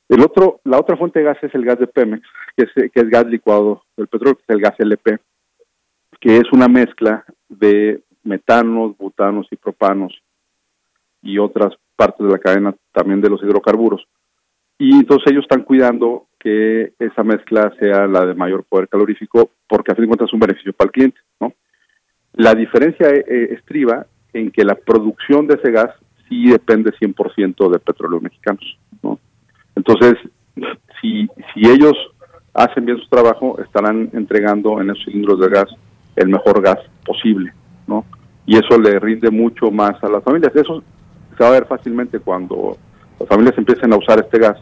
[0.08, 3.00] El otro, la otra fuente de gas es el gas de Pemex, que es, que
[3.00, 5.18] es gas licuado del petróleo, que es el gas LP,
[6.20, 10.14] que es una mezcla de metanos, butanos y propanos
[11.22, 14.06] y otras partes de la cadena también de los hidrocarburos.
[14.78, 19.92] Y entonces ellos están cuidando que esa mezcla sea la de mayor poder calorífico, porque
[19.92, 21.20] a fin de cuentas es un beneficio para el cliente.
[21.40, 21.54] ¿no?
[22.34, 25.92] La diferencia eh, eh, estriba en que la producción de ese gas
[26.28, 28.78] sí depende 100% de petróleo mexicanos.
[29.02, 29.20] ¿no?
[29.76, 30.16] Entonces,
[31.02, 31.94] si, si ellos
[32.54, 35.68] hacen bien su trabajo, estarán entregando en esos cilindros de gas
[36.16, 37.54] el mejor gas posible,
[37.88, 38.06] ¿no?
[38.46, 40.56] Y eso le rinde mucho más a las familias.
[40.56, 40.82] Eso
[41.38, 42.78] se va a ver fácilmente cuando
[43.20, 44.58] las familias empiecen a usar este gas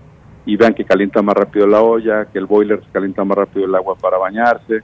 [0.45, 3.75] y vean que calienta más rápido la olla, que el boiler calienta más rápido el
[3.75, 4.81] agua para bañarse.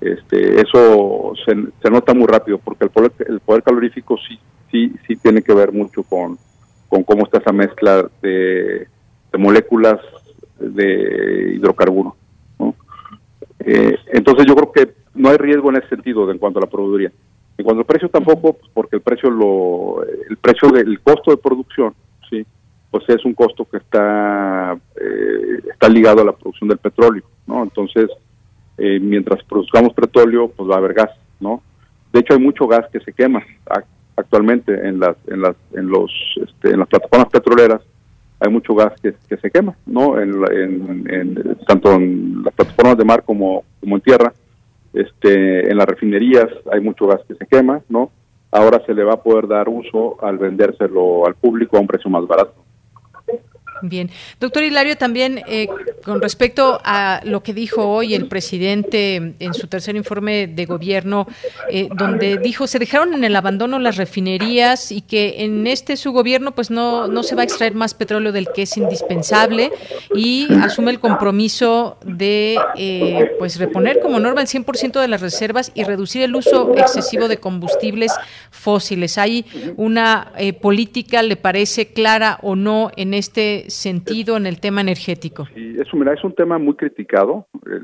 [0.00, 4.38] Este, eso se, nota muy rápido porque el poder, el poder calorífico sí,
[4.70, 6.38] sí, sí tiene que ver mucho con,
[6.88, 8.86] con cómo está esa mezcla de,
[9.34, 9.98] de moléculas
[10.60, 12.14] de hidrocarburo.
[13.66, 16.70] Eh, entonces yo creo que no hay riesgo en ese sentido en cuanto a la
[16.70, 17.10] proveeduría.
[17.58, 21.38] En cuanto al precio tampoco, pues, porque el precio lo, el precio del costo de
[21.38, 21.94] producción,
[22.30, 22.46] sí,
[22.90, 27.64] pues es un costo que está eh, está ligado a la producción del petróleo, ¿no?
[27.64, 28.08] Entonces,
[28.78, 31.60] eh, mientras produzcamos petróleo, pues va a haber gas, ¿no?
[32.12, 33.42] De hecho, hay mucho gas que se quema
[34.16, 37.80] actualmente en las en las en los este, en las plataformas petroleras
[38.40, 40.20] hay mucho gas que, se quema, ¿no?
[40.20, 44.32] En, tanto en las plataformas de mar como, como en tierra,
[44.92, 48.10] este, en las refinerías hay mucho gas que se quema, ¿no?
[48.50, 52.10] Ahora se le va a poder dar uso al vendérselo al público a un precio
[52.10, 52.54] más barato.
[53.82, 54.10] Bien.
[54.40, 55.68] Doctor Hilario, también eh,
[56.04, 61.26] con respecto a lo que dijo hoy el presidente en su tercer informe de gobierno,
[61.70, 66.12] eh, donde dijo se dejaron en el abandono las refinerías y que en este su
[66.12, 69.70] gobierno pues no, no se va a extraer más petróleo del que es indispensable
[70.14, 75.72] y asume el compromiso de eh, pues reponer como norma el 100% de las reservas
[75.74, 78.12] y reducir el uso excesivo de combustibles
[78.50, 79.18] fósiles.
[79.18, 79.44] ¿Hay
[79.76, 85.46] una política, le parece clara o no en este sentido en el tema energético?
[85.54, 87.46] Sí, eso, mira, es un tema muy criticado.
[87.66, 87.80] Eh,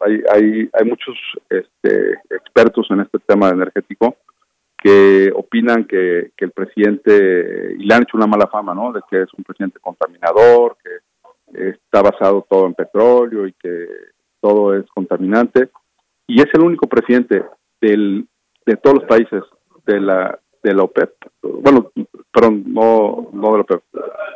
[0.00, 1.16] hay, hay, hay muchos
[1.48, 4.16] este, expertos en este tema energético
[4.76, 8.92] que opinan que, que el presidente, y le han hecho una mala fama, ¿no?
[8.92, 13.86] De que es un presidente contaminador, que está basado todo en petróleo y que
[14.40, 15.70] todo es contaminante.
[16.26, 17.44] Y es el único presidente
[17.80, 18.26] del,
[18.66, 19.42] de todos los países
[19.86, 21.10] de la de la OPEP,
[21.42, 21.90] bueno,
[22.32, 23.82] perdón, no, no de la OPEP,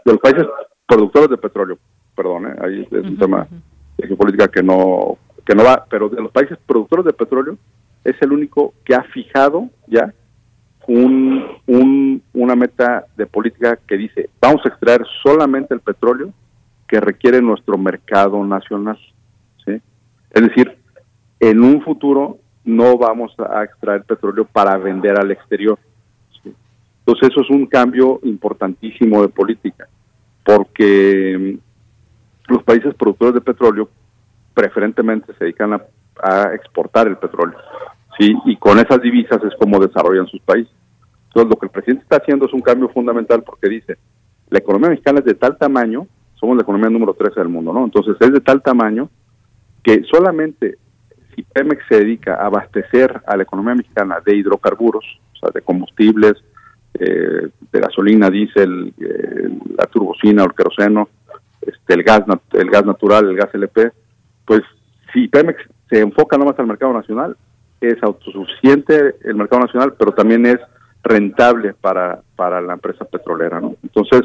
[0.05, 0.47] de los países
[0.87, 1.79] productores de petróleo,
[2.15, 2.57] perdón, ¿eh?
[2.63, 3.47] ahí es un tema
[3.97, 7.57] de geopolítica que no, que no va, pero de los países productores de petróleo
[8.05, 10.13] es el único que ha fijado ya
[10.87, 16.33] un, un, una meta de política que dice, vamos a extraer solamente el petróleo
[16.89, 18.99] que requiere nuestro mercado nacional.
[19.65, 19.81] ¿sí?
[20.31, 20.77] Es decir,
[21.41, 25.79] en un futuro no vamos a extraer petróleo para vender al exterior.
[27.05, 29.89] Entonces eso es un cambio importantísimo de política,
[30.45, 31.59] porque
[32.49, 33.89] mm, los países productores de petróleo
[34.55, 35.83] preferentemente se dedican a,
[36.55, 37.59] exportar el petróleo,
[38.17, 40.73] sí, y con esas divisas es como desarrollan sus países.
[41.29, 43.97] Entonces lo que el presidente está haciendo es un cambio fundamental porque dice,
[44.51, 47.85] la economía mexicana es de tal tamaño, somos la economía número 13 del mundo, ¿no?
[47.85, 49.09] Entonces es de tal tamaño
[49.83, 50.77] que solamente
[51.35, 55.63] si Pemex se dedica a abastecer a la economía mexicana de hidrocarburos, o sea, de
[55.63, 56.35] combustibles,
[56.99, 61.09] eh, de gasolina, diésel, eh, la turbocina el queroseno,
[61.61, 63.93] este, el gas el gas natural, el gas LP,
[64.45, 64.63] pues
[65.13, 67.37] si Pemex se enfoca nomás al mercado nacional,
[67.81, 70.59] es autosuficiente el mercado nacional, pero también es
[71.03, 73.75] rentable para, para la empresa petrolera, ¿no?
[73.83, 74.23] Entonces,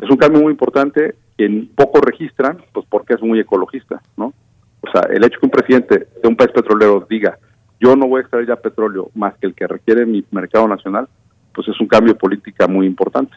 [0.00, 4.32] es un cambio muy importante que poco registran, pues porque es muy ecologista, ¿no?
[4.80, 7.38] O sea, el hecho que un presidente de un país petrolero diga,
[7.80, 11.08] yo no voy a extraer ya petróleo más que el que requiere mi mercado nacional,
[11.52, 13.36] pues es un cambio de política muy importante.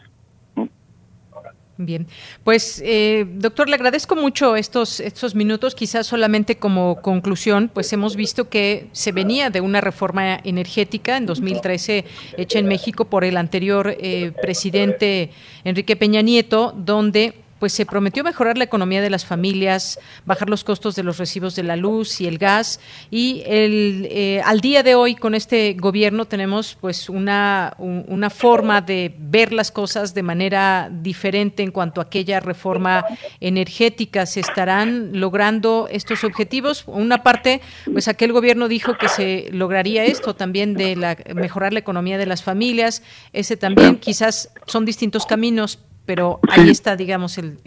[1.78, 2.06] Bien,
[2.44, 5.74] pues eh, doctor, le agradezco mucho estos, estos minutos.
[5.74, 11.26] Quizás solamente como conclusión, pues hemos visto que se venía de una reforma energética en
[11.26, 12.04] 2013
[12.36, 15.30] hecha en México por el anterior eh, presidente
[15.64, 20.64] Enrique Peña Nieto, donde pues se prometió mejorar la economía de las familias, bajar los
[20.64, 24.82] costos de los recibos de la luz y el gas y el, eh, al día
[24.82, 30.24] de hoy con este gobierno tenemos pues una, una forma de ver las cosas de
[30.24, 33.04] manera diferente en cuanto a aquella reforma
[33.38, 34.26] energética.
[34.26, 36.82] ¿Se estarán logrando estos objetivos?
[36.88, 37.60] Una parte,
[37.92, 42.26] pues aquel gobierno dijo que se lograría esto también de la, mejorar la economía de
[42.26, 43.04] las familias.
[43.32, 47.58] Ese también quizás son distintos caminos, pero ahí está, digamos, el,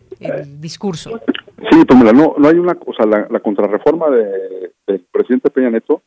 [0.60, 1.20] discurso.
[1.70, 6.02] Sí, pues no, no hay una, o sea, la, contrarreforma de, del presidente Peña Neto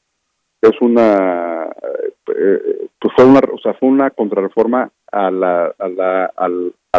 [0.63, 1.69] es una,
[2.35, 6.49] eh, pues fue una, o sea, fue una contrarreforma a la, a la, a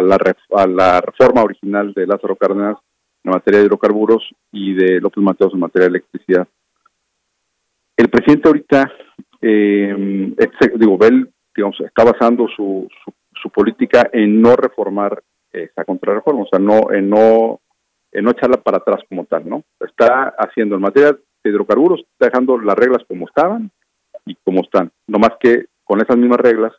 [0.00, 0.18] la,
[0.56, 2.78] a la reforma original de Lázaro Cárdenas
[3.24, 6.48] en materia de hidrocarburos y de López Mateos en materia de electricidad.
[7.96, 8.90] El presidente ahorita,
[9.42, 10.32] eh,
[10.76, 13.12] digo, él digamos, está basando su, su,
[13.48, 15.22] política en no reformar
[15.52, 17.60] esa contrarreforma, o sea, no, en no,
[18.12, 19.64] en no echarla para atrás como tal, ¿no?
[19.80, 23.70] Está haciendo en materia de hidrocarburos, dejando las reglas como estaban
[24.26, 26.72] y como están, no más que con esas mismas reglas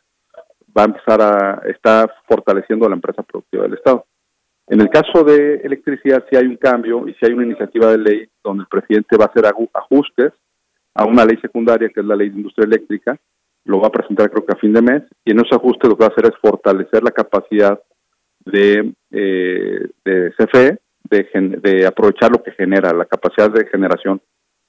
[0.76, 4.06] va a empezar a, está fortaleciendo a la empresa productiva del Estado.
[4.68, 7.98] En el caso de electricidad, si hay un cambio y si hay una iniciativa de
[7.98, 10.32] ley donde el presidente va a hacer ajustes
[10.94, 13.18] a una ley secundaria, que es la ley de industria eléctrica,
[13.64, 15.96] lo va a presentar creo que a fin de mes, y en ese ajuste lo
[15.96, 17.80] que va a hacer es fortalecer la capacidad
[18.44, 20.78] de, eh, de CFE,
[21.10, 24.20] de, de, aprovechar lo que genera, la capacidad de generación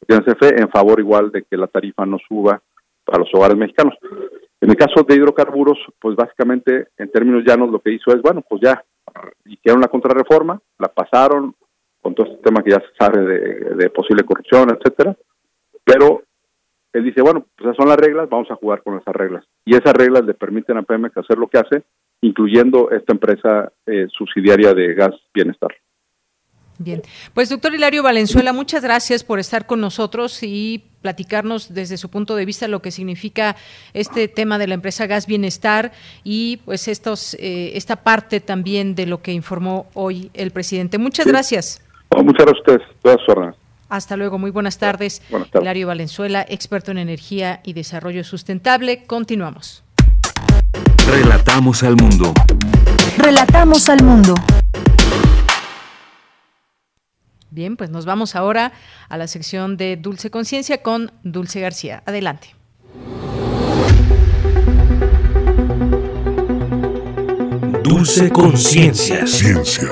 [0.05, 2.61] tiene CFE en favor igual de que la tarifa no suba
[3.05, 3.95] para los hogares mexicanos.
[4.61, 8.41] En el caso de hidrocarburos, pues básicamente en términos llanos lo que hizo es, bueno,
[8.47, 8.83] pues ya
[9.45, 11.55] hicieron la contrarreforma, la pasaron
[12.01, 13.23] con todo este tema que ya se sabe
[13.75, 15.15] de, posible corrupción, etcétera,
[15.83, 16.23] pero
[16.93, 19.43] él dice, bueno, pues esas son las reglas, vamos a jugar con esas reglas.
[19.65, 21.83] Y esas reglas le permiten a Pemex hacer lo que hace,
[22.21, 25.71] incluyendo esta empresa eh, subsidiaria de gas bienestar.
[26.79, 27.01] Bien,
[27.33, 32.35] pues doctor Hilario Valenzuela, muchas gracias por estar con nosotros y platicarnos desde su punto
[32.35, 33.55] de vista lo que significa
[33.93, 35.91] este tema de la empresa Gas Bienestar
[36.23, 40.97] y pues estos eh, esta parte también de lo que informó hoy el presidente.
[40.97, 41.81] Muchas gracias.
[42.11, 43.62] muchas gracias a ustedes, todas sus
[43.95, 45.21] hasta luego, muy buenas tardes.
[45.29, 45.63] buenas tardes.
[45.63, 49.05] Hilario Valenzuela, experto en energía y desarrollo sustentable.
[49.05, 49.83] Continuamos.
[51.07, 52.33] Relatamos al mundo.
[53.17, 54.33] Relatamos al mundo.
[57.51, 58.73] Bien, pues nos vamos ahora
[59.09, 62.01] a la sección de Dulce Conciencia con Dulce García.
[62.07, 62.55] Adelante.
[67.83, 69.27] Dulce Conciencia.
[69.27, 69.89] Ciencia.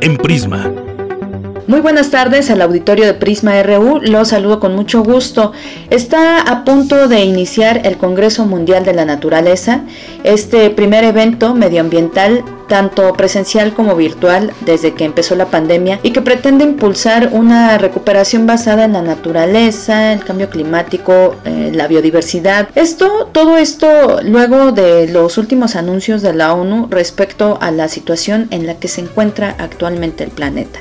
[0.00, 0.72] En Prisma
[1.70, 5.52] muy buenas tardes al auditorio de Prisma RU, los saludo con mucho gusto.
[5.88, 9.82] Está a punto de iniciar el Congreso Mundial de la Naturaleza,
[10.24, 16.22] este primer evento medioambiental tanto presencial como virtual desde que empezó la pandemia y que
[16.22, 22.68] pretende impulsar una recuperación basada en la naturaleza, el cambio climático, eh, la biodiversidad.
[22.74, 28.48] Esto, todo esto luego de los últimos anuncios de la ONU respecto a la situación
[28.50, 30.80] en la que se encuentra actualmente el planeta.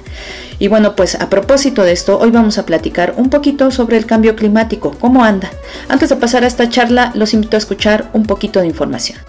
[0.59, 4.05] Y bueno, pues a propósito de esto, hoy vamos a platicar un poquito sobre el
[4.05, 5.49] cambio climático, cómo anda.
[5.87, 9.19] Antes de pasar a esta charla, los invito a escuchar un poquito de información.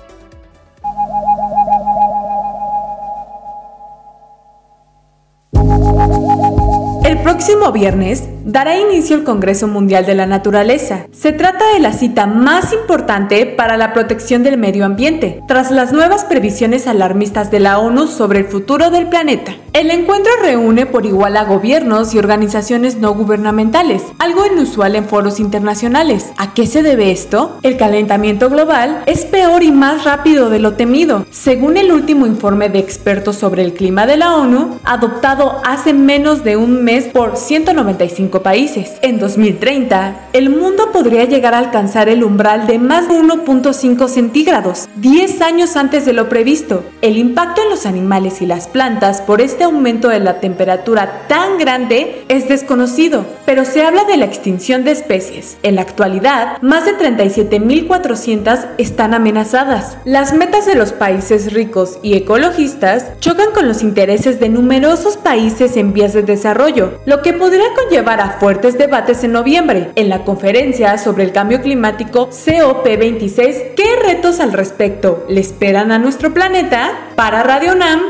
[7.60, 11.06] Próximo viernes dará inicio el Congreso Mundial de la Naturaleza.
[11.12, 15.92] Se trata de la cita más importante para la protección del medio ambiente, tras las
[15.92, 19.52] nuevas previsiones alarmistas de la ONU sobre el futuro del planeta.
[19.74, 25.38] El encuentro reúne por igual a gobiernos y organizaciones no gubernamentales, algo inusual en foros
[25.38, 26.32] internacionales.
[26.38, 27.58] ¿A qué se debe esto?
[27.62, 32.68] El calentamiento global es peor y más rápido de lo temido, según el último informe
[32.68, 37.36] de expertos sobre el clima de la ONU, adoptado hace menos de un mes por
[37.50, 38.92] 195 países.
[39.02, 44.88] En 2030, el mundo podría llegar a alcanzar el umbral de más de 1.5 centígrados,
[44.98, 46.84] 10 años antes de lo previsto.
[47.02, 51.58] El impacto en los animales y las plantas por este aumento de la temperatura tan
[51.58, 55.56] grande es desconocido, pero se habla de la extinción de especies.
[55.64, 59.96] En la actualidad, más de 37.400 están amenazadas.
[60.04, 65.76] Las metas de los países ricos y ecologistas chocan con los intereses de numerosos países
[65.76, 70.24] en vías de desarrollo, lo que podría conllevar a fuertes debates en noviembre en la
[70.24, 73.74] conferencia sobre el cambio climático COP26.
[73.74, 76.92] ¿Qué retos al respecto le esperan a nuestro planeta?
[77.16, 78.02] Para Radio NAM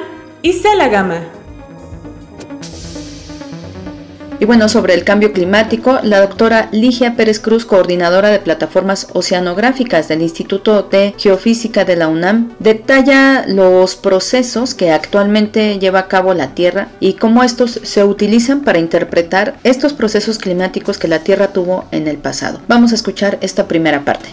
[0.43, 1.40] y Gama.
[4.41, 10.09] Y bueno, sobre el cambio climático, la doctora Ligia Pérez Cruz, coordinadora de plataformas oceanográficas
[10.09, 16.33] del Instituto de Geofísica de la UNAM, detalla los procesos que actualmente lleva a cabo
[16.33, 21.53] la Tierra y cómo estos se utilizan para interpretar estos procesos climáticos que la Tierra
[21.53, 22.63] tuvo en el pasado.
[22.67, 24.31] Vamos a escuchar esta primera parte.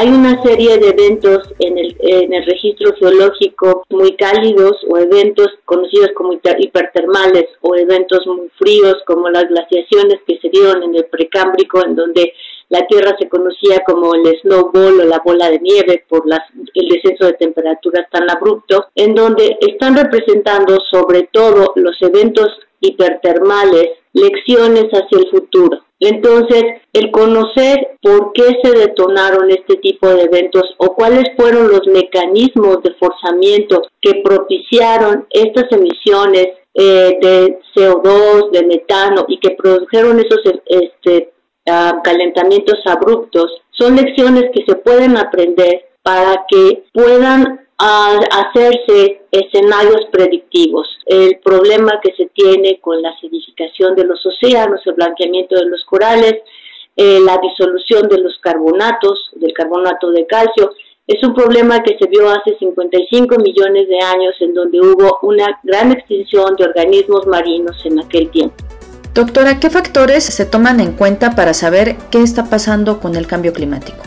[0.00, 5.48] Hay una serie de eventos en el, en el registro geológico muy cálidos o eventos
[5.64, 11.06] conocidos como hipertermales o eventos muy fríos como las glaciaciones que se dieron en el
[11.06, 12.32] precámbrico en donde
[12.68, 16.42] la Tierra se conocía como el snowball o la bola de nieve por las,
[16.74, 22.46] el descenso de temperaturas tan abrupto, en donde están representando sobre todo los eventos
[22.80, 25.80] hipertermales lecciones hacia el futuro.
[26.00, 31.86] Entonces, el conocer por qué se detonaron este tipo de eventos o cuáles fueron los
[31.88, 40.20] mecanismos de forzamiento que propiciaron estas emisiones eh, de CO2, de metano y que produjeron
[40.20, 41.32] esos este,
[41.68, 50.06] ah, calentamientos abruptos, son lecciones que se pueden aprender para que puedan a hacerse escenarios
[50.10, 50.86] predictivos.
[51.06, 55.84] El problema que se tiene con la acidificación de los océanos, el blanqueamiento de los
[55.84, 56.42] corales,
[56.96, 60.72] eh, la disolución de los carbonatos, del carbonato de calcio,
[61.06, 65.58] es un problema que se vio hace 55 millones de años en donde hubo una
[65.62, 68.56] gran extinción de organismos marinos en aquel tiempo.
[69.14, 73.52] Doctora, ¿qué factores se toman en cuenta para saber qué está pasando con el cambio
[73.52, 74.02] climático?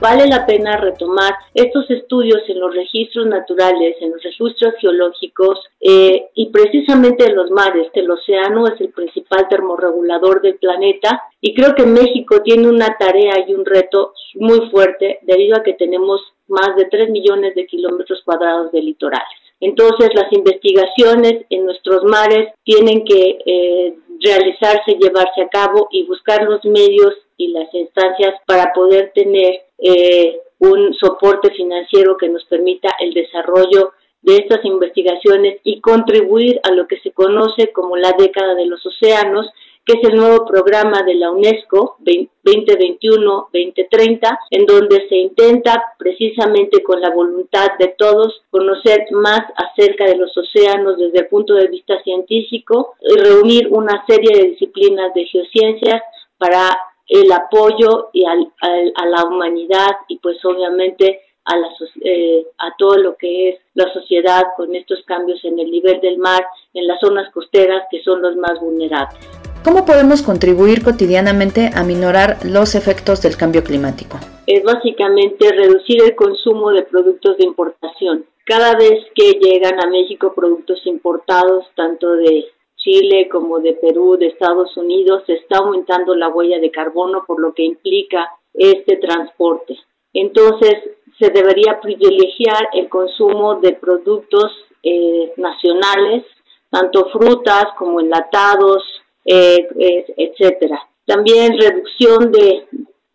[0.00, 6.28] Vale la pena retomar estos estudios en los registros naturales, en los registros geológicos eh,
[6.34, 7.88] y precisamente en los mares.
[7.94, 13.44] El océano es el principal termorregulador del planeta y creo que México tiene una tarea
[13.46, 18.22] y un reto muy fuerte debido a que tenemos más de 3 millones de kilómetros
[18.24, 19.38] cuadrados de litorales.
[19.60, 26.44] Entonces, las investigaciones en nuestros mares tienen que eh, realizarse, llevarse a cabo y buscar
[26.44, 32.94] los medios y las instancias para poder tener eh, un soporte financiero que nos permita
[33.00, 33.92] el desarrollo
[34.22, 38.84] de estas investigaciones y contribuir a lo que se conoce como la década de los
[38.84, 39.46] océanos,
[39.86, 47.00] que es el nuevo programa de la UNESCO 2021-2030, en donde se intenta precisamente con
[47.00, 52.02] la voluntad de todos conocer más acerca de los océanos desde el punto de vista
[52.02, 56.02] científico y reunir una serie de disciplinas de geociencias
[56.36, 56.76] para
[57.10, 61.68] el apoyo y al, a la humanidad y pues obviamente a, la,
[62.02, 66.18] eh, a todo lo que es la sociedad con estos cambios en el nivel del
[66.18, 69.18] mar, en las zonas costeras que son los más vulnerables.
[69.64, 74.18] ¿Cómo podemos contribuir cotidianamente a minorar los efectos del cambio climático?
[74.46, 78.24] Es básicamente reducir el consumo de productos de importación.
[78.46, 82.46] Cada vez que llegan a México productos importados, tanto de
[82.82, 87.40] Chile como de Perú, de Estados Unidos, se está aumentando la huella de carbono por
[87.40, 89.78] lo que implica este transporte.
[90.12, 90.74] Entonces,
[91.18, 94.50] se debería privilegiar el consumo de productos
[94.82, 96.24] eh, nacionales,
[96.70, 98.82] tanto frutas como enlatados,
[99.24, 99.68] eh,
[100.16, 100.80] etcétera.
[101.04, 102.66] También reducción de,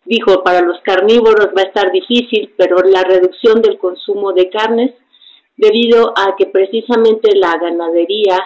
[0.06, 4.94] dijo, para los carnívoros va a estar difícil, pero la reducción del consumo de carnes
[5.58, 8.38] debido a que precisamente la ganadería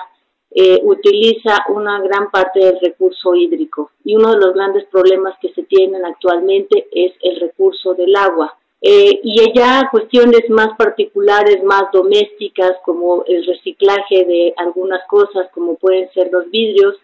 [0.51, 5.53] eh, utiliza una gran parte del recurso hídrico y uno de los grandes problemas que
[5.53, 8.55] se tienen actualmente es el recurso del agua.
[8.81, 15.75] Eh, y ya cuestiones más particulares, más domésticas, como el reciclaje de algunas cosas, como
[15.75, 16.95] pueden ser los vidrios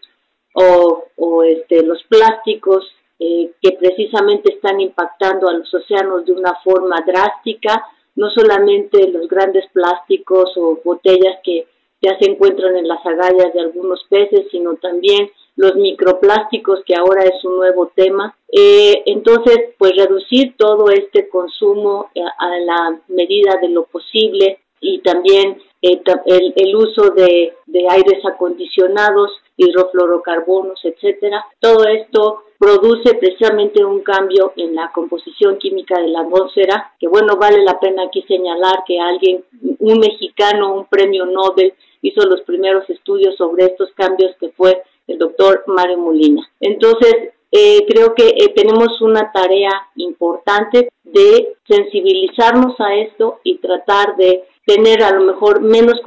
[0.53, 2.89] o, o este, los plásticos,
[3.19, 7.85] eh, que precisamente están impactando a los océanos de una forma drástica,
[8.15, 11.67] no solamente los grandes plásticos o botellas que
[12.01, 17.23] ya se encuentran en las agallas de algunos peces, sino también los microplásticos, que ahora
[17.23, 18.35] es un nuevo tema.
[18.51, 24.99] Eh, entonces, pues reducir todo este consumo eh, a la medida de lo posible y
[24.99, 31.45] también eh, el, el, uso de, de aires acondicionados, hidrofluorocarbonos, etcétera.
[31.59, 37.37] Todo esto produce precisamente un cambio en la composición química de la atmósfera, que bueno,
[37.37, 39.43] vale la pena aquí señalar que alguien,
[39.77, 45.19] un mexicano, un premio Nobel, hizo los primeros estudios sobre estos cambios que fue el
[45.19, 46.41] doctor Mario Molina.
[46.59, 54.15] Entonces, eh, creo que eh, tenemos una tarea importante de sensibilizarnos a esto y tratar
[54.15, 56.01] de tener a lo mejor menos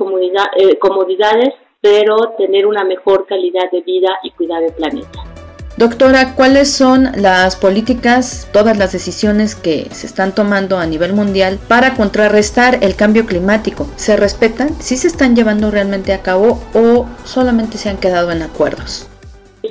[0.57, 5.38] eh, comodidades, pero tener una mejor calidad de vida y cuidar el planeta.
[5.79, 11.61] Doctora, ¿cuáles son las políticas, todas las decisiones que se están tomando a nivel mundial
[11.69, 13.87] para contrarrestar el cambio climático?
[13.95, 14.71] ¿Se respetan?
[14.81, 19.09] ¿Sí se están llevando realmente a cabo o solamente se han quedado en acuerdos?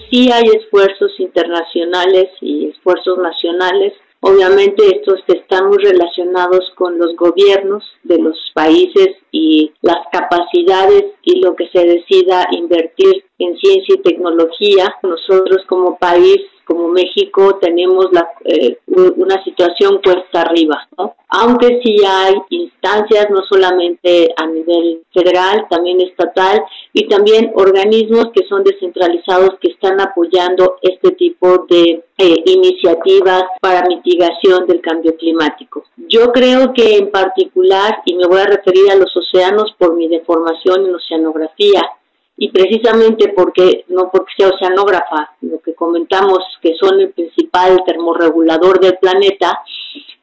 [0.10, 7.84] sí hay esfuerzos internacionales y esfuerzos nacionales Obviamente estos están muy relacionados con los gobiernos
[8.03, 14.02] de los países y las capacidades y lo que se decida invertir en ciencia y
[14.02, 14.95] tecnología.
[15.03, 20.88] Nosotros como país como México tenemos la, eh, una situación cuesta arriba.
[21.30, 26.61] Aunque sí hay instancias, no solamente a nivel federal, también estatal
[26.94, 33.88] y también organismos que son descentralizados que están apoyando este tipo de eh, iniciativas para
[33.88, 35.84] mitigación del cambio climático.
[35.95, 40.07] Yo creo que en particular, y me voy a referir a los océanos por mi
[40.07, 41.81] deformación en oceanografía,
[42.38, 48.80] y precisamente porque, no porque sea oceanógrafa, lo que comentamos que son el principal termorregulador
[48.80, 49.64] del planeta,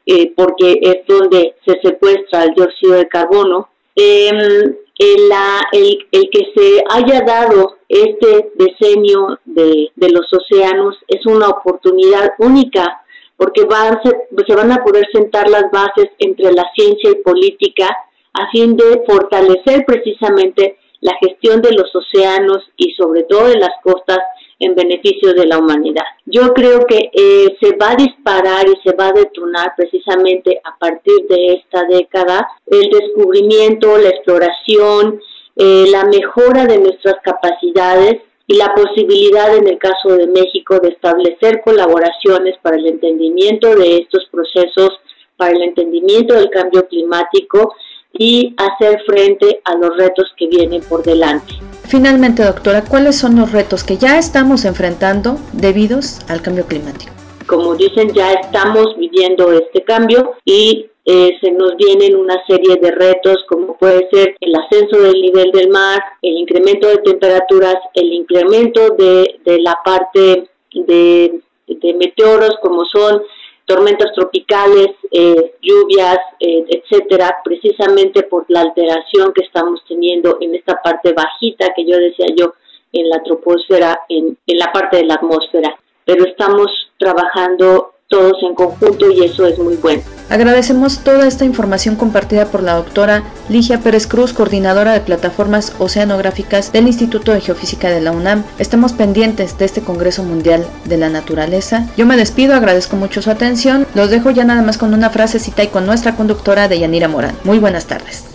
[0.05, 6.83] eh, porque es donde se secuestra el dióxido de carbono, em, el, el, que se
[6.89, 13.01] haya dado este diseño de, de los océanos es una oportunidad única
[13.35, 17.89] porque van, se van a poder sentar las bases entre la ciencia y política
[18.33, 23.71] a fin de fortalecer precisamente la gestión de los océanos y sobre todo de las
[23.83, 24.19] costas
[24.59, 26.05] en beneficio de la humanidad.
[26.25, 30.77] Yo creo que eh, se va a disparar y se va a detonar precisamente a
[30.77, 35.19] partir de esta década el descubrimiento, la exploración,
[35.57, 40.89] eh, la mejora de nuestras capacidades y la posibilidad en el caso de México de
[40.89, 44.91] establecer colaboraciones para el entendimiento de estos procesos,
[45.35, 47.73] para el entendimiento del cambio climático
[48.17, 51.53] y hacer frente a los retos que vienen por delante.
[51.87, 57.11] Finalmente, doctora, ¿cuáles son los retos que ya estamos enfrentando debidos al cambio climático?
[57.47, 62.89] Como dicen, ya estamos viviendo este cambio y eh, se nos vienen una serie de
[62.89, 68.11] retos como puede ser el ascenso del nivel del mar, el incremento de temperaturas, el
[68.11, 73.21] incremento de, de la parte de, de meteoros como son
[73.65, 80.81] tormentas tropicales, eh, lluvias, eh, etcétera, precisamente por la alteración que estamos teniendo en esta
[80.81, 82.53] parte bajita que yo decía yo
[82.93, 85.77] en la troposfera, en, en la parte de la atmósfera.
[86.05, 86.67] Pero estamos
[86.97, 90.01] trabajando todos en conjunto y eso es muy bueno.
[90.29, 96.71] Agradecemos toda esta información compartida por la doctora Ligia Pérez Cruz, coordinadora de plataformas oceanográficas
[96.71, 98.43] del Instituto de Geofísica de la UNAM.
[98.57, 101.87] Estamos pendientes de este Congreso Mundial de la Naturaleza.
[101.95, 103.85] Yo me despido, agradezco mucho su atención.
[103.93, 107.35] Los dejo ya nada más con una frasecita y con nuestra conductora de Yanira Morán.
[107.43, 108.25] Muy buenas tardes.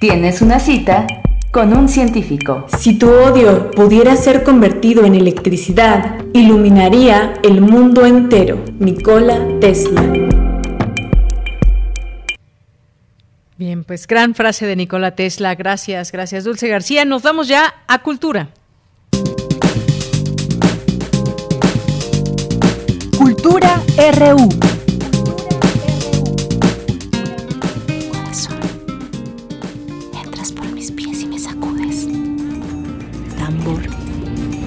[0.00, 1.06] Tienes una cita
[1.50, 2.66] con un científico.
[2.78, 8.64] Si tu odio pudiera ser convertido en electricidad, iluminaría el mundo entero.
[8.78, 10.02] Nikola Tesla.
[13.56, 15.54] Bien, pues gran frase de Nikola Tesla.
[15.54, 17.04] Gracias, gracias Dulce García.
[17.04, 18.48] Nos vamos ya a Cultura.
[23.18, 23.82] Cultura
[24.16, 24.69] RU.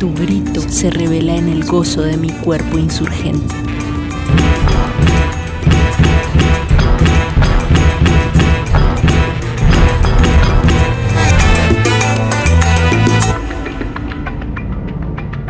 [0.04, 3.63] Tu grito se revela en el gozo de mi cuerpo insurgente.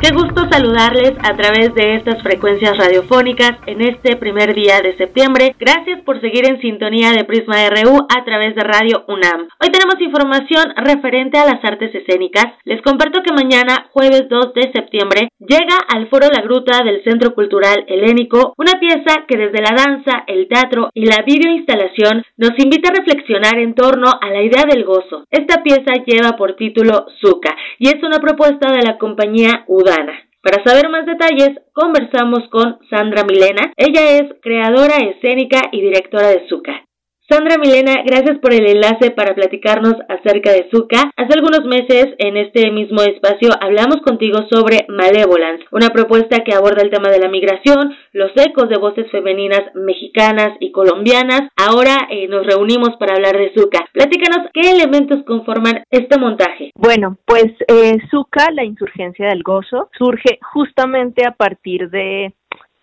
[0.03, 5.55] Qué gusto saludarles a través de estas frecuencias radiofónicas en este primer día de septiembre.
[5.57, 9.47] Gracias por seguir en sintonía de Prisma RU a través de Radio UNAM.
[9.63, 12.47] Hoy tenemos información referente a las artes escénicas.
[12.65, 17.33] Les comparto que mañana, jueves 2 de septiembre, llega al Foro La Gruta del Centro
[17.33, 22.89] Cultural Helénico una pieza que desde la danza, el teatro y la videoinstalación nos invita
[22.89, 25.23] a reflexionar en torno a la idea del gozo.
[25.31, 29.92] Esta pieza lleva por título Zuka y es una propuesta de la compañía UDA
[30.41, 33.71] para saber más detalles, conversamos con Sandra Milena.
[33.77, 36.85] Ella es creadora escénica y directora de Zuka.
[37.29, 41.09] Sandra Milena, gracias por el enlace para platicarnos acerca de Zuka.
[41.15, 46.81] Hace algunos meses, en este mismo espacio, hablamos contigo sobre Malevolence, una propuesta que aborda
[46.81, 51.43] el tema de la migración, los ecos de voces femeninas mexicanas y colombianas.
[51.55, 53.85] Ahora eh, nos reunimos para hablar de Zuka.
[53.93, 56.71] Platícanos qué elementos conforman este montaje.
[56.75, 62.33] Bueno, pues eh, Zuka, la insurgencia del gozo, surge justamente a partir de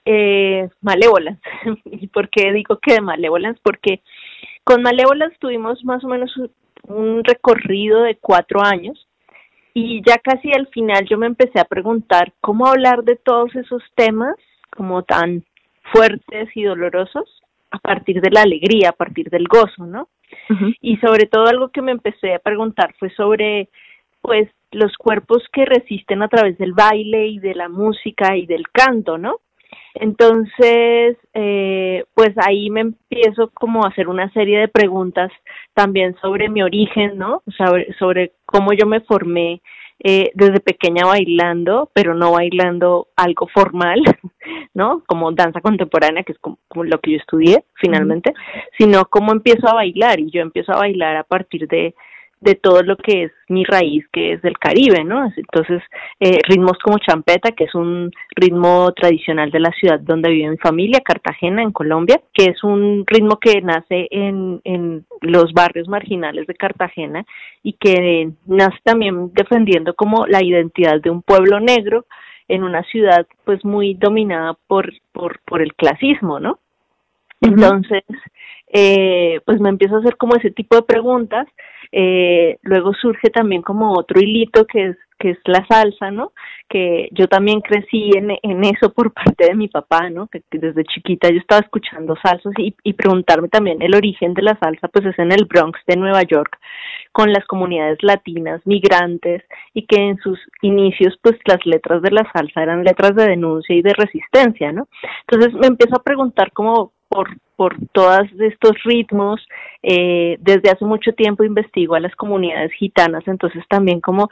[0.04, 0.68] eh.
[1.84, 3.60] ¿Y por qué digo que de Malevolence?
[3.62, 4.02] Porque
[4.64, 6.32] con Malévolas tuvimos más o menos
[6.84, 9.06] un recorrido de cuatro años
[9.74, 13.82] y ya casi al final yo me empecé a preguntar cómo hablar de todos esos
[13.94, 14.34] temas
[14.70, 15.44] como tan
[15.92, 20.08] fuertes y dolorosos a partir de la alegría, a partir del gozo, ¿no?
[20.80, 23.68] Y sobre todo algo que me empecé a preguntar fue sobre,
[24.20, 28.68] pues, los cuerpos que resisten a través del baile y de la música y del
[28.70, 29.36] canto, ¿no?
[29.94, 35.30] Entonces, eh, pues ahí me empiezo como a hacer una serie de preguntas
[35.74, 37.42] también sobre mi origen, ¿no?
[37.56, 39.60] Sobre, sobre cómo yo me formé
[40.02, 44.00] eh, desde pequeña bailando, pero no bailando algo formal,
[44.74, 45.02] ¿no?
[45.06, 48.32] Como danza contemporánea, que es como, lo que yo estudié finalmente,
[48.78, 51.94] sino cómo empiezo a bailar y yo empiezo a bailar a partir de
[52.40, 55.30] de todo lo que es mi raíz, que es del Caribe, ¿no?
[55.36, 55.82] Entonces,
[56.20, 60.56] eh, ritmos como champeta, que es un ritmo tradicional de la ciudad donde vive mi
[60.56, 66.46] familia, Cartagena, en Colombia, que es un ritmo que nace en, en los barrios marginales
[66.46, 67.24] de Cartagena
[67.62, 72.06] y que nace también defendiendo como la identidad de un pueblo negro
[72.48, 76.58] en una ciudad pues muy dominada por, por, por el clasismo, ¿no?
[77.40, 78.04] Entonces,
[78.72, 81.46] eh, pues me empiezo a hacer como ese tipo de preguntas
[81.92, 86.32] eh, luego surge también como otro hilito que es que es la salsa, ¿no?
[86.66, 90.28] Que yo también crecí en, en eso por parte de mi papá, ¿no?
[90.28, 94.58] Que, desde chiquita yo estaba escuchando salsas y, y preguntarme también el origen de la
[94.58, 96.58] salsa, pues es en el Bronx de Nueva York,
[97.12, 99.42] con las comunidades latinas, migrantes,
[99.74, 103.76] y que en sus inicios, pues las letras de la salsa eran letras de denuncia
[103.76, 104.88] y de resistencia, ¿no?
[105.28, 109.40] Entonces me empiezo a preguntar cómo por, por todos estos ritmos.
[109.82, 114.28] Eh, desde hace mucho tiempo investigo a las comunidades gitanas, entonces también como,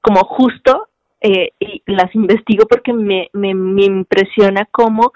[0.00, 0.88] como justo
[1.20, 5.12] eh, y las investigo porque me, me, me impresiona cómo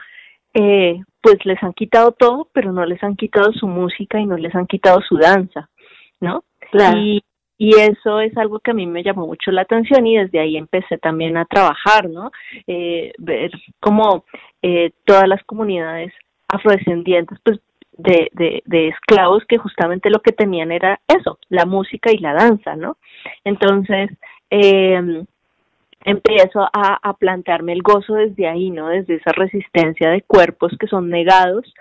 [0.55, 4.37] eh, pues les han quitado todo, pero no les han quitado su música y no
[4.37, 5.69] les han quitado su danza,
[6.21, 6.45] ¿no?
[6.97, 7.23] Y,
[7.57, 10.57] y eso es algo que a mí me llamó mucho la atención y desde ahí
[10.57, 12.31] empecé también a trabajar, ¿no?
[12.67, 14.25] Eh, ver cómo
[14.61, 16.13] eh, todas las comunidades
[16.55, 17.61] afrodescendientes pues
[17.97, 22.35] de, de, de, esclavos que justamente lo que tenían era eso, la música y la
[22.35, 22.97] danza, ¿no?
[23.45, 24.11] Entonces,
[24.51, 25.25] eh,
[26.05, 28.89] empiezo a, a, plantearme el gozo desde ahí, ¿no?
[28.89, 31.73] Desde esa resistencia de cuerpos que son negados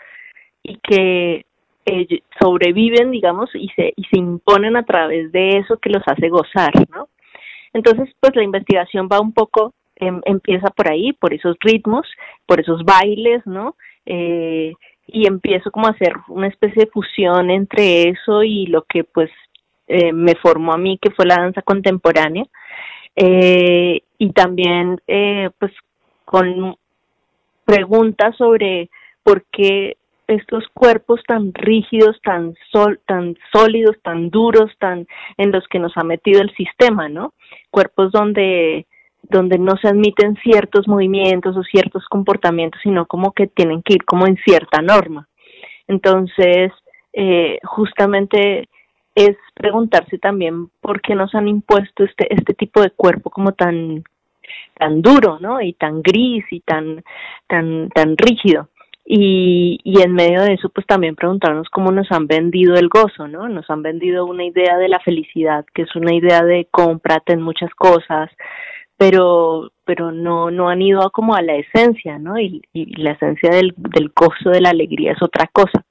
[0.61, 1.45] y que
[1.85, 6.29] eh, sobreviven, digamos, y se, y se imponen a través de eso que los hace
[6.29, 7.09] gozar, ¿no?
[7.73, 12.07] Entonces, pues la investigación va un poco, em, empieza por ahí, por esos ritmos,
[12.45, 13.75] por esos bailes, ¿no?
[14.05, 14.73] Eh,
[15.07, 19.30] y empiezo como a hacer una especie de fusión entre eso y lo que pues
[19.88, 22.45] eh, me formó a mí, que fue la danza contemporánea,
[23.15, 25.71] eh, y también eh, pues
[26.25, 26.75] con
[27.65, 28.89] preguntas sobre
[29.23, 29.97] por qué
[30.27, 35.05] estos cuerpos tan rígidos, tan sol, tan sólidos, tan duros, tan
[35.38, 37.34] en los que nos ha metido el sistema, ¿no?
[37.69, 38.88] Cuerpos donde
[39.23, 44.05] donde no se admiten ciertos movimientos o ciertos comportamientos, sino como que tienen que ir
[44.05, 45.27] como en cierta norma.
[45.87, 46.71] Entonces,
[47.13, 48.67] eh, justamente
[49.15, 54.03] es preguntarse también por qué nos han impuesto este, este tipo de cuerpo como tan,
[54.75, 55.61] tan duro, ¿no?
[55.61, 57.03] Y tan gris y tan,
[57.47, 58.69] tan, tan rígido.
[59.05, 63.27] Y, y en medio de eso, pues también preguntarnos cómo nos han vendido el gozo,
[63.27, 63.49] ¿no?
[63.49, 67.41] Nos han vendido una idea de la felicidad, que es una idea de cómprate en
[67.41, 68.31] muchas cosas,
[69.03, 73.49] pero pero no no han ido como a la esencia no y, y la esencia
[73.49, 75.85] del, del gozo de la alegría es otra cosa.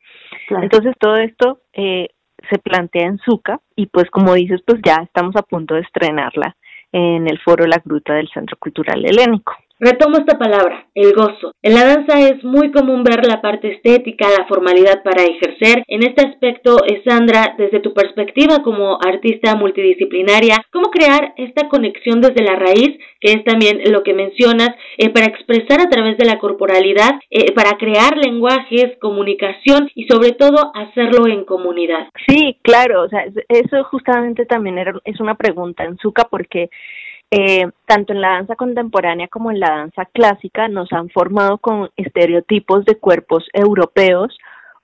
[0.48, 2.08] Entonces todo esto eh,
[2.50, 6.56] se plantea en Zuca y pues como dices pues ya estamos a punto de estrenarla
[6.90, 11.56] en el foro La Gruta del Centro Cultural Helénico Retomo esta palabra, el gozo.
[11.60, 15.82] En la danza es muy común ver la parte estética, la formalidad para ejercer.
[15.88, 22.44] En este aspecto, Sandra, desde tu perspectiva como artista multidisciplinaria, ¿cómo crear esta conexión desde
[22.44, 26.38] la raíz, que es también lo que mencionas, eh, para expresar a través de la
[26.38, 32.06] corporalidad, eh, para crear lenguajes, comunicación y sobre todo hacerlo en comunidad?
[32.28, 36.70] Sí, claro, o sea, eso justamente también era, es una pregunta en Zuka porque
[37.34, 41.88] eh, tanto en la danza contemporánea como en la danza clásica nos han formado con
[41.96, 44.36] estereotipos de cuerpos europeos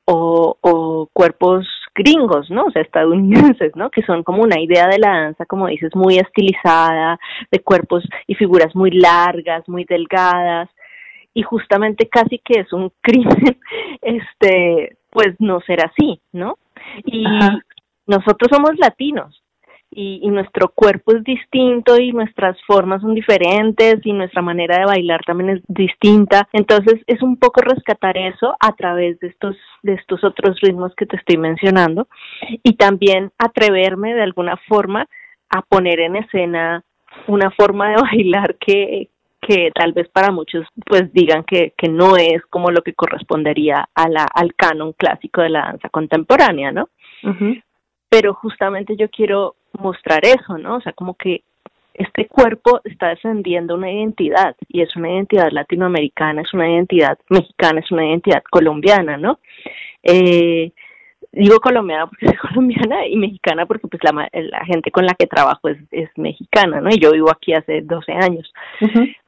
[0.06, 2.64] o, o cuerpos gringos, ¿no?
[2.64, 3.90] O sea, estadounidenses, ¿no?
[3.90, 7.18] Que son como una idea de la danza, como dices, muy estilizada,
[7.50, 10.70] de cuerpos y figuras muy largas, muy delgadas,
[11.34, 13.58] y justamente casi que es un crimen,
[14.00, 16.56] este, pues no ser así, ¿no?
[17.04, 17.26] Y
[18.06, 19.42] nosotros somos latinos,
[19.90, 24.85] y, y, nuestro cuerpo es distinto y nuestras formas son diferentes y nuestra manera de
[24.85, 26.47] bailar también es distinta.
[26.52, 31.06] Entonces es un poco rescatar eso a través de estos, de estos otros ritmos que
[31.06, 32.09] te estoy mencionando
[32.62, 35.06] y también atreverme de alguna forma
[35.51, 36.85] a poner en escena
[37.27, 39.09] una forma de bailar que,
[39.40, 43.89] que tal vez para muchos pues digan que, que no es como lo que correspondería
[43.94, 46.89] a la, al canon clásico de la danza contemporánea, ¿no?
[48.09, 50.76] pero justamente yo quiero mostrar eso, ¿no?
[50.76, 51.42] O sea, como que
[51.94, 57.80] este cuerpo está defendiendo una identidad y es una identidad latinoamericana, es una identidad mexicana,
[57.80, 59.40] es una identidad colombiana, ¿no?
[60.02, 60.72] Eh,
[61.32, 65.26] digo colombiana porque soy colombiana y mexicana porque pues la, la gente con la que
[65.26, 66.90] trabajo es, es mexicana, ¿no?
[66.90, 68.52] Y yo vivo aquí hace 12 años.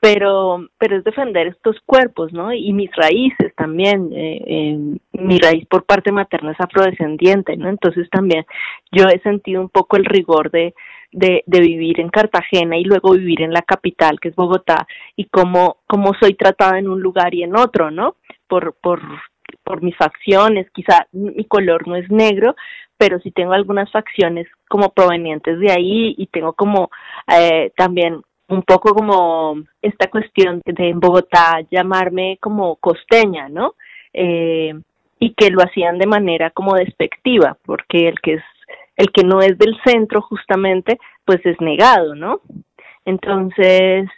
[0.00, 2.52] Pero pero es defender estos cuerpos, ¿no?
[2.52, 4.78] Y mis raíces también, eh, eh,
[5.12, 7.68] mi raíz por parte materna es afrodescendiente, ¿no?
[7.68, 8.44] Entonces también
[8.92, 10.74] yo he sentido un poco el rigor de
[11.12, 14.86] de, de vivir en Cartagena y luego vivir en la capital, que es Bogotá,
[15.16, 18.16] y cómo, cómo soy tratada en un lugar y en otro, ¿no?
[18.46, 19.00] Por, por
[19.70, 22.56] por mis facciones, quizá mi color no es negro,
[22.98, 26.90] pero sí tengo algunas facciones como provenientes de ahí y tengo como
[27.32, 33.74] eh, también un poco como esta cuestión de en Bogotá llamarme como costeña, ¿no?
[34.12, 34.74] Eh,
[35.20, 38.42] y que lo hacían de manera como despectiva, porque el que es
[38.96, 42.40] el que no es del centro justamente, pues es negado, ¿no?
[43.04, 44.08] Entonces,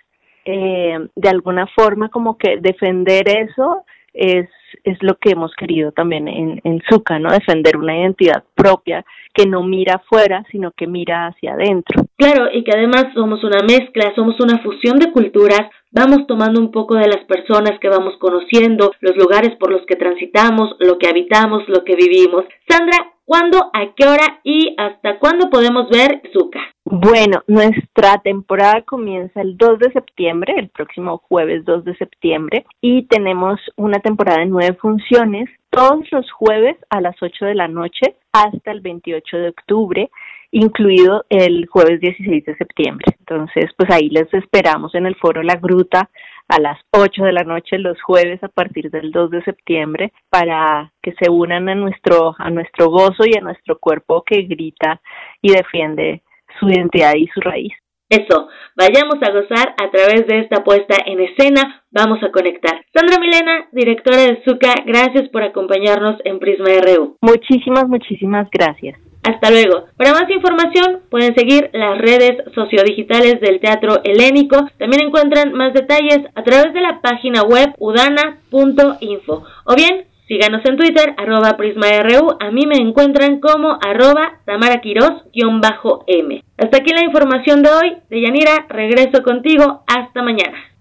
[0.46, 4.48] eh, de alguna forma como que defender eso es,
[4.84, 6.82] es lo que hemos querido también en, en
[7.20, 7.32] ¿no?
[7.32, 9.04] Defender una identidad propia
[9.34, 12.02] que no mira afuera, sino que mira hacia adentro.
[12.16, 16.70] Claro, y que además somos una mezcla, somos una fusión de culturas, vamos tomando un
[16.70, 21.08] poco de las personas que vamos conociendo, los lugares por los que transitamos, lo que
[21.08, 22.44] habitamos, lo que vivimos.
[22.68, 26.60] Sandra, ¿cuándo, a qué hora y hasta cuándo podemos ver Zucca?
[26.84, 33.04] Bueno, nuestra temporada comienza el 2 de septiembre, el próximo jueves 2 de septiembre, y
[33.06, 38.16] tenemos una temporada de nueve funciones todos los jueves a las 8 de la noche
[38.32, 40.10] hasta el 28 de octubre,
[40.50, 43.06] incluido el jueves 16 de septiembre.
[43.20, 46.10] Entonces, pues ahí les esperamos en el foro La Gruta
[46.48, 50.92] a las 8 de la noche los jueves a partir del 2 de septiembre para
[51.02, 55.00] que se unan a nuestro a nuestro gozo y a nuestro cuerpo que grita
[55.40, 56.22] y defiende
[56.58, 57.72] su identidad y su raíz.
[58.08, 58.46] Eso,
[58.76, 62.84] vayamos a gozar a través de esta puesta en escena, vamos a conectar.
[62.92, 67.16] Sandra Milena, directora de Zucca, gracias por acompañarnos en Prisma RU.
[67.22, 68.98] Muchísimas, muchísimas gracias.
[69.22, 69.86] Hasta luego.
[69.96, 74.68] Para más información pueden seguir las redes sociodigitales del Teatro Helénico.
[74.78, 80.76] También encuentran más detalles a través de la página web udana.info o bien Síganos en
[80.78, 82.36] Twitter, arroba PrismaRU.
[82.40, 86.44] A mí me encuentran como arroba tamaraquiros-m.
[86.56, 87.96] Hasta aquí la información de hoy.
[88.08, 89.82] De Yanira, regreso contigo.
[89.86, 90.71] Hasta mañana.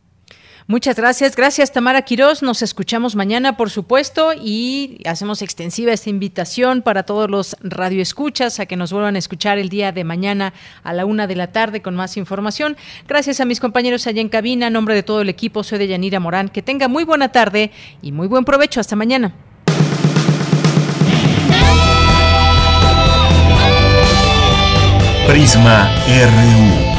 [0.71, 2.41] Muchas gracias, gracias Tamara Quirós.
[2.41, 8.65] Nos escuchamos mañana, por supuesto, y hacemos extensiva esta invitación para todos los radioescuchas a
[8.65, 10.53] que nos vuelvan a escuchar el día de mañana
[10.83, 12.77] a la una de la tarde con más información.
[13.05, 15.89] Gracias a mis compañeros allá en cabina, en nombre de todo el equipo, soy de
[15.89, 16.47] Yanira Morán.
[16.47, 17.71] Que tenga muy buena tarde
[18.01, 18.79] y muy buen provecho.
[18.79, 19.33] Hasta mañana.
[25.27, 26.90] Prisma RU.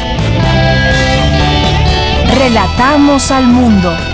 [2.42, 4.11] Relatamos al mundo.